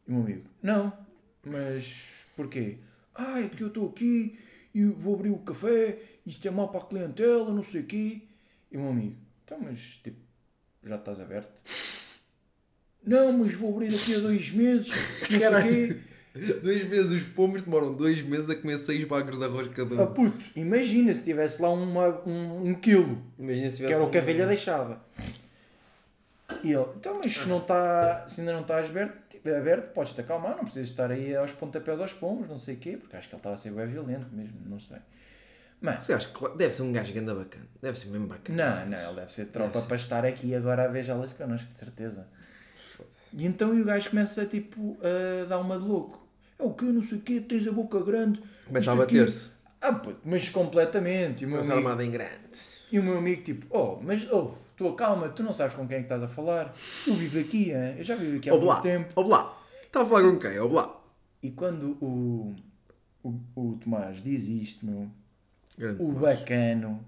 E 0.06 0.10
o 0.10 0.14
meu 0.16 0.22
amigo. 0.22 0.44
Não. 0.62 0.92
Mas 1.46 2.26
porquê? 2.36 2.76
Ah, 3.14 3.40
é 3.40 3.48
que 3.48 3.62
eu 3.62 3.68
estou 3.68 3.88
aqui 3.88 4.38
e 4.80 4.84
vou 4.86 5.14
abrir 5.14 5.30
o 5.30 5.38
café. 5.38 5.98
Isto 6.26 6.46
é 6.46 6.50
mau 6.50 6.68
para 6.68 6.80
a 6.80 6.84
clientela, 6.84 7.52
não 7.52 7.62
sei 7.62 7.80
o 7.82 7.84
quê. 7.84 8.22
E 8.70 8.76
o 8.76 8.80
meu 8.80 8.90
amigo. 8.90 9.16
Então, 9.44 9.58
mas 9.60 9.78
tipo, 10.02 10.18
já 10.84 10.96
estás 10.96 11.20
aberto? 11.20 11.50
Não, 13.06 13.32
mas 13.38 13.54
vou 13.54 13.72
abrir 13.72 13.90
daqui 13.92 14.14
a 14.16 14.18
dois 14.18 14.50
meses. 14.50 14.90
Não 14.90 15.28
sei 15.28 15.36
o 15.36 15.40
Caralho. 15.40 15.94
quê. 15.94 15.96
Dois 16.62 16.88
meses, 16.88 17.10
os 17.10 17.22
pombos 17.30 17.62
demoram 17.62 17.94
dois 17.94 18.22
meses 18.22 18.48
a 18.50 18.54
comer 18.54 18.78
seis 18.78 19.02
bagres 19.08 19.38
de 19.38 19.44
arroz 19.44 19.66
cada 19.68 20.02
Ah, 20.02 20.04
um. 20.04 20.12
puto, 20.12 20.44
imagina 20.54 21.12
se 21.12 21.24
tivesse 21.24 21.60
lá 21.60 21.70
uma, 21.70 22.22
um, 22.28 22.68
um 22.68 22.74
quilo, 22.74 23.20
Imagina 23.38 23.70
se 23.70 23.76
que 23.78 23.82
tivesse 23.82 23.94
era 24.00 24.04
o 24.04 24.10
que 24.10 24.18
a 24.18 24.20
velha 24.20 24.46
deixava. 24.46 25.02
E 26.62 26.72
ele, 26.72 26.86
então, 26.96 27.20
mas 27.22 27.32
se, 27.32 27.48
não 27.48 27.60
tá, 27.60 28.24
se 28.26 28.40
ainda 28.40 28.52
não 28.52 28.62
estás 28.62 28.88
aberto, 28.90 29.38
aberto, 29.56 29.92
podes-te 29.92 30.20
acalmar, 30.20 30.56
não 30.56 30.64
precisas 30.64 30.88
estar 30.88 31.10
aí 31.10 31.34
aos 31.36 31.52
pontapés 31.52 32.00
aos 32.00 32.12
pombos, 32.12 32.48
não 32.48 32.58
sei 32.58 32.74
o 32.74 32.78
quê, 32.78 32.96
porque 32.96 33.16
acho 33.16 33.28
que 33.28 33.34
ele 33.34 33.38
estava 33.40 33.54
a 33.54 33.58
ser 33.58 33.70
bem 33.72 33.86
violento 33.86 34.26
mesmo, 34.32 34.58
não 34.66 34.80
sei. 34.80 34.98
Mas, 35.80 36.00
Você 36.00 36.12
acha 36.12 36.28
que 36.28 36.56
deve 36.56 36.74
ser 36.74 36.82
um 36.82 36.92
gajo 36.92 37.12
ganda 37.14 37.34
bacana? 37.34 37.64
Deve 37.80 37.96
ser 37.98 38.08
mesmo 38.08 38.26
bacana. 38.26 38.64
não, 38.64 38.72
esse 38.72 38.88
não, 38.88 38.98
ele 39.06 39.14
deve 39.20 39.32
ser 39.32 39.46
tropa 39.46 39.68
Deve 39.68 39.80
ser. 39.82 39.86
para 39.88 39.96
estar 39.96 40.24
aqui 40.26 40.54
agora 40.54 40.84
a 40.84 40.88
beijá-las 40.88 41.32
connosco, 41.32 41.68
de 41.68 41.74
certeza. 41.76 42.26
E 43.32 43.46
então 43.46 43.74
e 43.76 43.82
o 43.82 43.84
gajo 43.84 44.10
começa 44.10 44.44
tipo 44.46 44.98
a 45.02 45.44
dar 45.44 45.58
uma 45.60 45.78
de 45.78 45.84
louco. 45.84 46.26
É 46.58 46.64
o 46.64 46.72
quê, 46.74 46.86
não 46.86 47.02
sei 47.02 47.18
o 47.18 47.20
quê, 47.20 47.40
tens 47.40 47.66
a 47.68 47.72
boca 47.72 48.00
grande. 48.02 48.42
Começa 48.66 48.90
a 48.90 48.94
aqui-" 48.94 49.18
bater-se. 49.20 49.50
Ah, 49.80 49.92
puto, 49.92 50.18
mas 50.24 50.48
completamente. 50.48 51.42
E 51.42 51.46
o 51.46 51.48
meu 51.50 51.58
Começa 51.58 51.72
amigo, 51.74 51.88
armado 51.88 52.02
em 52.02 52.10
grande. 52.10 52.58
E 52.90 52.98
o 52.98 53.02
meu 53.04 53.16
amigo, 53.18 53.42
tipo, 53.42 53.66
oh, 53.70 54.00
mas 54.02 54.26
oh, 54.32 54.54
tu 54.78 54.88
acalma, 54.88 55.28
tu 55.28 55.42
não 55.42 55.52
sabes 55.52 55.74
com 55.74 55.86
quem 55.86 55.96
é 55.96 56.00
que 56.00 56.04
estás 56.06 56.22
a 56.22 56.28
falar. 56.28 56.72
Eu 57.06 57.14
vivo 57.14 57.40
aqui, 57.40 57.72
hein? 57.72 57.96
eu 57.98 58.04
já 58.04 58.14
vivo 58.14 58.36
aqui 58.36 58.48
há 58.48 58.54
Oblá, 58.54 58.74
muito 58.74 58.82
tempo. 58.84 59.12
oblá. 59.20 59.58
Estava 59.82 60.04
a 60.04 60.08
falar 60.08 60.30
com 60.30 60.38
quem? 60.38 60.58
Oblá. 60.60 61.00
E 61.42 61.50
quando 61.50 61.98
o, 62.00 62.54
o, 63.22 63.34
o 63.56 63.76
Tomás 63.82 64.22
diz 64.22 64.46
isto, 64.46 64.86
meu, 64.86 65.08
Grande. 65.76 66.00
o 66.00 66.12
bacano, 66.12 67.04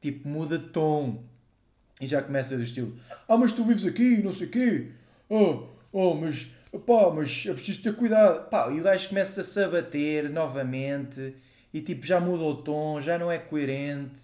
tipo, 0.00 0.26
muda 0.26 0.58
de 0.58 0.68
tom. 0.68 1.22
E 2.00 2.06
já 2.08 2.20
começa 2.22 2.56
do 2.56 2.62
estilo, 2.62 2.98
ah, 3.28 3.36
mas 3.36 3.52
tu 3.52 3.62
vives 3.64 3.84
aqui, 3.84 4.20
não 4.22 4.32
sei 4.32 4.48
o 4.48 4.50
quê. 4.50 4.90
Oh, 5.28 5.68
oh, 5.92 6.14
mas, 6.14 6.50
pá, 6.84 7.10
mas 7.14 7.44
é 7.46 7.52
preciso 7.52 7.82
ter 7.82 7.94
cuidado. 7.94 8.48
Pá, 8.48 8.68
e 8.70 8.80
o 8.80 8.82
gajo 8.82 9.08
começa-se 9.08 9.62
a 9.62 9.68
bater 9.68 10.28
novamente. 10.28 11.36
E 11.72 11.80
tipo, 11.80 12.04
já 12.04 12.20
muda 12.20 12.42
o 12.42 12.54
tom, 12.56 13.00
já 13.00 13.16
não 13.18 13.30
é 13.30 13.38
coerente. 13.38 14.22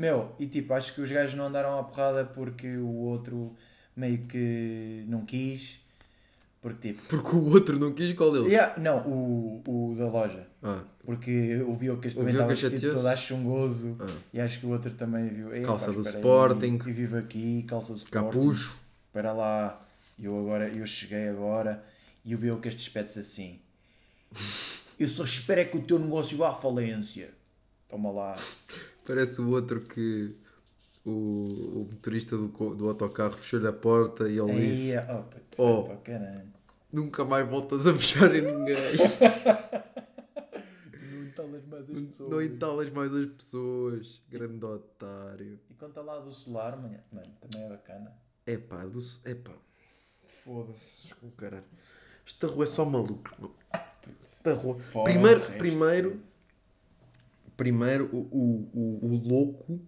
Meu, 0.00 0.34
e 0.38 0.46
tipo, 0.46 0.72
acho 0.72 0.94
que 0.94 1.02
os 1.02 1.12
gajos 1.12 1.34
não 1.34 1.46
andaram 1.48 1.78
à 1.78 1.82
porrada 1.84 2.24
porque 2.24 2.74
o 2.78 2.88
outro 2.88 3.54
meio 3.94 4.18
que 4.26 5.04
não 5.06 5.26
quis. 5.26 5.78
Porque 6.62 6.92
tipo. 6.92 7.02
Porque 7.06 7.36
o 7.36 7.50
outro 7.52 7.78
não 7.78 7.92
quis 7.92 8.14
qual 8.16 8.32
deles? 8.32 8.48
Yeah, 8.50 8.80
não, 8.80 8.98
o, 9.06 9.62
o 9.66 9.94
da 9.98 10.06
loja. 10.08 10.46
Ah, 10.62 10.82
Porque 11.04 11.56
o 11.66 11.74
Biocas 11.74 12.14
também 12.14 12.32
estava 12.32 12.48
vestido 12.48 12.72
chateou-se? 12.72 12.96
todo 12.98 13.06
achungoso. 13.08 13.96
Ah. 14.00 14.06
E 14.32 14.40
acho 14.40 14.60
que 14.60 14.66
o 14.66 14.70
outro 14.70 14.92
também 14.94 15.28
viu. 15.28 15.54
"Ei, 15.54 15.62
Calça 15.62 15.86
pá, 15.88 15.92
do 15.92 16.00
espera 16.00 16.16
aí, 16.16 16.20
Sporting. 16.22 16.78
E 16.88 16.92
vivo 16.92 17.16
aqui, 17.18 17.64
calça 17.68 17.92
do 17.92 17.98
Sporting. 17.98 18.30
capucho. 18.38 18.78
Espera 19.06 19.32
lá. 19.32 19.86
Eu 20.18 20.38
agora, 20.38 20.68
eu 20.68 20.86
cheguei 20.86 21.28
agora 21.28 21.82
e 22.24 22.34
o 22.34 22.38
Biocas 22.38 22.74
despede-se 22.74 23.18
assim. 23.20 23.58
Eu 24.98 25.08
só 25.08 25.24
espero 25.24 25.62
é 25.62 25.64
que 25.64 25.78
o 25.78 25.80
teu 25.82 25.98
negócio 25.98 26.36
vá 26.36 26.50
à 26.50 26.54
falência. 26.54 27.30
Toma 27.88 28.10
lá. 28.10 28.34
Parece 29.06 29.40
o 29.40 29.50
outro 29.50 29.80
que 29.80 30.34
o, 31.04 31.10
o 31.10 31.88
motorista 31.90 32.36
do, 32.36 32.48
do 32.48 32.88
autocarro 32.88 33.36
fechou-lhe 33.36 33.66
a 33.66 33.72
porta 33.72 34.28
e 34.28 34.38
ele 34.38 34.52
disse: 34.68 34.92
oh, 35.58 35.62
Oh. 35.62 35.84
pá. 35.84 35.96
Nunca 36.92 37.24
mais 37.24 37.48
voltas 37.48 37.86
a 37.86 37.94
fechar 37.94 38.34
em 38.34 38.42
ninguém. 38.42 38.76
Não 41.40 41.46
entalas 41.46 41.64
mais 41.64 41.88
as 41.88 42.00
pessoas. 42.06 42.30
não 42.30 42.42
entalas 42.42 42.90
mais 42.90 43.14
as 43.14 43.26
pessoas. 43.26 44.22
Grande 44.28 44.64
otário. 44.64 45.60
E 45.70 45.74
conta 45.74 46.02
lá 46.02 46.18
do 46.18 46.30
solar, 46.30 46.76
manhã. 46.76 47.00
Mano, 47.12 47.32
também 47.40 47.66
é 47.66 47.68
bacana. 47.68 48.12
Epá, 48.46 48.84
do, 48.84 49.00
epá. 49.24 49.54
Foda-se. 50.26 51.12
O 51.22 51.30
caralho. 51.30 51.64
Esta 52.26 52.46
rua 52.46 52.64
é 52.64 52.66
só 52.66 52.84
maluco. 52.84 53.54
Esta 54.22 54.54
rua. 54.54 54.74
Fora 54.74 55.04
primeiro, 55.10 55.40
primeiro. 55.58 56.16
Primeiro 57.60 58.06
o, 58.10 58.70
o, 58.72 59.06
o, 59.06 59.16
louco 59.28 59.78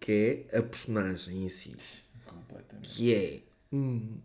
que 0.00 0.46
é 0.50 0.58
a 0.58 0.62
personagem 0.62 1.44
em 1.44 1.48
si. 1.50 1.76
Completamente. 2.24 2.88
Que 2.94 3.14
é. 3.14 3.42
hum, 3.70 4.16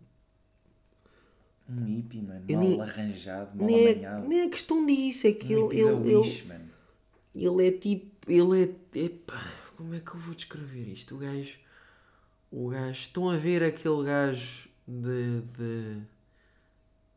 Um 1.68 1.84
hippie, 1.84 2.22
mano. 2.22 2.40
Mal 2.48 2.60
nem- 2.60 2.80
arranjado, 2.80 3.54
mal 3.56 3.66
nem, 3.66 3.86
é, 3.86 3.92
amanhado. 3.92 4.28
nem 4.28 4.40
é 4.40 4.48
questão 4.48 4.86
disso, 4.86 5.26
é 5.26 5.32
que 5.32 5.54
Um 5.54 5.70
ele, 5.70 5.80
ele, 5.82 5.90
ele, 6.08 6.16
Wish, 6.16 6.46
mano. 6.46 6.70
ele 7.34 7.66
é 7.66 7.70
tipo. 7.70 8.06
Ele 8.26 8.62
é. 8.62 8.98
Epá, 9.04 9.52
como 9.76 9.94
é 9.94 10.00
que 10.00 10.14
eu 10.14 10.20
vou 10.20 10.34
descrever 10.34 10.88
isto? 10.88 11.16
O 11.16 11.18
gajo. 11.18 11.58
O 12.50 12.68
gajo. 12.70 12.92
Estão 13.00 13.28
a 13.28 13.36
ver 13.36 13.62
aquele 13.62 14.04
gajo 14.04 14.68
de. 14.88 15.40
de. 15.58 16.02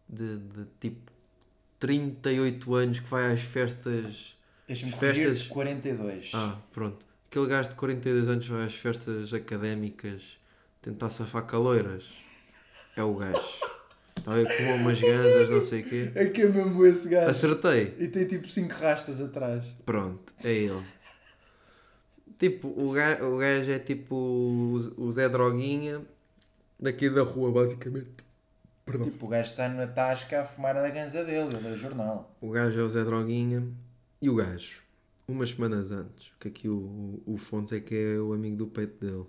de, 0.10 0.38
de 0.39 0.66
tipo. 0.82 1.12
38 1.80 2.74
anos 2.76 3.00
que 3.00 3.08
vai 3.08 3.32
às 3.32 3.41
festas. 3.41 4.36
Deixa-me 4.68 4.91
festas- 4.91 5.47
42. 5.47 6.32
Ah, 6.34 6.57
pronto. 6.74 7.05
Aquele 7.30 7.47
gajo 7.47 7.70
de 7.70 7.76
42 7.76 8.28
anos 8.28 8.47
vai 8.47 8.65
às 8.65 8.74
festas 8.74 9.34
académicas 9.34 10.24
tentar 10.82 11.09
safar 11.09 11.45
caloiras. 11.45 12.03
É 12.95 13.03
o 13.03 13.13
gajo. 13.15 13.39
Está 14.18 14.32
a 14.32 14.36
ver 14.36 14.47
com 14.57 14.76
umas 14.82 14.99
ganzas, 14.99 15.49
não 15.49 15.61
sei 15.61 15.82
o 15.82 15.84
quê. 15.86 16.11
É 16.15 16.26
que 16.26 16.41
é 16.41 16.45
mesmo 16.47 16.86
esse 16.86 17.07
gajo. 17.07 17.30
Acertei. 17.30 17.95
E 17.99 18.07
tem 18.07 18.26
tipo 18.26 18.47
5 18.49 18.74
rastas 18.74 19.22
atrás. 19.22 19.63
Pronto, 19.86 20.34
é 20.43 20.51
ele. 20.51 20.82
Tipo, 22.39 22.68
o 22.68 22.91
gajo, 22.91 23.24
o 23.26 23.38
gajo 23.38 23.72
é 23.72 23.80
tipo 23.80 24.15
o, 24.15 24.76
o 24.97 25.11
Zé 25.11 25.28
Droguinha 25.28 26.01
daqui 26.80 27.09
da 27.09 27.24
rua, 27.24 27.51
basicamente. 27.51 28.09
Perdão. 28.86 29.05
Tipo, 29.09 29.26
o 29.26 29.30
gajo 29.30 29.49
está 29.49 29.68
na 29.68 29.88
tasca 29.88 30.41
a 30.41 30.45
fumar 30.45 30.76
da 30.76 30.89
ganza 30.89 31.24
dele, 31.24 31.55
ele 31.55 31.68
é 31.74 31.76
jornal. 31.76 32.36
O 32.39 32.49
gajo 32.51 32.80
é 32.80 32.84
o 32.84 32.89
Zé 32.89 33.03
Droguinha 33.03 33.63
e 34.22 34.30
o 34.30 34.36
gajo, 34.36 34.82
umas 35.28 35.51
semanas 35.51 35.91
antes, 35.91 36.32
que 36.39 36.47
aqui 36.47 36.70
o, 36.70 37.22
o 37.26 37.38
Fontes 37.38 37.74
é 37.74 37.80
que 37.80 37.95
é 37.95 38.20
o 38.20 38.34
amigo 38.34 38.57
do 38.57 38.68
peito 38.68 39.05
dele. 39.05 39.26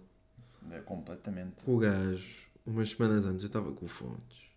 É 0.70 0.80
completamente. 0.80 1.68
O 1.68 1.78
gajo, 1.78 2.26
umas 2.66 2.90
semanas 2.90 3.24
antes, 3.24 3.42
eu 3.42 3.48
estava 3.48 3.72
com 3.72 3.86
o 3.86 3.88
Fontes. 3.88 4.48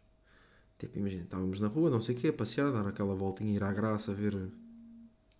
Tipo, 0.80 0.98
imagina, 1.00 1.24
estávamos 1.24 1.60
na 1.60 1.68
rua, 1.68 1.90
não 1.90 2.02
sei 2.02 2.16
o 2.16 2.18
quê, 2.18 2.28
a 2.30 2.34
passear, 2.34 2.72
dar 2.72 2.88
aquela 2.88 3.14
voltinha, 3.14 3.54
ir 3.54 3.64
à 3.64 3.72
graça, 3.72 4.14
ver 4.14 4.36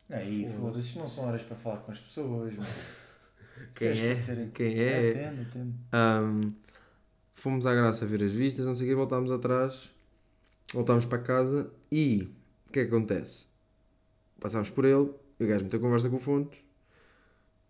Aí, 0.10 0.46
foda-se, 0.60 0.88
isto 0.90 1.00
não 1.00 1.08
são 1.08 1.24
horas 1.26 1.42
para 1.42 1.56
falar 1.56 1.78
com 1.78 1.92
as 1.92 2.00
pessoas, 2.00 2.54
mano. 2.54 2.70
quem 3.76 3.88
é, 3.88 4.16
ter- 4.16 4.52
quem 4.52 4.80
é. 4.80 5.10
Atende, 5.10 5.42
atende. 5.42 5.74
Ahm, 5.94 6.52
fomos 7.34 7.66
à 7.66 7.74
graça 7.74 8.06
a 8.06 8.08
ver 8.08 8.24
as 8.24 8.32
vistas, 8.32 8.66
não 8.66 8.76
sei 8.76 8.88
o 8.88 8.90
quê, 8.90 8.96
voltámos 8.96 9.32
atrás, 9.32 9.90
voltámos 10.74 11.06
para 11.06 11.20
casa 11.20 11.72
e 11.92 12.30
o 12.68 12.72
que 12.72 12.80
é 12.80 12.86
que 12.86 12.94
acontece? 12.96 13.51
Passámos 14.42 14.70
por 14.70 14.84
ele, 14.84 15.10
e 15.40 15.46
o 15.46 15.48
gajo 15.48 15.64
meteu 15.64 15.80
conversa 15.80 16.10
com 16.10 16.18
o 16.18 16.20
Fontes 16.20 16.60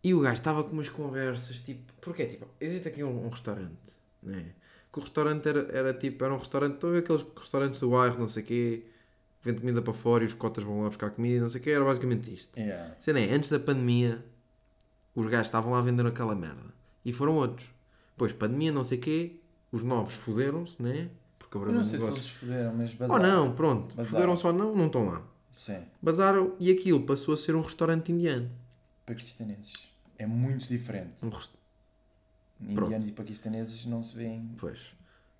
e 0.04 0.14
o 0.14 0.20
gajo 0.20 0.36
estava 0.36 0.64
com 0.64 0.72
umas 0.72 0.90
conversas 0.90 1.60
tipo, 1.62 1.94
porque 2.02 2.26
tipo, 2.26 2.48
existe 2.60 2.88
aqui 2.88 3.04
um, 3.04 3.26
um 3.26 3.30
restaurante, 3.30 3.96
né? 4.24 4.54
Que 4.92 5.00
o 5.00 5.02
restaurante 5.02 5.48
era, 5.48 5.68
era 5.72 5.94
tipo, 5.94 6.24
era 6.24 6.34
um 6.34 6.38
restaurante, 6.38 6.74
estão 6.74 6.90
a 6.90 6.94
ver 6.94 7.00
aqueles 7.00 7.26
restaurantes 7.38 7.80
do 7.80 7.92
bairro, 7.92 8.20
não 8.20 8.28
sei 8.28 8.42
o 8.44 8.46
quê, 8.46 8.84
vende 9.44 9.62
comida 9.62 9.82
para 9.82 9.94
fora 9.94 10.24
e 10.24 10.28
os 10.28 10.34
cotas 10.34 10.64
vão 10.64 10.82
lá 10.82 10.88
buscar 10.88 11.12
comida, 11.12 11.42
não 11.42 11.50
sei 11.50 11.62
o 11.62 11.64
quê, 11.64 11.70
era 11.70 11.86
basicamente 11.86 12.34
isto. 12.34 12.58
Yeah. 12.58 12.96
Cena 13.00 13.20
é, 13.20 13.32
antes 13.32 13.50
da 13.50 13.60
pandemia, 13.60 14.26
os 15.16 15.28
gajos 15.28 15.48
estavam 15.48 15.72
lá 15.72 15.80
a 15.80 15.82
vender 15.82 16.06
aquela 16.06 16.36
merda. 16.36 16.74
E 17.06 17.14
foram 17.14 17.36
outros. 17.36 17.70
Depois, 18.12 18.34
pandemia, 18.34 18.72
não 18.72 18.84
sei 18.84 18.98
o 18.98 19.02
quê, 19.02 19.36
os 19.72 19.84
novos 19.84 20.16
fuderam-se, 20.16 20.82
né? 20.82 21.10
Porque 21.40 21.56
Eu 21.56 21.62
abriram 21.62 21.76
não 21.80 21.88
um 21.88 21.90
sei 21.90 22.00
se 22.00 22.08
eles 22.08 22.30
foderam, 22.30 22.74
mas 22.74 22.92
Ou 22.92 22.98
bazaram. 23.08 23.46
não, 23.46 23.56
pronto. 23.56 24.04
Fuderam-se 24.04 24.48
ou 24.48 24.54
não, 24.54 24.76
não 24.76 24.88
estão 24.88 25.06
lá. 25.06 25.31
Sim, 25.52 25.86
e 26.60 26.72
aquilo 26.72 27.06
passou 27.06 27.34
a 27.34 27.38
ser 27.38 27.56
um 27.56 27.62
restaurante 27.62 28.12
indiano. 28.12 28.50
paquistaneses. 29.06 29.74
É 30.18 30.26
muito 30.26 30.68
diferente. 30.68 31.16
Um 31.24 31.30
rest... 31.30 31.52
Indianos 32.60 33.08
e 33.08 33.12
paquistaneses 33.12 33.86
não 33.86 34.04
se 34.04 34.16
veem. 34.16 34.56
Pois. 34.58 34.80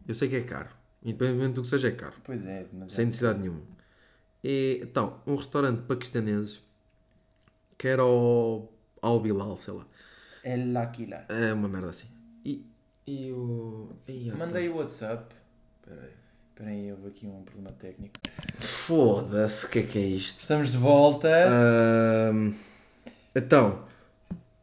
Eu 0.08 0.16
sei 0.16 0.28
que 0.28 0.36
é 0.36 0.44
caro. 0.44 0.70
Independentemente 1.04 1.54
do 1.54 1.62
que 1.64 1.70
seja, 1.70 1.88
é 1.88 1.92
caro. 1.92 2.16
Pois 2.24 2.46
é, 2.46 2.66
mas 2.74 2.94
Sem 2.94 3.06
necessidade 3.06 3.40
nenhuma. 3.40 3.62
E, 4.44 4.80
então, 4.82 5.22
um 5.26 5.36
restaurante 5.36 5.84
paquistanês 5.84 6.62
que 7.78 7.88
era 7.88 8.06
o 8.06 8.70
Al 9.02 9.20
Bilal, 9.20 9.58
sei 9.58 9.74
lá. 9.74 9.88
é 10.44 10.56
L'Aquila. 10.56 11.26
É 11.30 11.54
uma 11.54 11.68
merda 11.68 11.90
assim. 11.90 12.08
E, 12.46 12.66
e 13.08 13.32
o. 13.32 13.90
Ih, 14.08 14.32
Mandei 14.32 14.70
o 14.70 14.78
WhatsApp. 14.78 15.36
Espera 15.80 16.02
aí. 16.02 16.14
Espera 16.50 16.70
aí, 16.70 16.92
houve 16.92 17.08
aqui 17.08 17.26
um 17.26 17.44
problema 17.44 17.72
técnico. 17.72 18.14
Foda-se, 18.92 19.68
o 19.68 19.70
que 19.70 19.80
é 19.80 19.84
que 19.84 19.98
é 20.00 20.02
isto? 20.02 20.42
Estamos 20.42 20.70
de 20.70 20.78
volta. 20.78 21.30
Ahm, 21.30 22.52
então, 23.34 23.86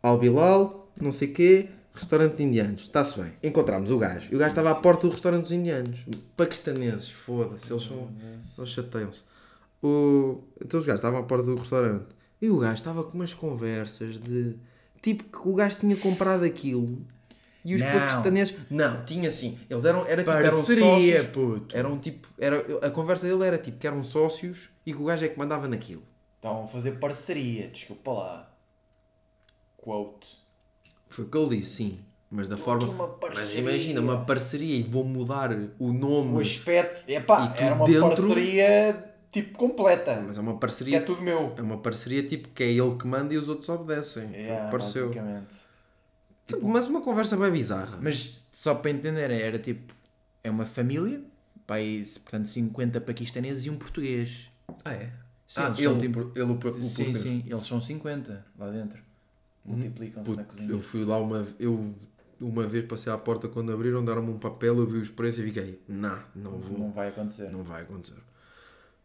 Al 0.03 0.19
Bilal, 0.19 0.93
não 1.01 1.11
sei 1.11 1.29
quê, 1.29 1.71
restaurante 1.95 2.37
de 2.37 2.43
indianos. 2.43 2.83
Está-se 2.83 3.19
bem. 3.19 3.33
Encontramos 3.43 3.91
o 3.91 3.97
gajo. 3.97 4.29
E 4.31 4.37
o 4.37 4.39
gajo 4.39 4.51
estava 4.51 4.71
à 4.71 4.75
porta 4.75 5.07
do 5.07 5.13
restaurante 5.13 5.45
dos 5.45 5.53
indianos. 5.53 6.01
Paquistaneses, 6.37 7.09
foda-se, 7.09 7.73
eles 7.73 7.83
são. 7.83 8.11
Eles 8.59 8.69
chateiam-se. 8.69 9.23
O... 9.83 10.45
Então 10.63 10.79
os 10.79 10.85
gajos 10.85 10.99
estavam 10.99 11.21
à 11.21 11.23
porta 11.23 11.47
do 11.47 11.57
restaurante. 11.57 12.09
E 12.39 12.51
o 12.51 12.59
gajo 12.59 12.75
estava 12.75 13.05
com 13.05 13.15
umas 13.15 13.33
conversas 13.33 14.19
de. 14.19 14.57
Tipo 15.01 15.25
que 15.25 15.49
o 15.49 15.55
gajo 15.55 15.79
tinha 15.79 15.97
comprado 15.97 16.45
aquilo. 16.45 16.99
E 17.65 17.75
os 17.75 17.81
Não. 17.83 17.91
paquistaneses. 17.91 18.55
Não, 18.71 19.05
tinha 19.05 19.31
sim. 19.31 19.59
Eles 19.69 19.85
eram. 19.85 20.07
Era, 20.07 20.23
tipo, 20.23 20.31
eram 20.31 20.51
sócios. 20.63 21.27
puto. 21.27 21.77
Eram 21.77 21.99
tipo. 21.99 22.29
Era, 22.39 22.65
a 22.87 22.91
conversa 22.91 23.27
dele 23.27 23.45
era 23.45 23.59
tipo 23.59 23.79
que 23.79 23.87
eram 23.87 24.03
sócios 24.05 24.71
e 24.87 24.93
que 24.93 24.99
o 25.01 25.05
gajo 25.05 25.25
é 25.25 25.29
que 25.29 25.39
mandava 25.39 25.67
naquilo. 25.69 26.03
Estavam 26.37 26.65
a 26.65 26.67
fazer 26.69 26.93
parceria, 26.99 27.69
desculpa 27.69 28.13
lá. 28.13 28.51
Quote. 29.77 30.39
Foi 31.09 31.25
o 31.25 31.29
que 31.29 31.39
ele 31.39 31.57
disse, 31.59 31.71
sim. 31.77 31.99
Mas 32.31 32.47
da 32.47 32.59
forma. 32.59 32.87
uma 32.87 33.17
Mas 33.35 33.55
imagina, 33.55 34.01
uma 34.01 34.25
parceria 34.25 34.77
e 34.77 34.83
vou 34.83 35.03
mudar 35.03 35.51
o 35.53 35.71
O 35.79 35.93
nome. 35.93 36.41
aspecto, 36.43 37.03
epá, 37.11 37.47
E 37.47 37.57
tu 37.57 37.63
era 37.63 37.75
uma 37.75 37.87
dentro- 37.87 38.09
parceria 38.09 39.05
tipo 39.33 39.57
completa. 39.57 40.23
Mas 40.27 40.37
é 40.37 40.41
uma 40.41 40.53
Que 40.55 40.61
parceria. 40.61 40.99
é 40.99 41.01
tudo 41.01 41.23
meu. 41.23 41.55
É 41.57 41.63
uma 41.63 41.79
parceria 41.79 42.23
tipo 42.23 42.49
que 42.51 42.63
é 42.63 42.67
ele 42.71 42.97
que 42.97 43.07
manda 43.07 43.33
e 43.33 43.39
os 43.39 43.49
outros 43.49 43.69
obedecem. 43.71 44.27
O 44.27 44.29
que 44.31 44.37
Yeah, 44.37 44.71
pareceu. 44.71 45.07
basicamente. 45.09 45.55
Tipo, 46.49 46.67
mas 46.67 46.87
uma 46.89 47.01
conversa 47.03 47.37
bem 47.37 47.53
bizarra. 47.53 47.99
Mas 48.03 48.45
só 48.51 48.75
para 48.75 48.91
entender, 48.91 49.31
era 49.31 49.59
tipo, 49.59 49.95
é 50.43 50.51
uma 50.51 50.65
família, 50.65 51.23
pai, 51.67 52.03
portanto 52.25 52.49
50 52.49 53.01
paquistaneses 53.03 53.67
e 53.67 53.71
um 53.71 53.77
português. 53.77 54.51
Ah, 54.85 54.93
é? 54.95 55.13
Sim, 55.47 55.61
ah, 55.61 55.67
eles 55.67 55.79
ele, 55.79 55.87
são 55.89 55.93
ele, 55.99 56.01
tipo- 56.01 56.21
o, 56.21 56.79
o 56.79 56.83
sim, 56.83 57.05
português. 57.05 57.19
sim, 57.19 57.45
eles 57.47 57.67
são 57.67 57.81
50 57.81 58.45
lá 58.59 58.71
dentro. 58.71 59.01
Multiplicam-se 59.65 60.35
na 60.35 60.45
cozinha. 60.45 60.71
eu 60.71 60.81
fui 60.81 61.05
lá 61.05 61.19
uma 61.19 61.47
eu 61.59 61.95
uma 62.41 62.67
vez 62.67 62.87
passei 62.87 63.13
à 63.13 63.19
porta 63.19 63.49
quando 63.49 63.73
abriram, 63.73 64.03
deram-me 64.05 64.31
um 64.31 64.39
papel, 64.39 64.79
eu 64.79 64.87
vi 64.87 64.99
os 64.99 65.11
preços 65.11 65.41
e 65.41 65.47
fiquei, 65.49 65.83
nah, 65.89 66.23
não 66.35 66.53
vou, 66.59 66.79
Não 66.79 66.93
vai 66.93 67.09
acontecer. 67.09 67.51
não 67.51 67.63
vai 67.65 67.83
acontecer. 67.83 68.17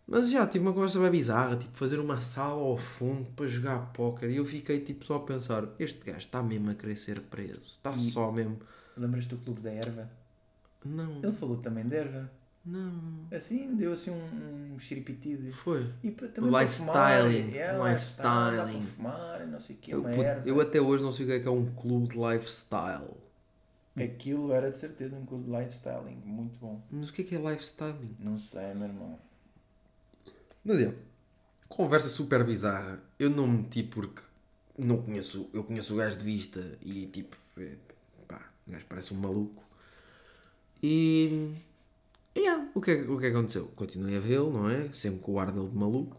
Mas 0.08 0.30
já, 0.30 0.46
tive 0.46 0.66
uma 0.66 0.74
conversa 0.74 1.00
bem 1.00 1.12
bizarra, 1.12 1.58
tipo, 1.58 1.76
fazer 1.78 1.98
uma 2.00 2.20
sala 2.20 2.62
ao 2.62 2.78
fundo 2.78 3.32
para 3.32 3.48
jogar 3.48 3.92
póquer 3.94 4.30
e 4.30 4.36
eu 4.38 4.46
fiquei 4.46 4.80
tipo 4.82 5.06
só 5.06 5.16
a 5.16 5.20
pensar, 5.22 5.68
este 5.80 6.00
gajo 6.06 6.20
está 6.20 6.44
mesmo 6.44 6.70
a 6.70 6.76
querer 6.76 6.98
ser 6.98 7.22
preso, 7.22 7.62
está 7.64 7.92
E- 7.96 8.00
só 8.00 8.32
mesmo. 8.32 8.60
Lembras-te 8.98 9.30
do 9.30 9.38
clube 9.38 9.62
da 9.62 9.72
erva? 9.72 10.10
Não, 10.86 11.20
Ele 11.24 11.32
falou 11.32 11.58
também 11.58 11.88
de 11.88 11.96
erva. 11.96 12.30
não, 12.66 13.26
Assim, 13.32 13.76
deu 13.76 13.94
assim 13.94 14.12
um, 14.12 14.74
um 14.76 14.80
xiripitido. 14.80 15.52
foi. 15.54 15.90
E 16.04 16.12
pa- 16.12 16.28
também 16.28 16.52
para 16.52 16.68
fumar, 16.68 17.24
Lifestyling, 17.26 17.52
yeah, 17.52 17.90
lifestyle, 17.90 18.28
dá 18.28 18.64
para 18.64 18.66
lifestyling. 18.66 18.86
fumar, 18.96 19.48
não 19.48 19.60
sei 19.60 19.76
o 19.76 19.80
que, 19.80 19.92
Eu, 19.92 20.02
uma 20.02 20.10
puto, 20.12 20.22
erva. 20.22 20.48
eu 20.48 20.62
até 20.62 20.82
hoje 20.82 21.04
não 21.04 21.12
sei 21.12 21.26
o 21.26 21.30
que 21.30 21.36
é 21.36 21.40
que 21.40 21.48
é 21.48 21.52
um 21.52 21.74
clube 21.74 22.10
de 22.10 22.18
lifestyle. 22.18 23.14
Aquilo 23.96 24.52
era 24.54 24.70
de 24.72 24.78
certeza 24.78 25.16
um 25.16 25.26
clube 25.26 25.46
de 25.46 25.52
lifestyling. 25.52 26.22
Muito 26.26 26.60
bom. 26.60 26.82
Mas 26.92 27.10
o 27.10 27.14
que 27.14 27.22
é 27.22 27.26
que 27.26 27.36
é 27.36 27.40
lifestyling? 27.40 28.16
Não 28.20 28.38
sei, 28.38 28.74
meu 28.74 28.88
irmão. 28.88 29.20
Mas 30.64 30.80
é, 30.80 30.94
conversa 31.68 32.10
super 32.10 32.44
bizarra. 32.44 33.02
Eu 33.20 33.30
não 33.30 33.48
meti 33.48 33.84
porque 33.84 34.22
não 34.78 35.02
conheço, 35.02 35.50
eu 35.54 35.64
conheço 35.64 35.94
o 35.94 35.98
gajo 35.98 36.18
de 36.18 36.24
vista 36.24 36.78
e 36.82 37.06
tipo, 37.08 37.36
é, 37.58 37.76
pá, 38.28 38.42
o 38.68 38.72
gajo 38.72 38.86
parece 38.88 39.14
um 39.14 39.18
maluco. 39.18 39.64
E, 40.82 41.54
yeah, 42.38 42.70
o, 42.74 42.82
que 42.82 42.92
é, 42.92 43.02
o 43.04 43.18
que 43.18 43.26
é 43.26 43.30
aconteceu? 43.30 43.72
Continuei 43.76 44.18
a 44.18 44.20
vê-lo, 44.20 44.52
não 44.52 44.70
é? 44.70 44.92
Sempre 44.92 45.20
com 45.20 45.34
o 45.34 45.40
ar 45.40 45.52
dele 45.52 45.70
de 45.70 45.76
maluco. 45.76 46.18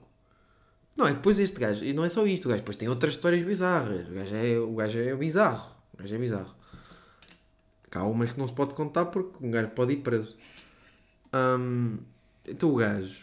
Não, 0.97 1.07
é 1.07 1.13
depois 1.13 1.39
este 1.39 1.59
gajo, 1.59 1.85
e 1.85 1.93
não 1.93 2.05
é 2.05 2.09
só 2.09 2.25
isto, 2.27 2.47
o 2.47 2.49
gajo 2.49 2.61
depois 2.61 2.77
tem 2.77 2.89
outras 2.89 3.15
histórias 3.15 3.43
bizarras. 3.43 4.09
O 4.09 4.13
gajo 4.13 4.35
é, 4.35 4.59
o 4.59 4.75
gajo 4.75 4.99
é 4.99 5.15
bizarro. 5.17 5.73
O 5.93 5.97
gajo 5.99 6.15
é 6.15 6.19
bizarro. 6.19 6.55
Cá 7.91 8.05
umas 8.05 8.33
que 8.33 8.39
não 8.39 8.47
se 8.47 8.53
pode 8.53 8.75
contar 8.75 9.07
porque 9.07 9.45
um 9.45 9.51
gajo 9.51 9.71
pode 9.71 9.93
ir 9.93 9.99
preso. 9.99 10.37
Hum, 11.35 11.99
então 12.47 12.71
o 12.73 12.77
gajo, 12.77 13.21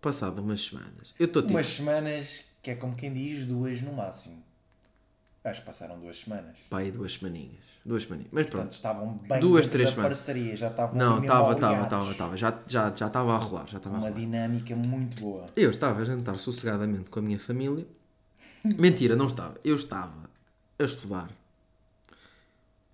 passado 0.00 0.40
umas 0.40 0.60
semanas, 0.64 1.14
eu 1.18 1.26
estou 1.26 1.42
tipo. 1.42 1.54
Umas 1.54 1.66
semanas, 1.68 2.44
que 2.62 2.70
é 2.70 2.74
como 2.74 2.94
quem 2.96 3.12
diz, 3.12 3.44
duas 3.44 3.80
no 3.82 3.92
máximo. 3.92 4.42
Acho 5.44 5.60
que 5.60 5.66
passaram 5.66 5.98
duas 5.98 6.18
semanas. 6.20 6.58
Pá, 6.68 6.78
aí 6.78 6.90
duas 6.90 7.14
semaninhas. 7.14 7.66
Duas 7.84 8.02
semaninhas. 8.02 8.30
Mas 8.32 8.42
Portanto, 8.46 8.60
pronto. 8.62 8.74
estavam 8.74 9.16
bem 9.28 9.40
Duas, 9.40 9.66
três 9.68 9.90
semanas. 9.90 10.18
parceria, 10.18 10.56
já 10.56 10.68
estavam 10.68 10.96
Não, 10.98 11.20
estava, 11.22 11.52
estava, 11.54 11.82
estava, 11.84 12.10
estava. 12.10 12.36
Já 12.36 12.58
já 12.66 12.94
já 12.94 13.06
estava 13.06 13.34
a 13.34 13.38
rolar, 13.38 13.66
já 13.66 13.78
estava 13.78 13.96
Uma 13.96 14.10
dinâmica 14.10 14.76
muito 14.76 15.18
boa. 15.20 15.46
Eu 15.56 15.70
estava 15.70 16.00
a 16.00 16.04
jantar 16.04 16.38
sossegadamente 16.38 17.08
com 17.08 17.18
a 17.20 17.22
minha 17.22 17.38
família. 17.38 17.86
Mentira, 18.78 19.16
não 19.16 19.26
estava. 19.26 19.56
Eu 19.64 19.76
estava 19.76 20.28
a 20.78 20.84
estudar. 20.84 21.30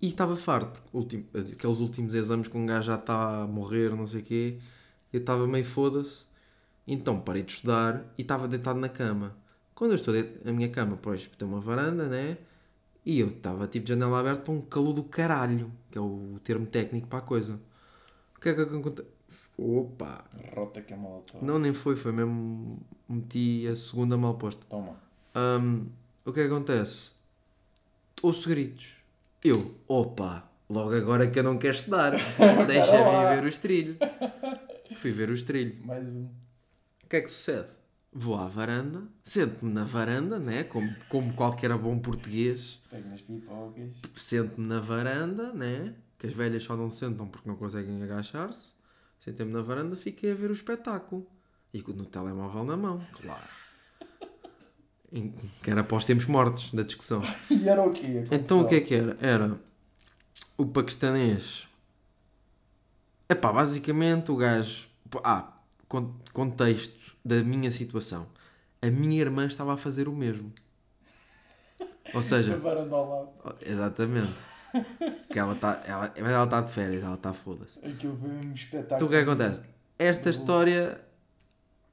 E 0.01 0.07
estava 0.07 0.35
farto. 0.37 0.79
Ultim- 0.93 1.25
aqueles 1.33 1.79
últimos 1.79 2.13
exames 2.13 2.47
que 2.47 2.57
um 2.57 2.65
gajo 2.65 2.87
já 2.87 2.95
está 2.95 3.43
a 3.43 3.47
morrer, 3.47 3.89
não 3.95 4.05
sei 4.07 4.21
o 4.21 4.23
quê. 4.23 4.57
Eu 5.11 5.19
estava 5.19 5.47
meio 5.47 5.65
foda-se. 5.65 6.24
Então 6.87 7.19
parei 7.19 7.43
de 7.43 7.53
estudar 7.53 8.13
e 8.17 8.21
estava 8.21 8.47
deitado 8.47 8.79
na 8.79 8.89
cama. 8.89 9.35
Quando 9.73 9.91
eu 9.91 9.95
estou 9.95 10.13
na 10.43 10.51
minha 10.51 10.69
cama, 10.69 10.97
pois 11.01 11.29
tem 11.37 11.47
uma 11.47 11.59
varanda, 11.59 12.07
né? 12.07 12.37
E 13.05 13.19
eu 13.19 13.27
estava 13.27 13.67
tipo 13.67 13.85
de 13.85 13.93
janela 13.93 14.19
aberta 14.19 14.41
para 14.41 14.53
um 14.53 14.61
calor 14.61 14.93
do 14.93 15.03
caralho, 15.03 15.71
que 15.91 15.97
é 15.97 16.01
o 16.01 16.39
termo 16.43 16.65
técnico 16.65 17.07
para 17.07 17.19
a 17.19 17.21
coisa. 17.21 17.59
O 18.35 18.39
que 18.39 18.49
é 18.49 18.53
que 18.53 18.61
acontece? 18.61 19.07
Opa! 19.57 20.25
Rota 20.55 20.81
que 20.81 20.93
é 20.93 20.97
mal 20.97 21.23
Não, 21.41 21.59
nem 21.59 21.73
foi, 21.73 21.95
foi 21.95 22.11
mesmo. 22.11 22.79
Meti 23.07 23.67
a 23.67 23.75
segunda 23.75 24.17
mal 24.17 24.35
posta. 24.35 24.65
Toma. 24.69 24.95
Hum, 25.35 25.87
o 26.25 26.31
que 26.31 26.39
é 26.39 26.47
que 26.47 26.51
acontece? 26.51 27.11
Ouço 28.21 28.49
gritos. 28.49 28.87
Eu, 29.43 29.75
opa, 29.87 30.49
logo 30.69 30.95
agora 30.95 31.27
que 31.29 31.37
eu 31.37 31.43
não 31.43 31.57
quero 31.57 31.75
estudar. 31.75 32.11
Deixa-me 32.65 33.35
ver 33.35 33.43
o 33.43 33.47
estrilho. 33.47 33.97
Fui 34.97 35.11
ver 35.11 35.29
o 35.29 35.33
estrilho. 35.33 35.85
Mais 35.85 36.13
um. 36.13 36.27
O 37.05 37.09
que 37.09 37.15
é 37.17 37.21
que 37.21 37.29
sucede? 37.29 37.67
Vou 38.11 38.37
à 38.39 38.47
varanda, 38.47 39.03
sento-me 39.23 39.73
na 39.73 39.83
varanda, 39.83 40.39
né? 40.39 40.63
Como, 40.63 40.93
como 41.09 41.33
qualquer 41.33 41.77
bom 41.77 41.99
português. 41.99 42.79
Pego 42.89 43.09
nas 43.09 43.21
pipocas. 43.21 43.89
Sento-me 44.15 44.65
na 44.67 44.79
varanda, 44.79 45.51
né? 45.51 45.93
Que 46.17 46.27
as 46.27 46.33
velhas 46.33 46.63
só 46.63 46.77
não 46.77 46.89
sentam 46.89 47.27
porque 47.27 47.47
não 47.47 47.57
conseguem 47.57 48.01
agachar-se. 48.01 48.69
Sentei-me 49.19 49.51
na 49.51 49.61
varanda, 49.61 49.95
fiquei 49.97 50.31
a 50.31 50.35
ver 50.35 50.49
o 50.49 50.53
espetáculo. 50.53 51.27
E 51.73 51.81
com- 51.81 51.91
no 51.91 52.05
telemóvel 52.05 52.63
na 52.63 52.77
mão, 52.77 53.05
claro. 53.21 53.49
Que 55.61 55.69
era 55.71 55.81
após 55.81 56.05
tempos 56.05 56.25
mortos 56.25 56.71
da 56.73 56.83
discussão. 56.83 57.21
E 57.51 57.67
era 57.67 57.83
o 57.83 57.91
quê? 57.91 58.23
Então 58.31 58.61
o 58.61 58.67
que 58.67 58.75
é 58.75 58.81
que 58.81 58.95
era? 58.95 59.17
Era 59.21 59.59
o 60.57 60.65
paquistanês. 60.65 61.67
Epá, 63.29 63.51
basicamente 63.51 64.31
o 64.31 64.37
gajo. 64.37 64.87
Ah, 65.23 65.51
contexto 66.33 67.15
da 67.23 67.43
minha 67.43 67.71
situação. 67.71 68.27
A 68.81 68.87
minha 68.87 69.19
irmã 69.21 69.45
estava 69.45 69.73
a 69.73 69.77
fazer 69.77 70.07
o 70.07 70.13
mesmo. 70.15 70.51
Ou 72.13 72.21
seja. 72.21 72.59
Exatamente. 73.65 74.33
Que 75.31 75.39
ela 75.39 75.53
está 75.53 75.81
ela, 75.85 76.13
mas 76.19 76.31
ela 76.31 76.47
tá 76.47 76.61
de 76.61 76.71
férias, 76.71 77.03
ela 77.03 77.15
está 77.15 77.31
foda-se. 77.33 77.79
Aquilo 77.79 78.17
foi 78.17 78.29
um 78.29 78.51
espetáculo. 78.53 78.95
Então 78.95 79.07
o 79.07 79.09
que 79.09 79.15
é 79.15 79.23
que 79.23 79.29
acontece? 79.29 79.61
Esta 79.97 80.29
história, 80.29 81.01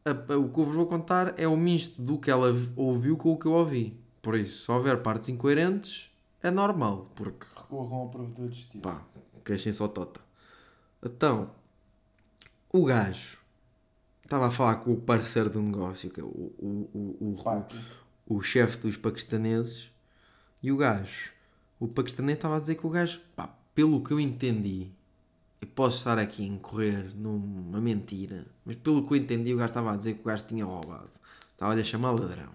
a- 0.04 0.10
a- 0.10 0.36
o 0.38 0.48
que 0.48 0.58
eu 0.60 0.64
vos 0.66 0.74
vou 0.74 0.86
contar 0.86 1.34
é 1.38 1.46
o 1.46 1.56
misto 1.56 2.02
do 2.02 2.18
que 2.18 2.30
ela 2.30 2.48
ouviu 2.76 3.16
com 3.16 3.32
o 3.32 3.38
que 3.38 3.46
eu 3.46 3.52
ouvi. 3.52 3.96
Por 4.20 4.36
isso, 4.36 4.64
se 4.64 4.70
houver 4.70 5.00
partes 5.02 5.28
incoerentes, 5.28 6.10
é 6.42 6.50
normal, 6.50 7.10
porque 7.14 7.46
Recorram 7.56 7.94
ao 7.96 8.08
provedor 8.08 8.48
de 8.48 8.56
justiça. 8.56 8.82
pá, 8.82 9.02
queixem 9.44 9.72
só 9.72 9.86
tota. 9.88 10.20
Então, 11.04 11.50
o 12.72 12.84
gajo 12.84 13.38
estava 14.32 14.46
a 14.46 14.50
falar 14.50 14.76
com 14.76 14.94
o 14.94 14.96
parceiro 14.96 15.50
do 15.50 15.60
negócio, 15.60 16.08
que 16.08 16.18
é 16.18 16.24
o, 16.24 16.26
o, 16.26 16.90
o, 16.94 17.32
o, 17.32 17.42
Paco. 17.44 17.74
o 18.26 18.40
chefe 18.40 18.78
dos 18.78 18.96
paquistaneses 18.96 19.90
e 20.62 20.72
o 20.72 20.76
gajo, 20.78 21.30
o 21.78 21.86
paquistanês 21.86 22.38
estava 22.38 22.56
a 22.56 22.60
dizer 22.60 22.76
que 22.76 22.86
o 22.86 22.88
gajo, 22.88 23.20
pá, 23.36 23.54
pelo 23.74 24.02
que 24.02 24.10
eu 24.10 24.18
entendi, 24.18 24.90
eu 25.60 25.68
posso 25.68 25.98
estar 25.98 26.18
aqui 26.18 26.44
a 26.44 26.46
incorrer 26.46 27.14
numa 27.14 27.78
mentira, 27.78 28.46
mas 28.64 28.74
pelo 28.76 29.06
que 29.06 29.12
eu 29.12 29.18
entendi, 29.18 29.52
o 29.52 29.58
gajo 29.58 29.70
estava 29.70 29.92
a 29.92 29.96
dizer 29.96 30.14
que 30.14 30.20
o 30.20 30.24
gajo 30.24 30.44
tinha 30.46 30.64
roubado. 30.64 31.10
Estava-lhe 31.52 31.82
a 31.82 31.84
chamar 31.84 32.12
ladrão. 32.12 32.50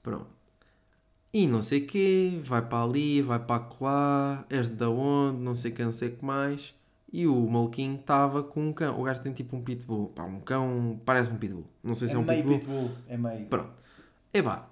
Pronto. 0.00 0.28
E 1.32 1.48
não 1.48 1.60
sei 1.60 1.82
o 1.82 1.86
quê, 1.86 2.40
vai 2.44 2.62
para 2.62 2.84
ali, 2.84 3.20
vai 3.20 3.40
para 3.40 3.68
lá, 3.80 4.46
és 4.48 4.68
de 4.68 4.84
onde, 4.84 5.40
não 5.40 5.54
sei 5.54 5.72
o 5.72 5.74
que, 5.74 5.84
não 5.84 5.92
sei 5.92 6.08
o 6.08 6.16
que 6.16 6.24
mais. 6.24 6.72
E 7.18 7.26
o 7.26 7.34
maluquinho 7.48 7.94
estava 7.94 8.42
com 8.42 8.68
um 8.68 8.72
cão. 8.74 9.00
O 9.00 9.04
gajo 9.04 9.22
tem 9.22 9.32
tipo 9.32 9.56
um 9.56 9.62
pitbull. 9.62 10.08
Pá, 10.08 10.24
um 10.24 10.38
cão, 10.38 11.00
parece 11.02 11.30
um 11.30 11.36
pitbull. 11.36 11.64
Não 11.82 11.94
sei 11.94 12.08
se 12.08 12.14
é, 12.14 12.16
É 12.16 12.20
um 12.20 12.24
meio 12.24 12.44
pitbull. 12.44 12.58
pitbull. 12.58 12.90
É 13.08 13.16
meio. 13.16 13.46
Pronto. 13.46 13.70
Epá. 14.34 14.68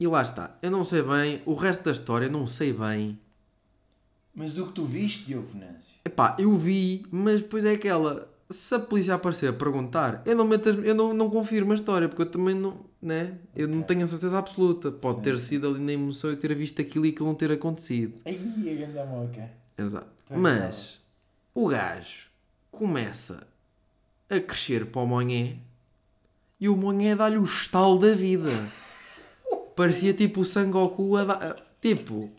E 0.00 0.06
lá 0.08 0.22
está. 0.22 0.58
Eu 0.60 0.72
não 0.72 0.82
sei 0.84 1.02
bem, 1.02 1.40
o 1.46 1.54
resto 1.54 1.84
da 1.84 1.92
história 1.92 2.28
não 2.28 2.48
sei 2.48 2.72
bem. 2.72 3.16
Mas 4.34 4.52
do 4.52 4.66
que 4.66 4.72
tu 4.72 4.84
viste, 4.84 5.24
Diogo 5.24 5.46
Venâncio? 5.46 6.00
Epá, 6.04 6.34
eu 6.38 6.52
vi, 6.58 7.06
mas 7.12 7.42
depois 7.42 7.64
é 7.64 7.74
aquela. 7.74 8.28
Se 8.50 8.74
a 8.74 8.80
polícia 8.80 9.14
aparecer 9.14 9.48
a 9.48 9.52
perguntar, 9.52 10.22
eu 10.26 10.34
não, 10.36 10.44
meto 10.44 10.68
as- 10.68 10.84
eu 10.84 10.94
não, 10.96 11.14
não 11.14 11.30
confirmo 11.30 11.70
a 11.70 11.74
história, 11.76 12.08
porque 12.08 12.22
eu 12.22 12.26
também 12.30 12.54
não. 12.56 12.84
Né? 13.00 13.38
Eu 13.54 13.68
não 13.68 13.82
tenho 13.82 14.02
a 14.02 14.06
certeza 14.08 14.36
absoluta. 14.36 14.90
Pode 14.90 15.18
Sim. 15.18 15.22
ter 15.22 15.38
sido 15.38 15.68
ali 15.68 15.78
na 15.78 15.92
emoção 15.92 16.28
eu 16.30 16.36
ter 16.36 16.52
visto 16.56 16.80
aquilo 16.82 17.06
e 17.06 17.10
aquilo 17.10 17.28
não 17.28 17.36
ter 17.36 17.52
acontecido. 17.52 18.14
Ai, 18.24 18.34
a 18.34 18.74
grande 18.74 19.08
moca. 19.10 19.48
Exato. 19.78 20.08
Mas 20.30 21.00
o 21.56 21.68
gajo 21.68 22.26
começa 22.70 23.46
a 24.28 24.38
crescer 24.38 24.84
para 24.84 25.00
o 25.00 25.06
Monhé 25.06 25.56
e 26.60 26.68
o 26.68 26.76
Monhé 26.76 27.16
dá-lhe 27.16 27.38
o 27.38 27.44
estalo 27.44 27.98
da 27.98 28.14
vida. 28.14 28.50
Parecia 29.74 30.12
tipo 30.12 30.40
o 30.40 30.44
Sangoku 30.44 31.16
a 31.16 31.24
dar. 31.24 31.56
Tipo, 31.80 32.30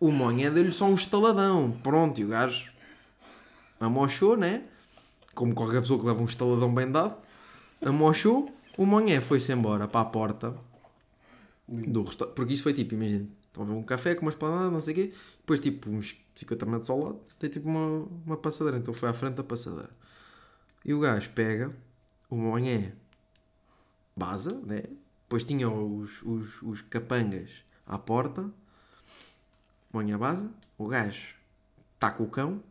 o 0.00 0.10
Monhé 0.10 0.50
deu-lhe 0.50 0.72
só 0.72 0.86
um 0.86 0.94
estaladão. 0.94 1.70
Pronto, 1.82 2.18
e 2.18 2.24
o 2.24 2.28
gajo 2.28 2.72
amochou, 3.78 4.38
né? 4.38 4.62
Como 5.34 5.54
qualquer 5.54 5.82
pessoa 5.82 6.00
que 6.00 6.06
leva 6.06 6.22
um 6.22 6.24
estaladão 6.24 6.74
bem 6.74 6.90
dado. 6.90 7.14
Amochou. 7.82 8.50
O 8.78 8.86
Monhé 8.86 9.20
foi-se 9.20 9.52
embora 9.52 9.86
para 9.86 10.00
a 10.00 10.06
porta 10.06 10.56
do 11.68 12.04
restaurante. 12.04 12.34
Porque 12.34 12.54
isto 12.54 12.62
foi 12.62 12.72
tipo, 12.72 12.94
imagina, 12.94 13.28
estão 13.52 13.62
a 13.62 13.66
ver 13.66 13.72
um 13.72 13.82
café 13.82 14.14
com 14.14 14.22
uma 14.22 14.30
esplanada, 14.30 14.70
não 14.70 14.80
sei 14.80 14.92
o 14.92 14.96
quê. 14.96 15.12
Depois, 15.38 15.60
tipo, 15.60 15.90
uns 15.90 16.16
50 16.34 16.66
metros 16.66 16.90
ao 16.90 16.98
lado, 16.98 17.20
tem 17.38 17.50
tipo 17.50 17.68
uma, 17.68 18.08
uma 18.26 18.36
passadeira. 18.36 18.78
Então 18.78 18.94
foi 18.94 19.08
à 19.10 19.12
frente 19.12 19.34
da 19.34 19.44
passadeira. 19.44 19.90
E 20.84 20.94
o 20.94 21.00
gajo 21.00 21.30
pega 21.30 21.74
o 22.30 22.36
monhé, 22.36 22.92
baza, 24.16 24.58
né? 24.64 24.84
Depois 25.22 25.44
tinha 25.44 25.68
os, 25.68 26.22
os, 26.22 26.62
os 26.62 26.80
capangas 26.80 27.50
à 27.86 27.98
porta. 27.98 28.50
Monhé 29.92 30.16
baza. 30.16 30.50
O 30.78 30.88
gajo 30.88 31.34
taca 31.98 32.22
o 32.22 32.26
cão, 32.26 32.62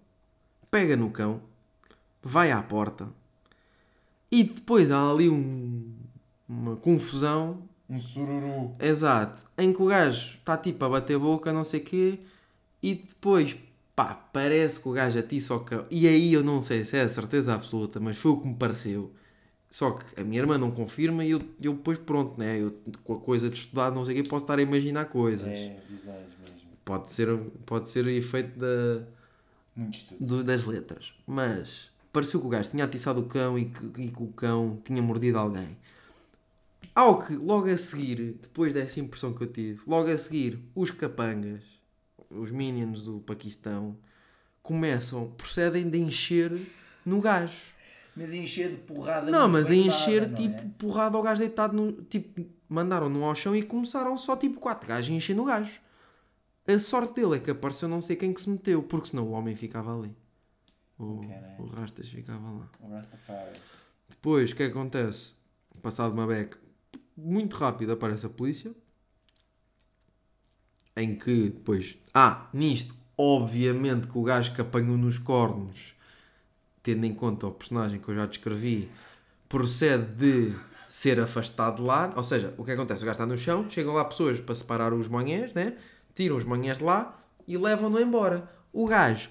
pega 0.70 0.98
no 0.98 1.12
cão, 1.12 1.42
vai 2.24 2.52
à 2.52 2.62
porta. 2.62 3.08
E 4.32 4.44
depois 4.44 4.90
há 4.90 5.10
ali 5.10 5.30
um, 5.30 5.94
uma 6.50 6.76
confusão 6.76 7.70
Um 7.92 8.00
sururu. 8.00 8.74
Exato. 8.80 9.44
Em 9.58 9.74
que 9.74 9.82
o 9.82 9.88
gajo 9.88 10.36
está 10.38 10.58
tipo 10.58 10.84
a 10.86 10.90
bater 10.90 11.20
boca, 11.20 11.52
não 11.52 11.64
sei 11.66 11.82
o 11.82 11.84
quê, 11.84 12.20
e 12.82 12.96
depois, 12.96 13.56
pá, 13.96 14.16
parece 14.32 14.80
que 14.80 14.88
o 14.88 14.94
gajo 14.94 15.20
atiça 15.20 15.54
ao 15.54 15.60
cão. 15.60 15.86
E 15.92 16.08
aí 16.08 16.32
eu 16.34 16.42
não 16.44 16.62
sei 16.62 16.86
se 16.86 16.96
é 16.98 17.02
a 17.02 17.10
certeza 17.10 17.54
absoluta, 17.54 18.00
mas 18.00 18.18
foi 18.18 18.32
o 18.32 18.38
que 18.38 18.48
me 18.48 18.56
pareceu. 18.56 19.12
Só 19.70 19.92
que 19.92 20.20
a 20.20 20.24
minha 20.24 20.42
irmã 20.42 20.58
não 20.58 20.72
confirma 20.72 21.24
e 21.26 21.32
eu, 21.32 21.42
eu 21.62 21.74
depois, 21.74 21.98
pronto, 21.98 22.38
né? 22.40 22.62
Eu 22.62 22.76
com 23.04 23.14
a 23.14 23.20
coisa 23.20 23.50
de 23.50 23.58
estudar, 23.58 23.92
não 23.92 24.04
sei 24.06 24.20
o 24.20 24.24
quê, 24.24 24.30
posso 24.30 24.44
estar 24.46 24.58
a 24.58 24.62
imaginar 24.62 25.06
coisas. 25.06 25.48
É, 25.48 25.78
visões 25.90 26.28
mesmo. 26.40 26.62
Pode, 26.84 27.12
ser, 27.12 27.38
pode 27.66 27.88
ser 27.90 28.08
efeito 28.08 28.58
da, 28.60 29.04
Muito 29.76 29.96
estudo. 29.96 30.26
do- 30.26 30.44
das 30.44 30.66
letras. 30.66 31.14
Mas 31.28 31.90
pareceu 32.12 32.40
que 32.42 32.48
o 32.48 32.50
gajo 32.50 32.70
tinha 32.70 32.84
atiçado 32.84 33.22
o 33.22 33.26
cão 33.26 33.58
e 33.60 33.66
que, 33.66 34.02
e 34.02 34.10
que 34.12 34.24
o 34.24 34.28
cão 34.28 34.78
tinha 34.84 35.02
mordido 35.02 35.38
alguém. 35.38 35.78
Ao 36.94 37.22
que, 37.22 37.36
logo 37.36 37.70
a 37.70 37.78
seguir, 37.78 38.38
depois 38.42 38.74
dessa 38.74 39.00
impressão 39.00 39.34
que 39.34 39.44
eu 39.44 39.48
tive, 39.48 39.82
logo 39.88 40.10
a 40.10 40.18
seguir, 40.18 40.60
os 40.76 40.92
capangas, 40.92 41.64
os 42.30 42.52
minions 42.52 43.04
do 43.04 43.22
Paquistão 43.22 43.98
começam, 44.62 45.32
procedem 45.32 45.90
de 45.90 45.98
encher 46.00 46.52
no 47.06 47.22
gajo. 47.22 47.74
Mas 48.16 48.34
encher 48.34 48.72
de 48.72 48.78
porrada 48.78 49.32
Não, 49.32 49.48
mas 49.48 49.70
a 49.70 49.76
encher 49.76 50.34
tipo 50.34 50.60
é? 50.60 50.66
porrada 50.78 51.16
ao 51.16 51.24
gajo 51.24 51.40
deitado 51.40 51.74
no. 51.74 51.94
Tipo, 52.04 52.46
mandaram-no 52.68 53.24
ao 53.24 53.34
chão 53.36 53.56
e 53.56 53.64
começaram 53.64 54.18
só 54.18 54.36
tipo 54.36 54.60
quatro 54.60 54.88
gajos 54.88 55.10
a 55.10 55.14
encher 55.14 55.36
no 55.36 55.46
gajo. 55.46 55.80
A 56.68 56.78
sorte 56.78 57.16
dele 57.16 57.38
é 57.38 57.40
que 57.40 57.52
apareceu 57.52 57.88
não 57.88 58.02
sei 58.02 58.18
quem 58.18 58.34
que 58.34 58.42
se 58.42 58.50
meteu, 58.50 58.84
porque 58.84 59.10
senão 59.10 59.28
o 59.28 59.32
homem 59.32 59.56
ficava 59.56 59.98
ali. 59.98 60.16
O, 61.00 61.22
Caralho. 61.22 61.64
o 61.64 61.66
Rastas 61.68 62.10
ficava 62.10 62.52
lá. 62.52 62.70
O 62.82 62.90
Rastafari. 62.90 63.54
Depois, 64.10 64.52
o 64.52 64.54
é 64.54 64.58
que 64.58 64.64
acontece? 64.64 65.34
Passado 65.82 66.14
uma 66.14 66.28
beca 66.28 66.60
muito 67.16 67.56
rápido 67.56 67.92
aparece 67.92 68.26
a 68.26 68.30
polícia. 68.30 68.72
Em 70.96 71.16
que 71.16 71.50
depois. 71.50 71.98
Ah, 72.14 72.48
nisto, 72.54 72.94
obviamente 73.18 74.08
que 74.08 74.18
o 74.18 74.24
gajo 74.24 74.54
que 74.54 74.62
apanhou 74.62 74.98
nos 74.98 75.18
cornos, 75.18 75.94
tendo 76.84 77.06
em 77.06 77.14
conta 77.14 77.48
o 77.48 77.52
personagem 77.52 78.00
que 78.00 78.10
eu 78.10 78.16
já 78.16 78.26
descrevi, 78.26 78.90
procede 79.48 80.06
de 80.16 80.56
ser 80.88 81.20
afastado 81.20 81.78
de 81.78 81.84
lá. 81.84 82.12
Ou 82.16 82.24
seja, 82.24 82.54
o 82.58 82.66
que 82.66 82.72
acontece? 82.72 83.04
O 83.04 83.06
gajo 83.06 83.16
está 83.16 83.26
no 83.26 83.38
chão, 83.38 83.70
chegam 83.70 83.94
lá 83.94 84.04
pessoas 84.04 84.40
para 84.40 84.54
separar 84.56 84.94
os 84.94 85.08
manhãs, 85.08 85.54
né? 85.54 85.78
Tiram 86.14 86.36
os 86.36 86.44
manhãs 86.44 86.80
de 86.80 86.84
lá 86.84 87.18
e 87.48 87.58
levam-no 87.58 88.00
embora. 88.00 88.50
O 88.74 88.86
gajo. 88.86 89.30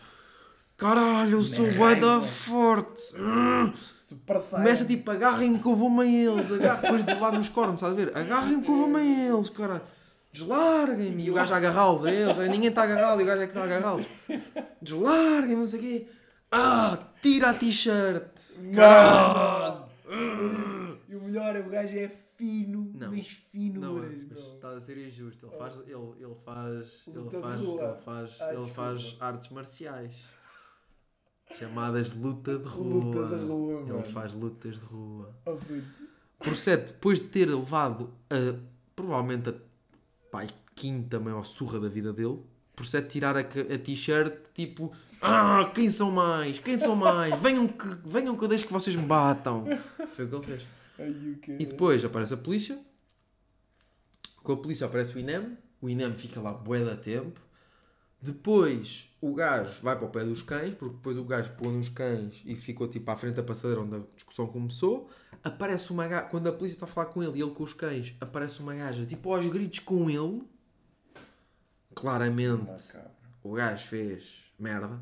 Caralho, 0.76 1.38
eu 1.38 1.42
sou 1.42 1.70
bué 1.72 1.94
da 1.94 2.12
Raiva. 2.12 2.26
forte. 2.26 3.02
Começa 4.50 4.84
tipo, 4.84 5.10
agarrem-me 5.10 5.58
que 5.58 5.66
eu 5.66 5.74
vou-me 5.76 6.02
a 6.02 6.06
eles. 6.06 6.50
Agarra- 6.52 6.80
Depois 6.82 7.04
de 7.04 7.12
levar 7.14 7.32
nos 7.32 7.48
cornos, 7.48 7.74
estás 7.74 7.92
a 7.92 7.96
ver? 7.96 8.16
Agarrem-me 8.16 8.62
que 8.62 8.70
eu 8.70 8.76
vou-me 8.76 8.96
a 8.96 9.28
eles, 9.34 9.48
cara. 9.50 9.82
Deslarguem-me. 10.32 11.24
E 11.24 11.30
o 11.30 11.34
gajo 11.34 11.52
a 11.52 11.56
agarrá-los 11.56 12.04
a 12.04 12.10
eles. 12.12 12.38
Aí 12.38 12.48
Ninguém 12.48 12.68
está 12.68 12.82
a 12.82 12.84
agarrá-los 12.84 13.20
e 13.20 13.22
o 13.24 13.26
gajo 13.26 13.42
é 13.42 13.46
que 13.46 13.50
está 13.50 13.60
a 13.60 13.64
agarrá-los. 13.64 14.06
Deslarguem-me, 14.80 15.56
não 15.56 15.66
sei 15.66 15.78
o 15.78 15.82
quê. 15.82 16.06
Ah, 16.52 16.98
tira 17.22 17.50
a 17.50 17.54
t-shirt. 17.54 18.26
Caralho! 18.74 19.84
E 21.08 21.14
o 21.16 21.20
melhor 21.22 21.54
é 21.56 21.60
o 21.60 21.68
gajo 21.68 21.96
é 21.98 22.08
fino, 22.08 22.90
Não. 22.94 23.10
mas 23.12 23.26
finuras, 23.52 24.10
mas 24.28 24.38
bro. 24.42 24.54
está 24.54 24.70
a 24.70 24.80
ser 24.80 24.98
injusto. 24.98 25.46
Ele 25.46 25.56
faz, 25.58 25.74
ele, 25.86 26.12
ele 26.20 26.36
faz, 26.44 26.86
ele 27.06 27.40
faz, 27.40 27.60
rua. 27.60 27.82
ele 27.82 28.02
faz, 28.04 28.36
Ah, 28.40 28.54
ele 28.54 28.70
faz 28.70 29.16
artes 29.20 29.48
marciais. 29.50 30.12
Chamadas 31.58 32.12
de 32.12 32.18
luta 32.18 32.58
de 32.58 32.68
rua. 32.68 33.04
Luta 33.04 33.36
de 33.36 33.44
rua, 33.44 33.80
Ele 33.82 33.92
mano. 33.92 34.04
faz 34.04 34.34
lutas 34.34 34.80
de 34.80 34.86
rua. 34.86 35.34
Oh, 35.44 35.56
puto. 35.56 35.82
procede 36.38 36.86
depois 36.86 37.18
de 37.18 37.26
ter 37.26 37.46
levado 37.46 38.10
a 38.30 38.58
provavelmente 38.94 39.50
a 39.50 39.54
pai, 40.30 40.48
quinta 40.74 41.18
maior 41.18 41.44
surra 41.44 41.80
da 41.80 41.88
vida 41.88 42.12
dele, 42.12 42.40
procede 42.76 43.06
de 43.06 43.12
tirar 43.12 43.36
a, 43.36 43.40
a 43.40 43.78
t-shirt 43.78 44.34
tipo 44.54 44.92
ah, 45.22 45.70
quem 45.74 45.88
são 45.90 46.10
mais? 46.10 46.58
Quem 46.58 46.76
são 46.76 46.96
mais? 46.96 47.36
Venham 47.40 47.68
que, 47.68 47.86
venham 48.06 48.34
que 48.36 48.42
eu 48.44 48.48
deixo 48.48 48.66
que 48.66 48.72
vocês 48.72 48.96
me 48.96 49.02
batam. 49.04 49.66
Foi 50.14 50.24
o 50.24 50.28
que 50.28 50.34
ele 50.34 50.42
fez. 50.44 50.66
E 51.60 51.66
depois 51.66 52.02
aparece 52.04 52.32
a 52.32 52.36
polícia. 52.38 52.78
Com 54.42 54.52
a 54.52 54.56
polícia 54.56 54.86
aparece 54.86 55.14
o 55.16 55.18
INEM. 55.18 55.58
O 55.80 55.88
INEM 55.90 56.14
fica 56.14 56.40
lá 56.40 56.52
bué 56.52 56.82
da 56.82 56.96
tempo. 56.96 57.38
Depois 58.22 59.08
o 59.20 59.34
gajo 59.34 59.82
vai 59.82 59.96
para 59.96 60.06
o 60.06 60.10
pé 60.10 60.24
dos 60.24 60.42
cães, 60.42 60.74
porque 60.74 60.94
depois 60.96 61.16
o 61.16 61.24
gajo 61.24 61.52
pôs 61.56 61.72
nos 61.72 61.88
cães 61.88 62.42
e 62.44 62.54
ficou 62.54 62.86
tipo 62.86 63.10
à 63.10 63.16
frente 63.16 63.36
da 63.36 63.42
passadeira 63.42 63.80
onde 63.82 63.96
a 63.96 64.02
discussão 64.14 64.46
começou. 64.46 65.08
Aparece 65.42 65.90
uma 65.90 66.06
gaja, 66.06 66.24
quando 66.24 66.46
a 66.48 66.52
polícia 66.52 66.76
está 66.76 66.84
a 66.84 66.88
falar 66.88 67.06
com 67.06 67.22
ele 67.22 67.38
e 67.38 67.42
ele 67.42 67.52
com 67.52 67.64
os 67.64 67.72
cães, 67.72 68.14
aparece 68.20 68.60
uma 68.60 68.74
gaja 68.74 69.06
tipo 69.06 69.32
aos 69.32 69.46
gritos 69.46 69.78
com 69.78 70.10
ele. 70.10 70.42
Claramente 71.94 72.70
o 73.42 73.52
gajo 73.52 73.86
fez 73.86 74.24
merda. 74.58 75.00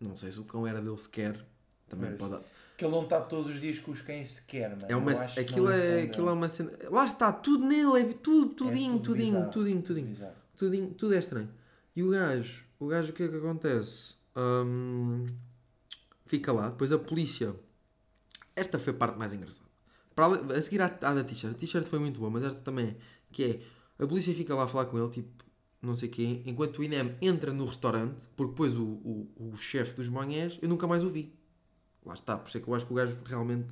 Não 0.00 0.16
sei 0.16 0.30
se 0.30 0.38
o 0.38 0.44
cão 0.44 0.66
era 0.66 0.80
dele 0.80 0.98
sequer. 0.98 1.44
Também 1.88 2.14
Pois. 2.16 2.30
pode. 2.30 2.44
Que 2.76 2.84
ele 2.84 2.92
não 2.92 3.02
está 3.02 3.20
todos 3.20 3.54
os 3.54 3.60
dias 3.60 3.78
com 3.78 3.90
os 3.90 4.00
cães 4.00 4.30
sequer, 4.30 4.70
mano. 4.70 4.86
É 4.88 4.96
uma, 4.96 5.12
aquilo, 5.12 5.70
é, 5.70 6.02
aquilo 6.02 6.28
é 6.28 6.32
uma 6.32 6.48
cena. 6.48 6.72
Lá 6.90 7.04
está, 7.04 7.32
tudo 7.32 7.66
nele, 7.66 8.00
é 8.00 8.14
tudo, 8.14 8.54
tudinho, 8.54 8.94
tudo 8.94 9.04
tudinho, 9.04 9.32
bizarro, 9.32 9.52
tudinho, 9.52 9.82
tudinho, 9.82 10.16
tudinho, 10.56 10.94
tudo 10.94 11.14
é 11.14 11.18
estranho. 11.18 11.48
E 11.94 12.02
o 12.02 12.10
gajo, 12.10 12.64
o 12.78 12.86
gajo 12.86 13.10
o 13.10 13.14
que 13.14 13.22
é 13.24 13.28
que 13.28 13.36
acontece? 13.36 14.14
Hum, 14.36 15.26
fica 16.26 16.52
lá, 16.52 16.70
depois 16.70 16.90
a 16.92 16.98
polícia. 16.98 17.54
Esta 18.56 18.78
foi 18.78 18.92
a 18.92 18.96
parte 18.96 19.18
mais 19.18 19.32
engraçada. 19.32 19.68
Para 20.14 20.26
a 20.58 20.62
seguir 20.62 20.80
à, 20.82 20.86
à 20.86 21.14
da 21.14 21.24
t-shirt, 21.24 21.54
a 21.54 21.58
t-shirt 21.58 21.86
foi 21.86 21.98
muito 21.98 22.18
boa, 22.18 22.30
mas 22.30 22.44
esta 22.44 22.60
também 22.60 22.86
é. 22.88 22.96
Que 23.30 23.44
é, 23.44 24.02
a 24.02 24.06
polícia 24.06 24.34
fica 24.34 24.54
lá 24.54 24.64
a 24.64 24.68
falar 24.68 24.86
com 24.86 24.98
ele, 24.98 25.08
tipo, 25.10 25.44
não 25.80 25.94
sei 25.94 26.08
quem, 26.08 26.42
enquanto 26.46 26.78
o 26.78 26.84
INEM 26.84 27.16
entra 27.20 27.52
no 27.52 27.64
restaurante, 27.66 28.22
porque 28.36 28.52
depois 28.52 28.76
o, 28.76 28.84
o, 28.84 29.32
o 29.52 29.56
chefe 29.56 29.94
dos 29.94 30.08
manhãs, 30.08 30.58
eu 30.62 30.68
nunca 30.68 30.86
mais 30.86 31.02
o 31.02 31.08
vi. 31.08 31.34
Lá 32.04 32.14
está, 32.14 32.36
por 32.36 32.48
isso 32.48 32.58
é 32.58 32.60
que 32.60 32.68
eu 32.68 32.74
acho 32.74 32.86
que 32.86 32.92
o 32.92 32.96
gajo 32.96 33.16
realmente 33.24 33.68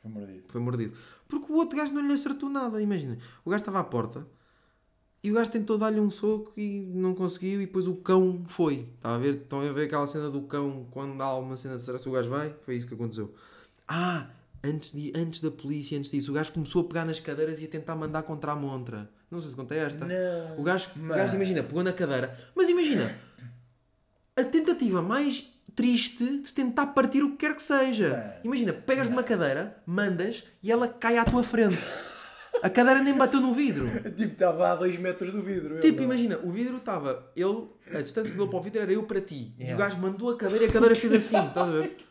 Foi 0.00 0.10
mordido. 0.10 0.44
foi 0.48 0.60
mordido. 0.60 0.96
Porque 1.28 1.52
o 1.52 1.56
outro 1.56 1.76
gajo 1.78 1.92
não 1.92 2.06
lhe 2.06 2.12
acertou 2.12 2.48
nada, 2.48 2.80
imagina. 2.80 3.18
O 3.44 3.50
gajo 3.50 3.62
estava 3.62 3.80
à 3.80 3.84
porta 3.84 4.26
e 5.22 5.30
o 5.30 5.34
gajo 5.34 5.50
tentou 5.50 5.76
dar-lhe 5.76 6.00
um 6.00 6.10
soco 6.10 6.52
e 6.56 6.80
não 6.94 7.14
conseguiu 7.14 7.60
e 7.60 7.66
depois 7.66 7.86
o 7.86 7.94
cão 7.96 8.42
foi. 8.46 8.88
Está 8.96 9.14
a 9.14 9.18
ver? 9.18 9.34
Estão 9.34 9.60
a 9.60 9.72
ver 9.72 9.84
aquela 9.84 10.06
cena 10.06 10.30
do 10.30 10.42
cão 10.42 10.86
quando 10.90 11.20
há 11.22 11.36
uma 11.36 11.56
cena 11.56 11.76
de 11.76 11.82
será 11.82 11.98
se 11.98 12.08
o 12.08 12.12
gajo 12.12 12.30
vai? 12.30 12.54
Foi 12.64 12.76
isso 12.76 12.86
que 12.86 12.94
aconteceu. 12.94 13.34
Ah, 13.86 14.28
antes, 14.64 14.92
de, 14.92 15.12
antes 15.14 15.42
da 15.42 15.50
polícia, 15.50 15.98
antes 15.98 16.10
disso, 16.10 16.30
o 16.30 16.34
gajo 16.34 16.52
começou 16.52 16.82
a 16.82 16.84
pegar 16.88 17.04
nas 17.04 17.20
cadeiras 17.20 17.60
e 17.60 17.66
a 17.66 17.68
tentar 17.68 17.96
mandar 17.96 18.22
contra 18.22 18.52
a 18.52 18.56
montra. 18.56 19.10
Não 19.30 19.40
sei 19.40 19.50
se 19.50 19.56
contei 19.56 19.78
esta. 19.78 20.06
Não. 20.06 20.58
O 20.58 20.62
gajo, 20.62 20.88
o 20.96 21.08
gajo, 21.08 21.36
imagina, 21.36 21.62
pegou 21.62 21.84
na 21.84 21.92
cadeira. 21.92 22.36
Mas 22.54 22.70
imagina, 22.70 23.14
a 24.34 24.44
tentativa 24.44 25.02
mais 25.02 25.46
triste 25.76 26.38
de 26.38 26.52
tentar 26.52 26.86
partir 26.88 27.22
o 27.22 27.32
que 27.32 27.38
quer 27.38 27.54
que 27.54 27.62
seja. 27.62 28.40
Imagina, 28.42 28.72
pegas 28.72 29.08
numa 29.08 29.22
cadeira, 29.22 29.82
mandas 29.86 30.44
e 30.62 30.72
ela 30.72 30.88
cai 30.88 31.18
à 31.18 31.24
tua 31.24 31.42
frente. 31.42 31.78
A 32.62 32.70
cadeira 32.70 33.02
nem 33.02 33.14
bateu 33.16 33.40
no 33.40 33.52
vidro. 33.54 33.86
Tipo, 34.16 34.32
estava 34.32 34.72
a 34.72 34.76
2 34.76 34.98
metros 34.98 35.32
do 35.32 35.40
vidro. 35.42 35.74
ele, 35.74 35.80
Tipo, 35.82 36.02
imagina, 36.02 36.38
o 36.38 36.50
vidro 36.50 36.76
estava. 36.76 37.30
Ele, 37.36 37.68
a 37.94 38.00
distância 38.02 38.34
dele 38.34 38.48
para 38.48 38.58
o 38.58 38.62
vidro 38.62 38.80
era 38.80 38.92
eu 38.92 39.02
para 39.04 39.20
ti. 39.20 39.52
E 39.58 39.62
o 39.62 39.66
Yeah. 39.66 39.84
gajo 39.88 39.98
mandou 40.00 40.30
a 40.30 40.36
cadeira 40.36 40.64
e 40.64 40.68
a 40.68 40.72
cadeira 40.72 40.94
fez 40.94 41.12
assim. 41.12 41.36
Estás 41.48 41.56
a 41.56 41.70
ver? 41.70 41.96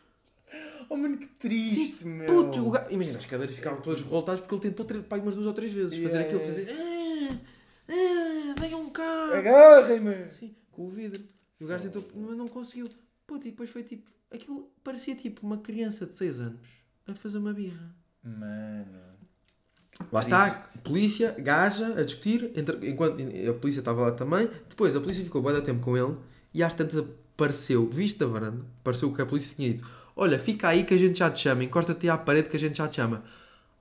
Oh, 0.92 0.98
mano, 0.98 1.20
que 1.20 1.28
triste, 1.28 1.98
Sim, 2.00 2.10
meu. 2.10 2.26
puto, 2.26 2.72
gajo- 2.72 2.88
imagina, 2.90 3.20
as 3.20 3.26
cadeiras 3.28 3.56
ficaram 3.56 3.80
todas 3.80 4.02
revoltadas 4.02 4.40
porque 4.42 4.56
ele 4.56 4.62
tentou 4.64 4.84
ter, 4.84 5.04
pá, 5.04 5.18
umas 5.18 5.36
duas 5.36 5.46
ou 5.46 5.54
três 5.54 5.72
vezes 5.72 5.92
fazer 6.02 6.18
Yeah. 6.22 6.26
aquilo, 6.26 6.40
fazer. 6.40 6.68
Ah, 6.72 7.36
ah, 7.90 8.56
venham 8.60 8.90
cá. 8.90 9.38
Agarrem-me. 9.38 10.30
Sim, 10.32 10.56
com 10.72 10.88
o 10.88 10.90
vidro. 10.90 11.22
E 11.60 11.64
o 11.64 11.68
gajo 11.68 11.84
tentou, 11.84 12.04
mas 12.16 12.36
não 12.36 12.48
conseguiu. 12.48 12.88
Puto, 13.28 13.48
e 13.48 13.52
depois 13.52 13.70
foi 13.70 13.84
tipo. 13.84 14.10
Aquilo 14.32 14.68
parecia 14.84 15.14
tipo 15.16 15.46
uma 15.46 15.60
criança 15.60 16.08
de 16.08 16.16
6 16.16 16.40
anos 16.40 16.60
a 17.06 17.14
fazer 17.14 17.38
uma 17.38 17.54
birra. 17.54 17.96
Mano. 18.24 19.09
Lá 20.12 20.22
está, 20.22 20.64
polícia, 20.84 21.36
gaja, 21.38 21.88
a 22.00 22.04
discutir, 22.04 22.52
entre- 22.56 22.90
enquanto 22.90 23.22
a 23.22 23.54
polícia 23.54 23.80
estava 23.80 24.02
lá 24.02 24.12
também. 24.12 24.50
Depois 24.68 24.96
a 24.96 25.02
polícia 25.02 25.24
ficou 25.24 25.42
bem 25.42 25.60
tempo 25.62 25.82
com 25.82 25.96
ele 25.98 26.16
e 26.54 26.64
às 26.64 26.74
tantas 26.74 26.98
apareceu, 27.36 27.88
visto 27.90 28.20
da 28.20 28.26
varanda, 28.28 28.66
apareceu 28.82 29.10
o 29.10 29.16
que 29.16 29.22
a 29.22 29.26
polícia 29.26 29.54
tinha 29.56 29.70
dito: 29.74 29.86
Olha, 30.16 30.40
fica 30.40 30.68
aí 30.70 30.84
que 30.84 30.94
a 30.94 30.98
gente 30.98 31.20
já 31.20 31.30
te 31.30 31.40
chama, 31.42 31.64
encosta-te 31.64 32.10
à 32.10 32.18
parede 32.18 32.50
que 32.50 32.56
a 32.58 32.60
gente 32.60 32.78
já 32.78 32.88
te 32.88 32.96
chama. 32.96 33.24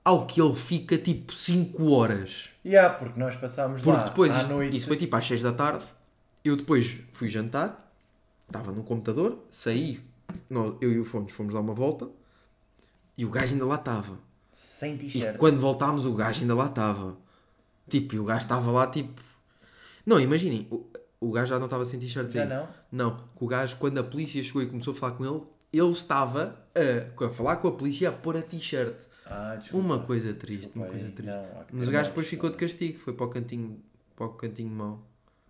Ao 0.03 0.25
que 0.25 0.41
ele 0.41 0.55
fica 0.55 0.97
tipo 0.97 1.33
5 1.33 1.91
horas. 1.91 2.49
E 2.63 2.69
yeah, 2.69 2.93
porque 2.93 3.19
nós 3.19 3.35
passámos 3.35 3.81
Porque 3.81 3.97
lá 3.97 4.03
depois, 4.03 4.33
à 4.33 4.37
isto, 4.39 4.49
noite. 4.49 4.77
isso 4.77 4.87
foi 4.87 4.97
tipo 4.97 5.15
às 5.15 5.25
6 5.27 5.41
da 5.41 5.51
tarde. 5.51 5.83
Eu 6.43 6.55
depois 6.55 6.99
fui 7.11 7.27
jantar, 7.27 7.91
estava 8.47 8.71
no 8.71 8.81
computador, 8.83 9.39
saí, 9.51 9.99
nós, 10.49 10.75
eu 10.81 10.91
e 10.91 10.99
o 10.99 11.05
Fontes 11.05 11.35
fomos 11.35 11.53
dar 11.53 11.59
uma 11.59 11.73
volta 11.73 12.07
e 13.17 13.25
o 13.25 13.29
gajo 13.29 13.53
ainda 13.53 13.65
lá 13.65 13.75
estava. 13.75 14.17
Sem 14.61 14.95
E 14.95 14.97
t-shirt. 14.97 15.37
quando 15.37 15.57
voltámos, 15.59 16.05
o 16.05 16.13
gajo 16.13 16.41
ainda 16.41 16.53
lá 16.53 16.65
estava. 16.65 17.17
Tipo, 17.89 18.15
e 18.15 18.19
o 18.19 18.25
gajo 18.25 18.41
estava 18.41 18.69
lá, 18.71 18.87
tipo. 18.87 19.21
Não, 20.05 20.19
imaginem, 20.19 20.67
o, 20.69 20.85
o 21.21 21.31
gajo 21.31 21.47
já 21.47 21.57
não 21.57 21.65
estava 21.65 21.85
sem 21.85 21.97
t-shirt 21.97 22.29
Já 22.31 22.43
aí. 22.43 22.49
não? 22.49 22.67
Não, 22.91 23.17
que 23.37 23.43
o 23.43 23.47
gajo, 23.47 23.77
quando 23.77 23.97
a 23.99 24.03
polícia 24.03 24.43
chegou 24.43 24.61
e 24.61 24.65
começou 24.67 24.91
a 24.93 24.95
falar 24.97 25.13
com 25.13 25.25
ele, 25.25 25.43
ele 25.71 25.89
estava 25.91 26.59
a, 26.75 27.25
a 27.25 27.29
falar 27.29 27.55
com 27.57 27.69
a 27.69 27.71
polícia 27.71 28.09
a 28.09 28.11
pôr 28.11 28.35
a 28.35 28.41
t-shirt. 28.41 28.95
Ah, 29.25 29.55
desculpa. 29.55 29.85
Uma 29.85 29.99
coisa 30.03 30.33
triste, 30.33 30.63
Desculpa 30.65 30.79
uma 30.79 30.85
aí. 30.87 30.99
coisa 30.99 31.15
triste. 31.15 31.31
Não, 31.31 31.45
Mas 31.71 31.87
o 31.87 31.91
gajo 31.91 32.09
depois 32.09 32.27
ficou 32.27 32.49
de 32.49 32.57
castigo, 32.57 32.99
foi 32.99 33.13
para 33.13 33.25
o 33.25 33.29
cantinho, 33.29 33.81
para 34.15 34.25
o 34.25 34.29
cantinho 34.33 34.69
mau. 34.71 35.01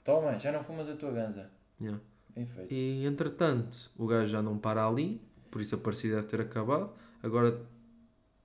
Toma, 0.03 0.37
já 0.37 0.51
não 0.51 0.61
fumas 0.63 0.87
a 0.87 0.95
tua 0.95 1.11
ganza. 1.11 1.49
Yeah. 1.81 1.99
Bem 2.35 2.45
feito. 2.45 2.71
E 2.73 3.05
entretanto, 3.05 3.89
o 3.97 4.05
gajo 4.05 4.27
já 4.27 4.41
não 4.41 4.55
para 4.57 4.85
ali, 4.85 5.19
por 5.49 5.61
isso 5.61 5.73
a 5.73 5.77
parceria 5.79 6.17
deve 6.17 6.27
ter 6.27 6.41
acabado. 6.41 6.91
Agora, 7.23 7.59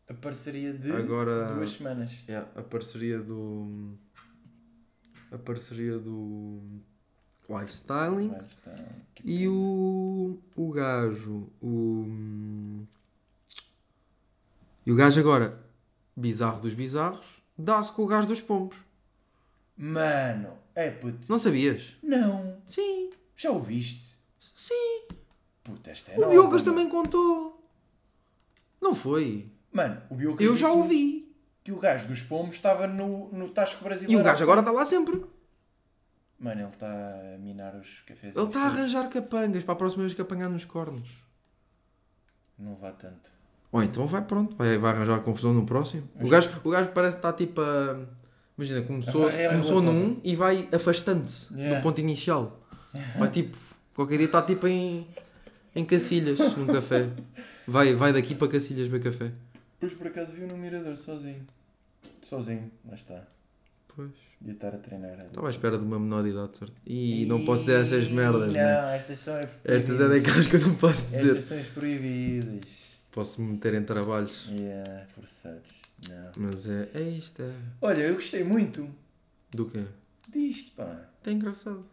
A 0.08 0.14
parceria 0.14 0.72
de 0.72 0.92
Agora- 0.92 1.54
duas 1.54 1.72
semanas. 1.72 2.12
yeah, 2.28 2.48
a 2.54 2.62
parceria 2.62 3.18
do. 3.18 3.94
A 5.32 5.38
parceria 5.38 5.98
do. 5.98 6.60
Lifestyling. 7.48 8.32
Que 9.14 9.22
E 9.42 9.48
o. 9.48 10.38
O 10.56 10.70
gajo. 10.70 11.48
O. 11.62 12.84
E 14.86 14.92
o 14.92 14.96
gajo 14.96 15.18
agora, 15.20 15.58
bizarro 16.14 16.60
dos 16.60 16.74
bizarros, 16.74 17.26
dá-se 17.56 17.90
com 17.92 18.02
o 18.02 18.06
gajo 18.06 18.28
dos 18.28 18.40
pombos. 18.42 18.76
Mano, 19.76 20.50
é 20.74 20.90
puto. 20.90 21.26
Não 21.30 21.38
sabias? 21.38 21.94
Não. 22.02 22.60
Sim. 22.66 23.10
Já 23.36 23.50
ouviste? 23.50 24.14
Sim. 24.38 25.06
Puta, 25.64 25.90
esta 25.90 26.12
é 26.12 26.18
O 26.18 26.20
mano. 26.60 26.64
também 26.64 26.88
contou. 26.88 27.66
Não 28.80 28.94
foi? 28.94 29.50
Mano, 29.74 30.00
o 30.08 30.40
Eu 30.40 30.54
já 30.56 30.70
ouvi. 30.70 31.34
Que 31.64 31.72
o 31.72 31.78
gajo 31.78 32.06
dos 32.08 32.22
pomos 32.22 32.54
estava 32.54 32.86
no, 32.86 33.28
no 33.32 33.48
Tasco 33.48 33.80
E 33.80 33.84
Brasileiro. 33.84 34.20
o 34.20 34.24
gajo 34.24 34.42
agora 34.42 34.60
está 34.60 34.70
lá 34.70 34.84
sempre. 34.86 35.24
Mano, 36.38 36.60
ele 36.60 36.68
está 36.68 36.86
a 37.34 37.38
minar 37.38 37.74
os 37.74 38.02
cafés. 38.06 38.36
Ele 38.36 38.44
está 38.46 38.60
a 38.60 38.66
arranjar 38.66 39.08
capangas 39.08 39.64
para 39.64 39.72
a 39.72 39.76
próxima 39.76 40.02
vez 40.02 40.14
que 40.14 40.20
apanhar 40.20 40.48
nos 40.48 40.64
cornos. 40.64 41.08
Não 42.58 42.76
vá 42.76 42.92
tanto. 42.92 43.30
Ou 43.72 43.82
então 43.82 44.06
vai 44.06 44.22
pronto, 44.22 44.54
vai, 44.56 44.78
vai 44.78 44.92
arranjar 44.92 45.20
confusão 45.20 45.52
no 45.52 45.66
próximo. 45.66 46.08
O 46.20 46.28
gajo, 46.28 46.48
o 46.62 46.70
gajo 46.70 46.90
parece 46.90 47.16
que 47.16 47.26
está 47.26 47.32
tipo 47.32 47.60
a. 47.60 48.06
Imagina, 48.56 48.82
começou, 48.82 49.28
começou 49.30 49.82
num 49.82 50.20
e 50.22 50.36
vai 50.36 50.68
afastando-se 50.72 51.52
Yeah. 51.54 51.76
do 51.78 51.82
ponto 51.82 52.00
inicial. 52.00 52.60
Vai 53.18 53.28
tipo. 53.28 53.56
Qualquer 53.92 54.18
dia 54.18 54.26
está 54.26 54.40
tipo 54.42 54.68
em. 54.68 55.08
em 55.74 55.84
Cacilhas, 55.84 56.38
num 56.56 56.66
café. 56.68 57.08
Vai, 57.66 57.94
vai 57.94 58.12
daqui 58.12 58.34
para 58.36 58.46
Cacilhas 58.46 58.86
beber 58.86 59.10
café. 59.10 59.32
Por 59.92 60.06
acaso 60.06 60.32
vi 60.32 60.46
no 60.46 60.56
mirador 60.56 60.96
sozinho. 60.96 61.46
Sozinho, 62.22 62.70
lá 62.86 62.94
está. 62.94 63.22
Pois. 63.94 64.10
Ia 64.44 64.52
estar 64.52 64.74
a 64.74 64.78
treinar. 64.78 65.18
Estava 65.26 65.46
à 65.46 65.50
espera 65.50 65.78
de 65.78 65.84
uma 65.84 65.98
menor 65.98 66.22
de 66.22 66.30
idade, 66.30 66.58
certo? 66.58 66.74
E 66.86 67.24
não 67.26 67.44
posso 67.44 67.64
dizer 67.66 67.80
essas 67.80 68.08
merdas, 68.10 68.46
Não, 68.48 68.52
né? 68.52 68.96
estas 68.96 69.18
são 69.18 69.36
as 69.36 69.48
Estas 69.64 70.00
é 70.00 70.08
daquelas 70.08 70.46
que 70.46 70.56
eu 70.56 70.60
não 70.60 70.74
posso 70.74 71.04
dizer. 71.06 71.28
Estas 71.28 71.44
são 71.44 71.58
as 71.58 71.66
proibidas. 71.68 72.94
Posso 73.12 73.40
me 73.40 73.52
meter 73.52 73.74
em 73.74 73.84
trabalhos. 73.84 74.46
Yeah, 74.50 75.06
forçados. 75.14 75.70
Não. 76.08 76.32
Mas 76.36 76.68
é. 76.68 76.88
É 76.94 77.00
isto, 77.02 77.42
é. 77.42 77.52
Olha, 77.80 78.02
eu 78.02 78.14
gostei 78.14 78.42
muito 78.42 78.88
Do 79.52 79.66
quê? 79.66 79.84
disto, 80.28 80.72
pá. 80.72 81.00
É 81.24 81.30
engraçado. 81.30 81.84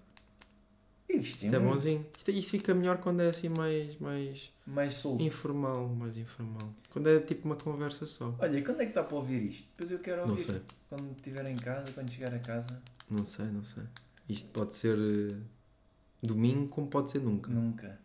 Gostei 1.17 1.49
Isto 1.49 1.55
é 1.55 1.59
bonzinho. 1.59 2.05
Isto, 2.17 2.31
isto 2.31 2.51
fica 2.51 2.73
melhor 2.73 2.97
quando 2.99 3.21
é 3.21 3.29
assim 3.29 3.49
mais, 3.49 3.97
mais 3.99 4.49
Mais 4.65 4.93
solto. 4.93 5.21
informal, 5.23 5.87
mais 5.89 6.17
informal. 6.17 6.73
Quando 6.89 7.09
é 7.09 7.19
tipo 7.19 7.45
uma 7.47 7.55
conversa 7.55 8.05
só. 8.05 8.35
Olha, 8.39 8.57
e 8.57 8.63
quando 8.63 8.81
é 8.81 8.85
que 8.85 8.91
está 8.91 9.03
para 9.03 9.15
ouvir 9.17 9.43
isto? 9.43 9.69
Depois 9.71 9.91
eu 9.91 9.99
quero 9.99 10.21
Não 10.23 10.31
ouvir. 10.31 10.43
sei, 10.43 10.61
Quando 10.89 11.11
estiver 11.15 11.45
em 11.45 11.55
casa, 11.57 11.91
quando 11.93 12.09
chegar 12.09 12.33
a 12.33 12.39
casa. 12.39 12.81
não 13.09 13.25
sei, 13.25 13.45
não 13.45 13.63
sei. 13.63 13.83
Isto 14.29 14.49
pode 14.49 14.73
ser 14.75 14.97
eh, 14.97 15.35
domingo 16.21 16.67
como 16.69 16.87
pode 16.87 17.11
ser 17.11 17.19
nunca. 17.21 17.51
Nunca. 17.51 17.99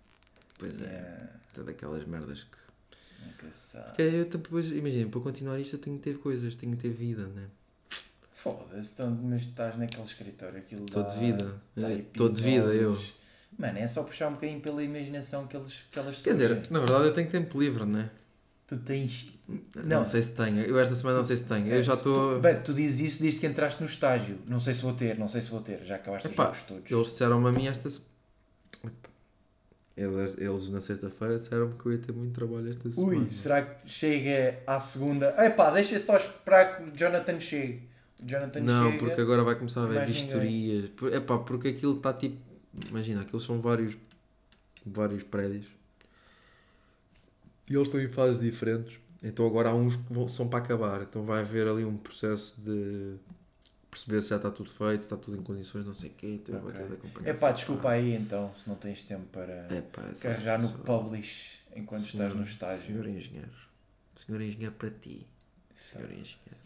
Pois 0.58 0.80
é, 0.80 0.84
Yeah, 0.84 1.32
é 1.58 1.62
daquelas 1.62 2.04
merdas 2.06 2.42
que. 2.44 3.24
nunca 3.26 3.50
se 3.52 3.72
sabe. 3.72 3.96
que 3.96 4.02
é, 4.02 4.20
eu 4.20 4.24
depois, 4.24 4.70
imagina, 4.72 5.08
para 5.10 5.20
continuar 5.20 5.60
isto 5.60 5.76
eu 5.76 5.80
tenho 5.80 5.96
que 5.98 6.02
ter 6.02 6.18
coisas, 6.18 6.54
tenho 6.56 6.72
que 6.76 6.82
ter 6.82 6.90
vida, 6.90 7.26
né? 7.28 7.48
Foda-se, 8.36 8.92
então, 8.92 9.10
mas 9.22 9.44
tu 9.44 9.48
estás 9.48 9.78
naquele 9.78 10.04
escritório, 10.04 10.58
aquilo 10.58 10.84
Estou 10.84 11.02
de 11.02 11.18
vida. 11.18 11.54
Estou 11.76 12.28
de 12.28 12.42
vida, 12.42 12.66
eu. 12.66 13.00
Mano, 13.58 13.78
é 13.78 13.86
só 13.88 14.02
puxar 14.02 14.28
um 14.28 14.34
bocadinho 14.34 14.60
pela 14.60 14.82
imaginação 14.82 15.46
que 15.46 15.56
eles, 15.56 15.86
que 15.90 15.98
elas 15.98 16.20
Quer 16.20 16.32
dizer, 16.32 16.62
na 16.70 16.78
verdade 16.80 17.06
eu 17.06 17.14
tenho 17.14 17.30
tempo 17.30 17.58
livre, 17.58 17.86
né? 17.86 18.10
Tu 18.66 18.76
tens. 18.76 19.32
Não, 19.74 19.84
Não. 19.98 20.04
sei 20.04 20.22
se 20.22 20.36
tenho. 20.36 20.60
Eu 20.60 20.78
esta 20.78 20.94
semana 20.94 21.16
não 21.16 21.24
sei 21.24 21.36
se 21.36 21.46
tenho. 21.46 21.66
Eu 21.66 21.82
já 21.82 21.94
estou. 21.94 22.34
Tu, 22.34 22.40
bem, 22.40 22.60
tu 22.60 22.74
dizes 22.74 23.00
isso 23.00 23.22
desde 23.22 23.40
que 23.40 23.46
entraste 23.46 23.80
no 23.80 23.86
estágio. 23.86 24.38
Não 24.46 24.60
sei 24.60 24.74
se 24.74 24.82
vou 24.82 24.92
ter, 24.92 25.18
não 25.18 25.28
sei 25.28 25.40
se 25.40 25.50
vou 25.50 25.62
ter. 25.62 25.82
Já 25.84 25.94
acabaste 25.94 26.28
os 26.28 26.34
Epá, 26.34 26.44
jogos 26.44 26.62
todos. 26.64 26.90
Eles 26.90 27.06
disseram-me 27.06 27.48
a 27.48 27.52
mim 27.52 27.68
esta 27.68 27.88
eles, 29.96 30.36
eles 30.36 30.68
na 30.68 30.80
sexta-feira 30.82 31.38
disseram-me 31.38 31.74
que 31.78 31.86
eu 31.86 31.92
ia 31.92 31.98
ter 31.98 32.12
muito 32.12 32.34
trabalho 32.34 32.68
esta 32.68 32.90
semana. 32.90 33.18
Ui, 33.18 33.30
será 33.30 33.62
que 33.62 33.88
chega 33.88 34.58
à 34.66 34.78
segunda? 34.78 35.34
Epá, 35.42 35.70
deixa 35.70 35.98
só 35.98 36.18
esperar 36.18 36.76
que 36.76 36.82
o 36.82 36.92
Jonathan 36.94 37.40
chegue. 37.40 37.88
Jonathan 38.24 38.60
não, 38.60 38.86
chega. 38.92 38.98
porque 39.04 39.20
agora 39.20 39.44
vai 39.44 39.54
começar 39.56 39.82
a 39.82 39.84
haver 39.84 40.06
vistorias. 40.06 40.88
Por- 40.90 41.12
Epá, 41.14 41.38
porque 41.38 41.68
aquilo 41.68 41.96
está 41.96 42.12
tipo. 42.12 42.36
Imagina, 42.88 43.22
aquilo 43.22 43.40
são 43.40 43.60
vários, 43.60 43.96
vários 44.84 45.22
prédios. 45.22 45.66
E 47.68 47.74
eles 47.74 47.88
estão 47.88 48.00
em 48.00 48.08
fases 48.08 48.40
diferentes. 48.40 48.98
Então 49.22 49.46
agora 49.46 49.70
há 49.70 49.74
uns 49.74 49.96
que 49.96 50.12
vão- 50.12 50.28
são 50.28 50.48
para 50.48 50.64
acabar. 50.64 51.02
Então 51.02 51.24
vai 51.24 51.40
haver 51.40 51.66
ali 51.66 51.84
um 51.84 51.96
processo 51.96 52.54
de 52.60 53.16
perceber 53.90 54.20
se 54.22 54.28
já 54.30 54.36
está 54.36 54.50
tudo 54.50 54.70
feito, 54.70 55.02
se 55.02 55.06
está 55.12 55.16
tudo 55.16 55.36
em 55.38 55.42
condições, 55.42 55.84
não 55.86 55.94
sei 55.94 56.10
o 56.10 56.12
quê. 56.14 56.26
Então 56.42 56.54
eu 56.54 56.60
vou 56.60 56.70
ter 56.72 56.86
de. 56.86 56.94
Epá, 56.94 57.30
essa 57.30 57.52
desculpa 57.52 57.90
aí 57.90 58.14
então, 58.14 58.52
se 58.54 58.68
não 58.68 58.76
tens 58.76 59.04
tempo 59.04 59.24
para 59.32 59.66
Epá, 59.74 60.02
carregar 60.22 60.60
no 60.62 60.70
publish 60.80 61.60
enquanto 61.74 62.04
estás 62.04 62.34
no 62.34 62.42
estágio. 62.42 62.86
Senhor 62.86 63.06
engenheiro. 63.06 63.50
Senhor 64.14 64.40
engenheiro 64.40 64.74
para 64.74 64.90
ti. 64.90 65.26
Senhor 65.92 66.06
engenheiro. 66.10 66.65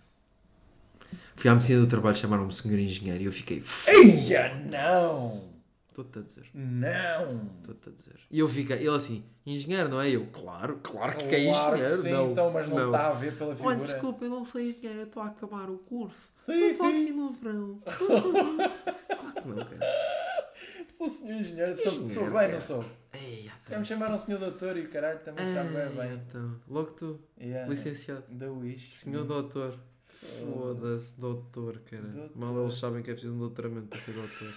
Fui 1.41 1.49
à 1.49 1.55
medicina 1.55 1.81
do 1.81 1.87
trabalho, 1.87 2.15
chamaram-me 2.15 2.53
senhor 2.53 2.79
engenheiro 2.79 3.23
e 3.23 3.25
eu 3.25 3.33
fiquei. 3.33 3.65
Eia, 3.89 4.55
não! 4.71 5.51
Estou-te 5.89 6.19
a 6.19 6.23
dizer. 6.23 6.45
Não! 6.53 7.51
Estou-te 7.63 7.89
a 7.89 7.93
dizer. 7.93 8.17
E 8.31 8.39
eu 8.39 8.47
fiquei, 8.47 8.77
ele 8.77 8.91
assim, 8.91 9.25
engenheiro, 9.47 9.89
não 9.89 10.03
é? 10.03 10.11
Eu, 10.11 10.27
claro, 10.31 10.79
claro 10.83 11.17
que 11.17 11.25
é 11.35 11.47
Claro 11.47 11.77
que 11.77 11.83
engenheiro. 11.83 12.03
sim, 12.03 12.11
não, 12.11 12.31
então, 12.33 12.51
mas 12.53 12.69
não, 12.69 12.87
está 12.93 13.07
a 13.09 13.13
ver 13.15 13.39
pela 13.39 13.57
figura. 13.57 13.75
Olha, 13.75 13.83
desculpa, 13.85 14.25
eu 14.27 14.31
não 14.31 14.45
sou 14.45 14.61
engenheiro, 14.61 14.99
eu 15.01 15.05
estou 15.07 15.23
a 15.23 15.27
acabar 15.29 15.71
o 15.71 15.79
curso. 15.79 16.31
Estou 16.47 16.75
só 16.77 16.89
aqui 16.91 17.11
no 17.11 17.33
verão. 17.33 17.81
claro 17.87 19.35
que 19.43 19.49
não, 19.49 19.65
cara. 19.65 20.51
Sou 20.89 21.09
senhor 21.09 21.41
engenheiro, 21.41 21.75
sou, 21.75 21.87
Engenheiro, 21.93 22.09
sou 22.15 22.25
bem, 22.25 22.33
cara. 22.35 22.53
não 22.53 22.61
sou? 22.61 22.85
Ei, 23.15 23.45
Já 23.47 23.53
então. 23.67 23.79
me 23.81 23.85
chamaram 23.87 24.19
senhor 24.19 24.39
doutor 24.39 24.77
e 24.77 24.83
o 24.83 24.89
caralho 24.91 25.21
também 25.21 25.47
sabe 25.55 25.71
bem 25.71 25.89
bem. 25.89 26.23
então. 26.29 26.55
Logo 26.69 26.91
tu, 26.91 27.19
Yeah. 27.41 27.67
licenciado. 27.67 28.25
Da 28.29 28.51
Wish. 28.53 28.95
Senhor 28.95 29.25
doutor. 29.25 29.79
Foda-se, 30.21 31.19
doutor, 31.19 31.79
cara. 31.81 32.03
Doutor. 32.03 32.37
Mal 32.37 32.63
eles 32.63 32.75
sabem 32.75 33.03
que 33.03 33.11
é 33.11 33.15
preciso 33.15 33.35
um 33.35 33.39
doutoramento 33.39 33.87
para 33.89 33.99
ser 33.99 34.13
doutor. 34.13 34.55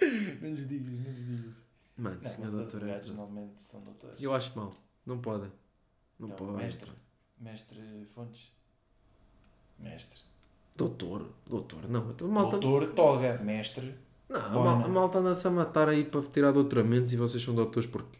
Não 0.42 0.50
lhes 0.50 0.68
digas, 0.68 0.92
não 0.92 1.04
lhes 1.12 1.26
digas. 1.26 1.54
Mano, 1.96 2.16
Não, 2.16 2.30
senhor 2.30 2.40
mas 2.40 2.50
os 2.54 2.58
doutor 2.58 2.82
é. 2.82 2.84
advogados 2.96 3.08
normalmente 3.16 3.60
são 3.60 3.80
doutores. 3.82 4.20
Eu 4.22 4.34
acho 4.34 4.56
mal. 4.58 4.72
Não 5.06 5.18
pode. 5.18 5.48
Não 6.18 6.26
Então, 6.28 6.36
pode. 6.36 6.52
mestre. 6.58 6.90
Mestre 7.40 7.80
Fontes. 8.14 8.52
Mestre. 9.78 10.18
Doutor, 10.76 11.30
doutor, 11.46 11.88
não. 11.88 12.10
Então, 12.10 12.28
malta... 12.28 12.58
Doutor 12.58 12.92
Toga. 12.94 13.38
Mestre. 13.38 13.94
Não, 14.28 14.38
a, 14.40 14.48
Bona. 14.48 14.84
a 14.84 14.88
malta 14.88 15.18
anda-se 15.18 15.46
a 15.46 15.50
matar 15.50 15.88
aí 15.88 16.04
para 16.04 16.22
tirar 16.22 16.50
doutoramentos 16.52 17.12
e 17.12 17.16
vocês 17.16 17.42
são 17.42 17.54
doutores 17.54 17.88
porquê? 17.88 18.18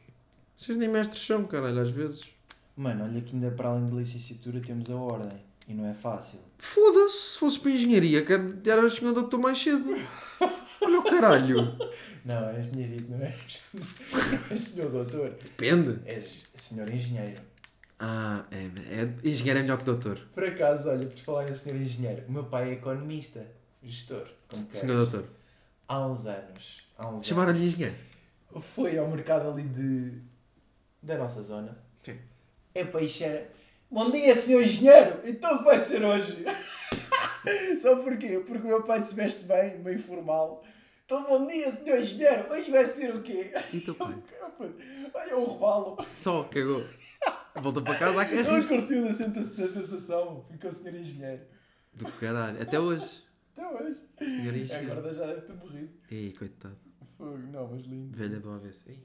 Vocês 0.57 0.77
nem 0.79 0.89
mestres 0.89 1.25
são, 1.27 1.45
caralho, 1.47 1.81
às 1.81 1.91
vezes. 1.91 2.29
Mano, 2.77 3.05
olha 3.05 3.21
que 3.23 3.35
ainda 3.35 3.51
para 3.51 3.71
além 3.71 3.87
da 3.87 3.95
licenciatura 3.97 4.61
temos 4.61 4.91
a 4.91 4.97
ordem. 4.97 5.41
E 5.69 5.75
não 5.75 5.87
é 5.87 5.95
fácil. 5.95 6.39
Foda-se, 6.59 7.33
se 7.33 7.39
fosses 7.39 7.59
para 7.59 7.71
a 7.71 7.75
engenharia, 7.75 8.25
quero 8.25 8.59
era 8.67 8.85
o 8.85 8.91
senhor 8.91 9.13
doutor 9.13 9.39
mais 9.39 9.59
cedo. 9.59 9.95
Olha 10.81 10.99
o 11.01 11.03
caralho. 11.05 11.77
Não, 12.25 12.49
és 12.51 12.69
engenheiro, 12.69 13.05
não 13.09 13.21
és? 13.21 13.63
Não 13.75 14.41
és 14.51 14.61
senhor 14.61 14.91
doutor. 14.91 15.31
Depende. 15.31 15.99
És 16.07 16.43
senhor 16.55 16.89
engenheiro. 16.89 17.41
Ah, 17.99 18.45
é, 18.51 18.57
é, 19.03 19.29
engenheiro 19.29 19.61
é 19.61 19.63
melhor 19.63 19.79
que 19.79 19.85
doutor. 19.85 20.19
Por 20.35 20.45
acaso, 20.45 20.91
olha, 20.91 21.07
por 21.07 21.19
falar 21.19 21.51
em 21.51 21.57
senhor 21.57 21.81
engenheiro, 21.81 22.25
o 22.29 22.33
meu 22.33 22.45
pai 22.45 22.71
é 22.71 22.73
economista, 22.75 23.45
gestor, 23.83 24.29
como 24.49 24.65
queres. 24.67 24.81
Senhor 24.81 24.97
doutor. 25.07 25.29
Há 25.89 26.07
uns 26.07 26.27
anos, 26.27 26.79
há 26.99 27.09
uns 27.09 27.25
Chamaram-lhe 27.25 27.67
engenheiro. 27.67 27.97
foi 28.61 28.99
ao 28.99 29.09
mercado 29.09 29.51
ali 29.51 29.65
de... 29.65 30.21
da 31.03 31.17
nossa 31.19 31.43
zona. 31.43 31.77
Sim. 32.03 32.19
É 32.75 32.85
peixe. 32.85 33.47
Bom 33.93 34.11
dia, 34.11 34.35
senhor 34.35 34.63
engenheiro! 34.63 35.21
Então 35.23 35.57
o 35.57 35.59
que 35.59 35.65
vai 35.65 35.79
ser 35.79 36.03
hoje? 36.03 36.43
Só 37.79 37.97
porquê? 37.97 38.39
Porque 38.39 38.65
o 38.65 38.69
meu 38.69 38.83
pai 38.83 39.03
se 39.03 39.15
veste 39.15 39.45
bem, 39.45 39.81
meio 39.81 39.99
formal. 39.99 40.65
Então 41.05 41.23
bom 41.25 41.47
dia, 41.47 41.71
senhor 41.71 41.99
engenheiro! 41.99 42.51
Hoje 42.51 42.71
vai 42.71 42.87
ser 42.87 43.15
o 43.15 43.21
quê? 43.21 43.53
E 43.71 43.81
teu 43.81 43.95
pai? 43.97 44.17
Olha 45.13 45.37
o 45.37 45.45
robalo. 45.45 45.99
Só, 46.17 46.43
cagou. 46.45 46.87
Volta 47.55 47.83
para 47.83 47.99
casa 47.99 48.23
a 48.23 48.25
carregar 48.25 48.67
curtiu 48.67 49.03
da, 49.03 49.11
da 49.11 49.69
sensação. 49.69 50.47
Ficou 50.51 50.73
senhor 50.73 50.95
engenheiro. 50.95 51.43
Do 51.93 52.11
caralho. 52.13 52.63
Até 52.63 52.81
hoje. 52.81 53.23
Até 53.55 53.69
hoje. 53.69 54.01
Senhor 54.19 54.57
engenheiro. 54.57 54.93
Agora 54.93 55.15
já 55.15 55.27
deve 55.27 55.43
ter 55.43 55.53
morrido. 55.53 55.93
Ei, 56.11 56.33
coitado. 56.33 56.79
Fogo, 57.19 57.37
não, 57.37 57.69
mas 57.69 57.83
lindo. 57.83 58.17
Velha 58.17 58.41
do 58.41 58.53
avesso. 58.53 58.89
Ei, 58.89 58.99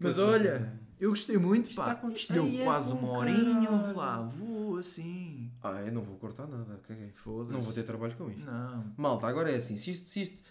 Mas 0.00 0.18
olha, 0.18 0.80
eu 1.00 1.10
gostei 1.10 1.36
muito, 1.36 1.68
Isto 1.70 1.76
pá. 1.76 1.92
está 1.92 2.00
com- 2.00 2.10
Isto 2.10 2.32
deu 2.32 2.44
Ai, 2.44 2.60
é 2.60 2.64
quase 2.64 2.92
com 2.92 2.98
uma 2.98 3.18
horinha, 3.18 3.66
caralho. 3.66 3.72
ouve 3.72 3.92
lá, 3.94 4.22
vou 4.22 4.78
assim. 4.78 5.50
Ah, 5.62 5.82
eu 5.84 5.92
não 5.92 6.02
vou 6.02 6.16
cortar 6.16 6.46
nada, 6.46 6.80
caguei. 6.86 7.10
Foda-se. 7.14 7.52
Não 7.52 7.60
vou 7.60 7.72
ter 7.72 7.82
trabalho 7.82 8.14
com 8.16 8.30
isto. 8.30 8.44
Não. 8.44 8.92
Malta, 8.96 9.26
agora 9.26 9.50
é 9.52 9.56
assim, 9.56 9.76
se 9.76 9.90
isto, 9.90 10.08
se 10.08 10.22
isto, 10.22 10.42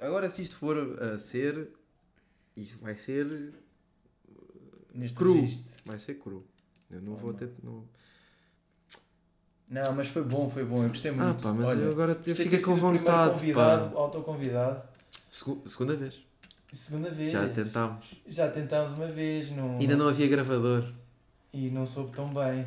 agora 0.00 0.28
se 0.30 0.42
isto 0.42 0.56
for 0.56 0.76
a 1.02 1.18
ser, 1.18 1.70
isto 2.56 2.78
vai 2.82 2.96
ser 2.96 3.52
Neste 4.94 5.16
cru. 5.16 5.34
registro. 5.34 5.82
Vai 5.86 5.98
ser 5.98 6.14
cru. 6.14 6.44
Eu 6.90 7.00
não 7.02 7.14
vou 7.16 7.32
ter. 7.34 7.50
Não... 7.62 7.84
Não, 9.68 9.92
mas 9.94 10.08
foi 10.08 10.22
bom, 10.24 10.48
foi 10.48 10.64
bom. 10.64 10.82
Eu 10.82 10.88
gostei 10.88 11.10
Ah, 11.10 11.14
muito. 11.14 11.42
pá, 11.42 11.52
mas 11.52 11.66
Olha, 11.66 11.80
eu 11.82 11.90
agora 11.92 12.12
eu 12.12 12.34
fiquei 12.36 12.58
ter 12.58 12.62
com 12.64 12.74
vontade. 12.74 13.32
convidado, 13.34 13.90
Pá. 13.90 13.98
autoconvidado. 14.00 14.82
Segu- 15.30 15.62
segunda 15.66 15.94
vez. 15.94 16.26
Segunda 16.72 17.10
vez. 17.10 17.32
Já 17.32 17.48
tentámos. 17.48 18.06
Já 18.26 18.50
tentámos 18.50 18.92
uma 18.92 19.06
vez. 19.06 19.50
Não, 19.50 19.78
Ainda 19.78 19.96
não 19.96 20.08
havia 20.08 20.28
gravador. 20.28 20.92
E 21.52 21.70
não 21.70 21.86
soube 21.86 22.14
tão 22.14 22.32
bem. 22.32 22.66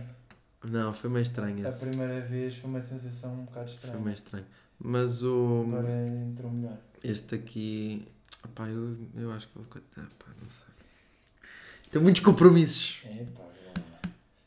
Não, 0.64 0.93
foi 0.93 1.10
meio 1.10 1.24
estranho 1.24 1.68
A 1.68 1.72
primeira 1.72 2.22
vez 2.22 2.56
foi 2.56 2.70
uma 2.70 2.82
sensação 2.82 3.34
um 3.34 3.45
bocado 3.45 3.66
Foi 3.68 3.76
estranha. 3.76 3.99
meio 3.99 4.14
estranho. 4.14 4.45
Mas 4.80 5.24
o. 5.24 5.66
Agora 5.68 6.08
entrou 6.08 6.52
melhor. 6.52 6.78
Este 7.04 7.36
aqui. 7.36 8.08
Pá, 8.56 8.68
eu, 8.68 8.97
eu 9.16 9.32
acho 9.32 9.47
que 9.47 9.58
vou. 9.58 9.66
Ah, 9.97 10.08
pá, 10.18 10.26
não 10.41 10.49
sei. 10.49 10.68
Tem 11.91 12.02
muitos 12.02 12.22
compromissos. 12.24 13.02
É, 13.06 13.26
pá. 13.36 13.52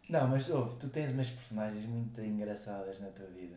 Não, 0.08 0.28
mas 0.28 0.48
ouve, 0.50 0.76
tu 0.76 0.88
tens 0.88 1.12
umas 1.12 1.30
personagens 1.30 1.84
muito 1.86 2.20
engraçadas 2.20 3.00
na 3.00 3.08
tua 3.08 3.26
vida. 3.26 3.56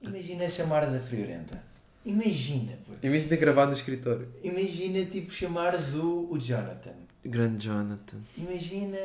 Imagina 0.00 0.48
chamares 0.48 0.92
a 0.94 1.00
Friorenta. 1.00 1.62
Imagina, 2.04 2.72
puto. 2.86 2.98
Imagina 3.06 3.28
ter 3.28 3.36
gravado 3.38 3.70
no 3.70 3.76
escritório. 3.76 4.28
Imagina 4.42 5.04
tipo 5.06 5.30
chamares 5.32 5.94
o, 5.94 6.28
o 6.30 6.38
Jonathan. 6.38 6.92
Grande 7.24 7.64
Jonathan. 7.66 8.18
Imagina 8.36 8.98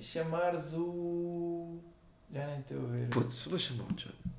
chamares 0.00 0.74
o. 0.74 1.78
Já 2.32 2.46
nem 2.46 2.58
estou 2.60 2.78
a 2.84 2.88
ver. 2.88 3.08
Putz, 3.08 3.44
vou 3.44 3.58
chamar 3.58 3.84
o 3.84 3.94
Jonathan. 3.96 4.30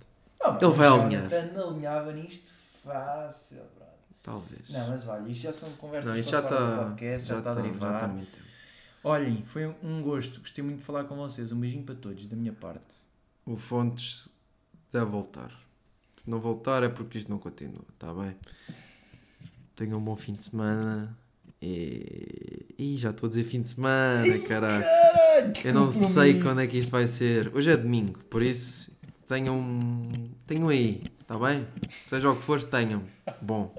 Ah, 0.42 0.52
mas 0.52 0.62
ele 0.62 0.72
o 0.72 0.74
vai 0.74 0.88
Jonathan 0.90 1.68
alinhava 1.70 2.12
nisto 2.14 2.52
fácil, 2.84 3.58
brother. 3.76 3.94
Talvez. 4.22 4.70
Não, 4.70 4.90
mas 4.90 5.04
vale, 5.04 5.32
isto 5.32 5.42
já 5.44 5.54
são 5.54 5.72
conversas 5.74 6.12
Não, 6.12 6.20
isto 6.20 6.32
já 6.32 6.40
está. 6.42 6.78
podcast, 6.86 7.28
já, 7.28 7.34
Já 7.36 7.40
está 7.40 7.50
a 7.50 7.54
está 7.54 7.56
já 7.56 7.62
derivar. 7.62 7.94
está 7.96 8.08
muito 8.08 8.32
tempo. 8.32 8.46
Olhem, 9.04 9.44
foi 9.46 9.68
um 9.82 10.02
gosto. 10.04 10.40
Gostei 10.42 10.64
muito 10.64 10.80
de 10.80 10.84
falar 10.84 11.06
com 11.06 11.16
vocês. 11.16 11.52
Um 11.52 11.60
beijinho 11.60 11.84
para 11.84 11.96
todos, 11.96 12.28
da 12.28 12.36
minha 12.36 12.54
parte. 12.54 12.84
O 13.46 13.56
Fontes 13.56 14.28
deve 14.92 15.06
voltar. 15.06 15.52
Se 16.22 16.30
não 16.30 16.40
voltar 16.40 16.84
é 16.84 16.88
porque 16.88 17.18
isto 17.18 17.32
não 17.32 17.40
continua, 17.40 17.82
está 17.96 18.14
bem? 18.14 18.36
Tenham 19.76 19.98
um 19.98 20.04
bom 20.04 20.16
fim 20.16 20.34
de 20.34 20.46
semana. 20.46 21.18
E... 21.60 22.76
Ih, 22.78 22.96
já 22.96 23.10
estou 23.10 23.26
a 23.26 23.30
dizer 23.30 23.44
fim 23.44 23.64
de 23.64 23.70
semana, 23.70 24.38
caralho. 24.48 24.84
Caralho, 24.84 25.54
Eu 25.64 25.74
não 25.74 25.90
sei 25.90 26.40
quando 26.40 26.62
é 26.62 26.68
que 26.68 26.78
isto 26.78 26.92
vai 26.92 27.08
ser. 27.08 27.52
Hoje 27.56 27.72
é 27.72 27.76
domingo, 27.76 28.20
por 28.26 28.44
isso 28.44 28.96
tenham, 29.28 30.30
tenham 30.46 30.70
aí, 30.70 31.02
está 31.20 31.40
bem? 31.40 31.66
Seja 32.08 32.30
o 32.30 32.36
que 32.36 32.44
for, 32.44 32.64
tenham. 32.66 33.02
Bom, 33.42 33.76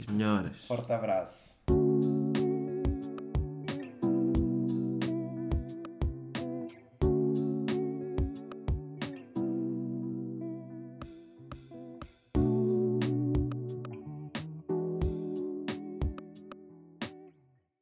as 0.00 0.06
melhoras. 0.06 0.56
Forte 0.66 0.90
abraço. 0.94 1.56